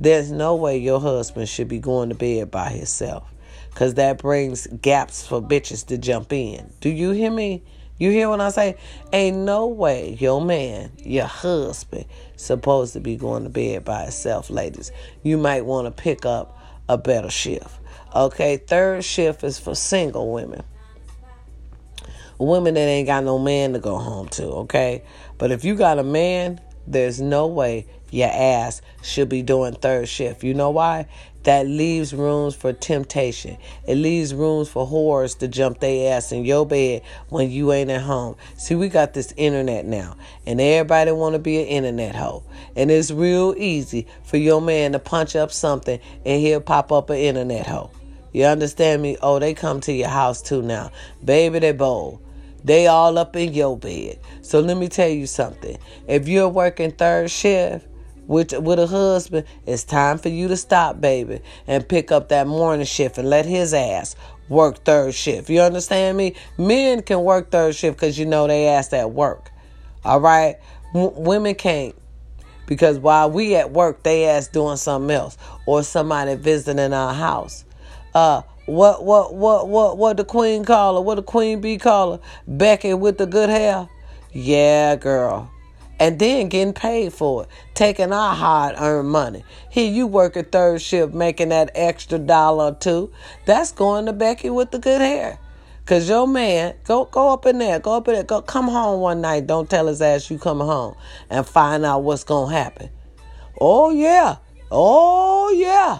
There's 0.00 0.32
no 0.32 0.54
way 0.56 0.78
your 0.78 0.98
husband 0.98 1.46
should 1.46 1.68
be 1.68 1.78
going 1.78 2.08
to 2.08 2.14
bed 2.14 2.50
by 2.50 2.70
himself. 2.70 3.34
Cause 3.74 3.94
that 3.94 4.16
brings 4.16 4.66
gaps 4.66 5.26
for 5.26 5.42
bitches 5.42 5.86
to 5.88 5.98
jump 5.98 6.32
in. 6.32 6.72
Do 6.80 6.88
you 6.88 7.10
hear 7.10 7.30
me? 7.30 7.62
You 7.98 8.10
hear 8.10 8.30
what 8.30 8.40
I 8.40 8.48
say? 8.48 8.76
Ain't 9.12 9.36
no 9.36 9.66
way 9.66 10.16
your 10.18 10.40
man, 10.40 10.90
your 10.96 11.26
husband, 11.26 12.06
supposed 12.36 12.94
to 12.94 13.00
be 13.00 13.16
going 13.16 13.44
to 13.44 13.50
bed 13.50 13.84
by 13.84 14.04
himself, 14.04 14.48
ladies. 14.48 14.90
You 15.22 15.36
might 15.36 15.66
want 15.66 15.84
to 15.84 16.02
pick 16.02 16.24
up 16.24 16.58
a 16.88 16.96
better 16.96 17.30
shift. 17.30 17.78
Okay, 18.14 18.56
third 18.56 19.04
shift 19.04 19.44
is 19.44 19.58
for 19.58 19.74
single 19.74 20.32
women. 20.32 20.62
Women 22.38 22.72
that 22.72 22.80
ain't 22.80 23.06
got 23.06 23.22
no 23.22 23.38
man 23.38 23.74
to 23.74 23.78
go 23.78 23.98
home 23.98 24.28
to, 24.30 24.44
okay? 24.44 25.04
But 25.36 25.50
if 25.50 25.62
you 25.62 25.74
got 25.74 25.98
a 25.98 26.02
man, 26.02 26.58
there's 26.86 27.20
no 27.20 27.46
way 27.46 27.86
your 28.10 28.28
ass 28.28 28.82
should 29.02 29.28
be 29.28 29.42
doing 29.42 29.74
third 29.74 30.08
shift. 30.08 30.42
You 30.42 30.54
know 30.54 30.70
why? 30.70 31.06
That 31.44 31.66
leaves 31.66 32.12
rooms 32.12 32.54
for 32.54 32.72
temptation. 32.74 33.56
It 33.86 33.94
leaves 33.94 34.34
rooms 34.34 34.68
for 34.68 34.86
whores 34.86 35.38
to 35.38 35.48
jump 35.48 35.80
their 35.80 36.14
ass 36.14 36.32
in 36.32 36.44
your 36.44 36.66
bed 36.66 37.02
when 37.30 37.50
you 37.50 37.72
ain't 37.72 37.90
at 37.90 38.02
home. 38.02 38.36
See, 38.58 38.74
we 38.74 38.90
got 38.90 39.14
this 39.14 39.32
internet 39.38 39.86
now, 39.86 40.16
and 40.44 40.60
everybody 40.60 41.12
want 41.12 41.34
to 41.34 41.38
be 41.38 41.58
an 41.62 41.66
internet 41.66 42.14
hoe. 42.14 42.42
And 42.76 42.90
it's 42.90 43.10
real 43.10 43.54
easy 43.56 44.06
for 44.22 44.36
your 44.36 44.60
man 44.60 44.92
to 44.92 44.98
punch 44.98 45.34
up 45.34 45.50
something 45.50 45.98
and 46.26 46.40
he'll 46.40 46.60
pop 46.60 46.92
up 46.92 47.08
an 47.08 47.16
internet 47.16 47.66
hoe. 47.66 47.90
You 48.32 48.44
understand 48.44 49.02
me? 49.02 49.16
Oh, 49.22 49.38
they 49.38 49.54
come 49.54 49.80
to 49.82 49.92
your 49.92 50.08
house 50.08 50.42
too 50.42 50.62
now. 50.62 50.92
Baby, 51.24 51.58
they 51.58 51.72
bold. 51.72 52.20
They 52.62 52.86
all 52.86 53.18
up 53.18 53.34
in 53.34 53.54
your 53.54 53.76
bed. 53.76 54.18
So 54.42 54.60
let 54.60 54.76
me 54.76 54.88
tell 54.88 55.08
you 55.08 55.26
something. 55.26 55.78
If 56.06 56.28
you're 56.28 56.48
working 56.48 56.92
third 56.92 57.30
shift, 57.30 57.86
with 58.30 58.52
with 58.52 58.78
a 58.78 58.86
husband, 58.86 59.44
it's 59.66 59.82
time 59.82 60.16
for 60.16 60.28
you 60.28 60.46
to 60.46 60.56
stop, 60.56 61.00
baby, 61.00 61.40
and 61.66 61.86
pick 61.86 62.12
up 62.12 62.28
that 62.28 62.46
morning 62.46 62.86
shift 62.86 63.18
and 63.18 63.28
let 63.28 63.44
his 63.44 63.74
ass 63.74 64.14
work 64.48 64.84
third 64.84 65.14
shift. 65.14 65.50
You 65.50 65.62
understand 65.62 66.16
me? 66.16 66.36
Men 66.56 67.02
can 67.02 67.24
work 67.24 67.50
third 67.50 67.74
shift 67.74 67.96
because 67.98 68.18
you 68.20 68.26
know 68.26 68.46
they 68.46 68.68
ass 68.68 68.92
at 68.92 69.10
work. 69.10 69.50
All 70.04 70.20
right, 70.20 70.56
w- 70.94 71.12
women 71.16 71.56
can't 71.56 71.96
because 72.66 73.00
while 73.00 73.28
we 73.28 73.56
at 73.56 73.72
work, 73.72 74.04
they 74.04 74.26
ass 74.26 74.46
doing 74.46 74.76
something 74.76 75.10
else 75.10 75.36
or 75.66 75.82
somebody 75.82 76.36
visiting 76.36 76.92
our 76.92 77.12
house. 77.12 77.64
Uh, 78.14 78.42
What 78.66 79.04
what 79.04 79.34
what 79.34 79.66
what 79.66 79.98
what 79.98 80.16
the 80.16 80.24
queen 80.24 80.64
call 80.64 80.94
her? 80.94 81.00
What 81.00 81.16
the 81.16 81.24
queen 81.24 81.60
bee 81.60 81.78
call 81.78 82.12
her? 82.12 82.20
Becky 82.46 82.94
with 82.94 83.18
the 83.18 83.26
good 83.26 83.48
hair. 83.50 83.88
Yeah, 84.32 84.94
girl. 84.94 85.50
And 86.00 86.18
then 86.18 86.48
getting 86.48 86.72
paid 86.72 87.12
for 87.12 87.44
it, 87.44 87.50
taking 87.74 88.12
our 88.12 88.34
hard 88.34 88.74
earned 88.78 89.10
money. 89.10 89.44
Here 89.70 89.88
you 89.88 90.06
working 90.06 90.44
third 90.44 90.80
shift, 90.82 91.14
making 91.14 91.50
that 91.50 91.70
extra 91.74 92.18
dollar 92.18 92.72
or 92.72 92.74
two. 92.74 93.12
That's 93.44 93.70
going 93.70 94.06
to 94.06 94.12
Becky 94.12 94.50
with 94.50 94.72
the 94.72 94.78
good 94.78 95.02
hair. 95.02 95.38
Cause 95.90 96.08
your 96.08 96.28
man, 96.28 96.74
go 96.84 97.06
go 97.06 97.32
up 97.32 97.46
in 97.46 97.58
there, 97.58 97.80
go 97.80 97.96
up 97.96 98.06
in 98.06 98.14
there, 98.14 98.22
go 98.22 98.40
come 98.42 98.68
home 98.68 99.00
one 99.00 99.20
night. 99.20 99.48
Don't 99.48 99.68
tell 99.68 99.88
his 99.88 100.00
ass 100.00 100.30
you 100.30 100.38
coming 100.38 100.66
home 100.66 100.94
and 101.28 101.44
find 101.44 101.84
out 101.84 102.04
what's 102.04 102.22
gonna 102.22 102.52
happen. 102.52 102.90
Oh 103.60 103.90
yeah, 103.90 104.36
oh 104.70 105.52
yeah, 105.56 105.98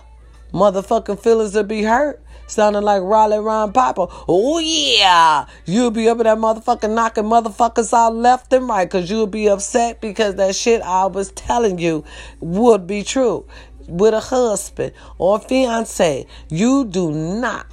motherfucking 0.52 1.20
feelings 1.20 1.54
will 1.54 1.64
be 1.64 1.82
hurt. 1.82 2.22
Sounding 2.50 2.82
like 2.82 3.00
Rowdy 3.02 3.36
Roddy 3.36 3.70
Piper. 3.70 4.08
Oh 4.26 4.58
yeah, 4.58 5.46
you'll 5.66 5.92
be 5.92 6.08
up 6.08 6.18
in 6.18 6.24
that 6.24 6.36
motherfucking 6.36 6.92
knocking 6.92 7.24
motherfuckers 7.24 7.92
out 7.92 8.16
left 8.16 8.52
and 8.52 8.68
right, 8.68 8.90
cause 8.90 9.08
you'll 9.08 9.28
be 9.28 9.48
upset 9.48 10.00
because 10.00 10.34
that 10.34 10.56
shit 10.56 10.82
I 10.82 11.06
was 11.06 11.30
telling 11.30 11.78
you 11.78 12.04
would 12.40 12.88
be 12.88 13.04
true. 13.04 13.46
With 13.86 14.14
a 14.14 14.20
husband 14.20 14.94
or 15.18 15.38
fiance, 15.38 16.26
you 16.48 16.86
do 16.86 17.12
not 17.12 17.66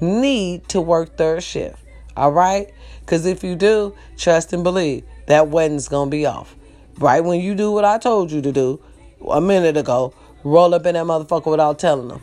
need 0.00 0.68
to 0.70 0.80
work 0.80 1.16
third 1.16 1.44
shift. 1.44 1.78
All 2.16 2.32
right? 2.32 2.72
Because 3.00 3.24
if 3.24 3.44
you 3.44 3.54
do, 3.54 3.94
trust 4.16 4.52
and 4.52 4.64
believe 4.64 5.04
that 5.26 5.46
wedding's 5.46 5.86
going 5.86 6.08
to 6.08 6.16
be 6.16 6.26
off. 6.26 6.56
Right 6.98 7.22
when 7.22 7.40
you 7.40 7.54
do 7.54 7.70
what 7.70 7.84
I 7.84 7.98
told 7.98 8.32
you 8.32 8.42
to 8.42 8.50
do 8.50 8.82
a 9.30 9.40
minute 9.40 9.76
ago, 9.76 10.12
roll 10.42 10.74
up 10.74 10.86
in 10.86 10.94
that 10.94 11.04
motherfucker 11.04 11.52
without 11.52 11.78
telling 11.78 12.08
them. 12.08 12.22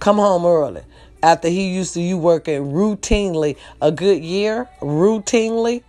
Come 0.00 0.16
home 0.16 0.44
early. 0.44 0.82
After 1.22 1.48
he 1.48 1.74
used 1.74 1.94
to 1.94 2.00
you 2.00 2.18
working 2.18 2.72
routinely 2.72 3.56
a 3.80 3.90
good 3.90 4.22
year, 4.22 4.68
routinely, 4.80 5.82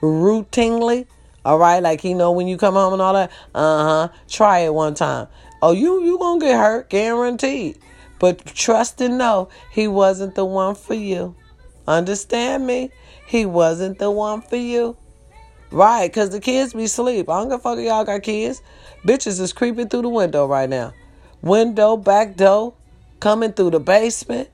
routinely. 0.00 1.06
All 1.44 1.58
right, 1.58 1.82
like 1.82 2.00
he 2.00 2.14
know 2.14 2.32
when 2.32 2.46
you 2.46 2.56
come 2.56 2.74
home 2.74 2.92
and 2.92 3.02
all 3.02 3.14
that. 3.14 3.30
Uh 3.54 3.84
huh. 3.84 4.08
Try 4.28 4.60
it 4.60 4.74
one 4.74 4.94
time. 4.94 5.28
Oh, 5.60 5.72
you 5.72 6.04
you 6.04 6.18
gonna 6.18 6.40
get 6.40 6.56
hurt, 6.58 6.88
guaranteed. 6.88 7.78
But 8.18 8.44
trust 8.46 9.00
and 9.00 9.18
know 9.18 9.48
he 9.70 9.88
wasn't 9.88 10.34
the 10.34 10.44
one 10.44 10.74
for 10.74 10.94
you. 10.94 11.34
Understand 11.86 12.66
me? 12.66 12.90
He 13.26 13.46
wasn't 13.46 13.98
the 13.98 14.10
one 14.10 14.40
for 14.40 14.56
you. 14.56 14.96
Right, 15.70 16.08
because 16.08 16.30
the 16.30 16.40
kids 16.40 16.72
be 16.72 16.86
sleep. 16.86 17.28
I 17.28 17.38
don't 17.38 17.48
give 17.48 17.60
a 17.60 17.62
fuck 17.62 17.78
if 17.78 17.84
y'all 17.84 18.04
got 18.04 18.22
kids. 18.22 18.62
Bitches 19.04 19.40
is 19.40 19.52
creeping 19.52 19.88
through 19.88 20.02
the 20.02 20.08
window 20.08 20.46
right 20.46 20.68
now. 20.68 20.94
Window, 21.42 21.96
back 21.96 22.36
door, 22.36 22.74
coming 23.20 23.52
through 23.52 23.70
the 23.70 23.80
basement. 23.80 24.48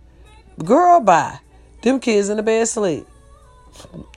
Girl, 0.65 1.01
bye. 1.01 1.39
Them 1.83 2.01
kids 2.01 2.29
in 2.29 2.37
the 2.37 2.43
bed 2.43 2.69
sleep. 2.69 3.07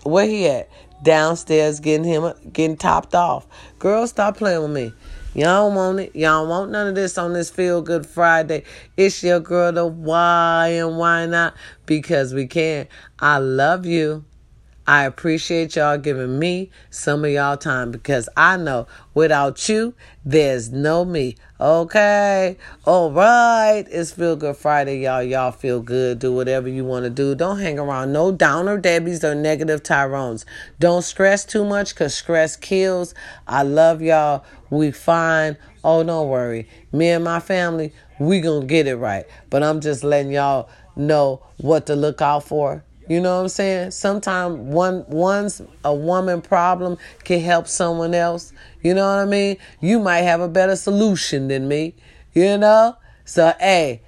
Where 0.04 0.26
he 0.26 0.48
at? 0.48 0.70
Downstairs 1.04 1.80
getting 1.80 2.04
him 2.04 2.32
getting 2.52 2.78
topped 2.78 3.14
off. 3.14 3.46
Girl, 3.80 4.08
stop 4.08 4.38
playing 4.38 4.62
with 4.62 4.72
me. 4.72 4.94
Y'all 5.34 5.72
want 5.72 6.00
it. 6.00 6.16
Y'all 6.16 6.48
want 6.48 6.72
none 6.72 6.88
of 6.88 6.96
this 6.96 7.18
on 7.18 7.34
this 7.34 7.52
Feel 7.52 7.82
Good 7.82 8.06
Friday. 8.06 8.64
It's 8.96 9.24
your 9.24 9.40
girl, 9.40 9.72
the 9.72 9.86
why 9.86 10.70
and 10.70 10.98
why 10.98 11.28
not? 11.28 11.54
Because 11.86 12.34
we 12.34 12.48
can. 12.48 12.88
I 13.20 13.38
love 13.38 13.86
you. 13.86 14.26
I 14.90 15.04
appreciate 15.04 15.76
y'all 15.76 15.98
giving 15.98 16.40
me 16.40 16.72
some 16.90 17.26
of 17.26 17.32
y'all 17.32 17.58
time 17.58 17.92
because 17.92 18.30
I 18.38 18.56
know 18.56 18.88
without 19.14 19.68
you, 19.68 19.94
there's 20.24 20.72
no 20.72 21.04
me. 21.04 21.36
Okay. 21.60 22.56
All 22.86 23.12
right. 23.12 23.84
It's 23.92 24.12
Feel 24.12 24.38
Good 24.38 24.56
Friday, 24.56 25.00
y'all. 25.00 25.22
Y'all 25.22 25.52
feel 25.52 25.82
good. 25.82 26.20
Do 26.20 26.32
whatever 26.32 26.70
you 26.70 26.86
want 26.86 27.04
to 27.04 27.10
do. 27.10 27.36
Don't 27.36 27.60
hang 27.60 27.78
around 27.78 28.14
no 28.14 28.32
downer 28.32 28.82
Debbies 28.82 29.26
or 29.26 29.36
negative 29.36 29.84
Tyrones. 29.84 30.46
Don't 30.80 31.02
stress 31.02 31.44
too 31.44 31.66
much 31.66 31.94
because 31.94 32.16
stress 32.16 32.56
kills. 32.56 33.14
I 33.46 33.64
love 33.64 34.02
y'all. 34.02 34.46
We 34.70 34.92
fine. 34.92 35.58
Oh, 35.84 36.02
don't 36.02 36.30
worry. 36.30 36.66
Me 36.94 37.10
and 37.10 37.26
my 37.26 37.42
family, 37.42 37.92
we 38.20 38.40
gonna 38.40 38.66
get 38.66 38.88
it 38.88 38.96
right. 38.96 39.26
But 39.50 39.64
I'm 39.64 39.82
just 39.82 40.06
letting 40.06 40.32
y'all 40.32 40.70
know 40.96 41.42
what 41.58 41.88
to 41.88 41.96
look 41.98 42.22
out 42.22 42.46
for 42.46 42.86
you 43.08 43.22
know 43.22 43.38
what 43.38 43.44
I'm 43.44 43.50
saying? 43.50 43.92
Sometimes 43.92 44.58
one 44.58 45.06
one's 45.08 45.62
a 45.86 45.94
woman 45.94 46.42
problem 46.42 46.98
can 47.24 47.40
help 47.40 47.68
someone 47.68 48.14
else. 48.14 48.52
You 48.82 48.94
know 48.94 49.08
what 49.08 49.20
I 49.20 49.26
mean? 49.26 49.58
You 49.80 50.00
might 50.00 50.22
have 50.22 50.42
a 50.42 50.50
better 50.50 50.76
solution 50.76 51.48
than 51.48 51.68
me. 51.68 51.96
You 52.34 52.58
know? 52.58 52.98
So 53.26 53.54
hey, 53.60 54.02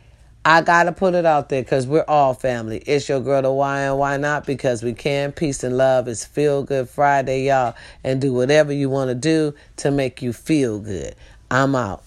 I 0.43 0.61
gotta 0.61 0.91
put 0.91 1.13
it 1.15 1.25
out 1.25 1.49
there 1.49 1.61
because 1.61 1.87
we're 1.87 2.05
all 2.07 2.33
family. 2.33 2.79
It's 2.79 3.07
your 3.07 3.19
girl 3.19 3.41
the 3.41 3.51
why 3.51 3.81
and 3.81 3.97
why 3.97 4.17
not? 4.17 4.45
Because 4.45 4.83
we 4.83 4.93
can. 4.93 5.31
Peace 5.31 5.63
and 5.63 5.77
love. 5.77 6.07
It's 6.07 6.25
feel 6.25 6.63
good 6.63 6.89
Friday, 6.89 7.47
y'all. 7.47 7.75
And 8.03 8.21
do 8.21 8.33
whatever 8.33 8.73
you 8.73 8.89
want 8.89 9.09
to 9.09 9.15
do 9.15 9.53
to 9.77 9.91
make 9.91 10.21
you 10.21 10.33
feel 10.33 10.79
good. 10.79 11.15
I'm 11.51 11.75
out. 11.75 12.03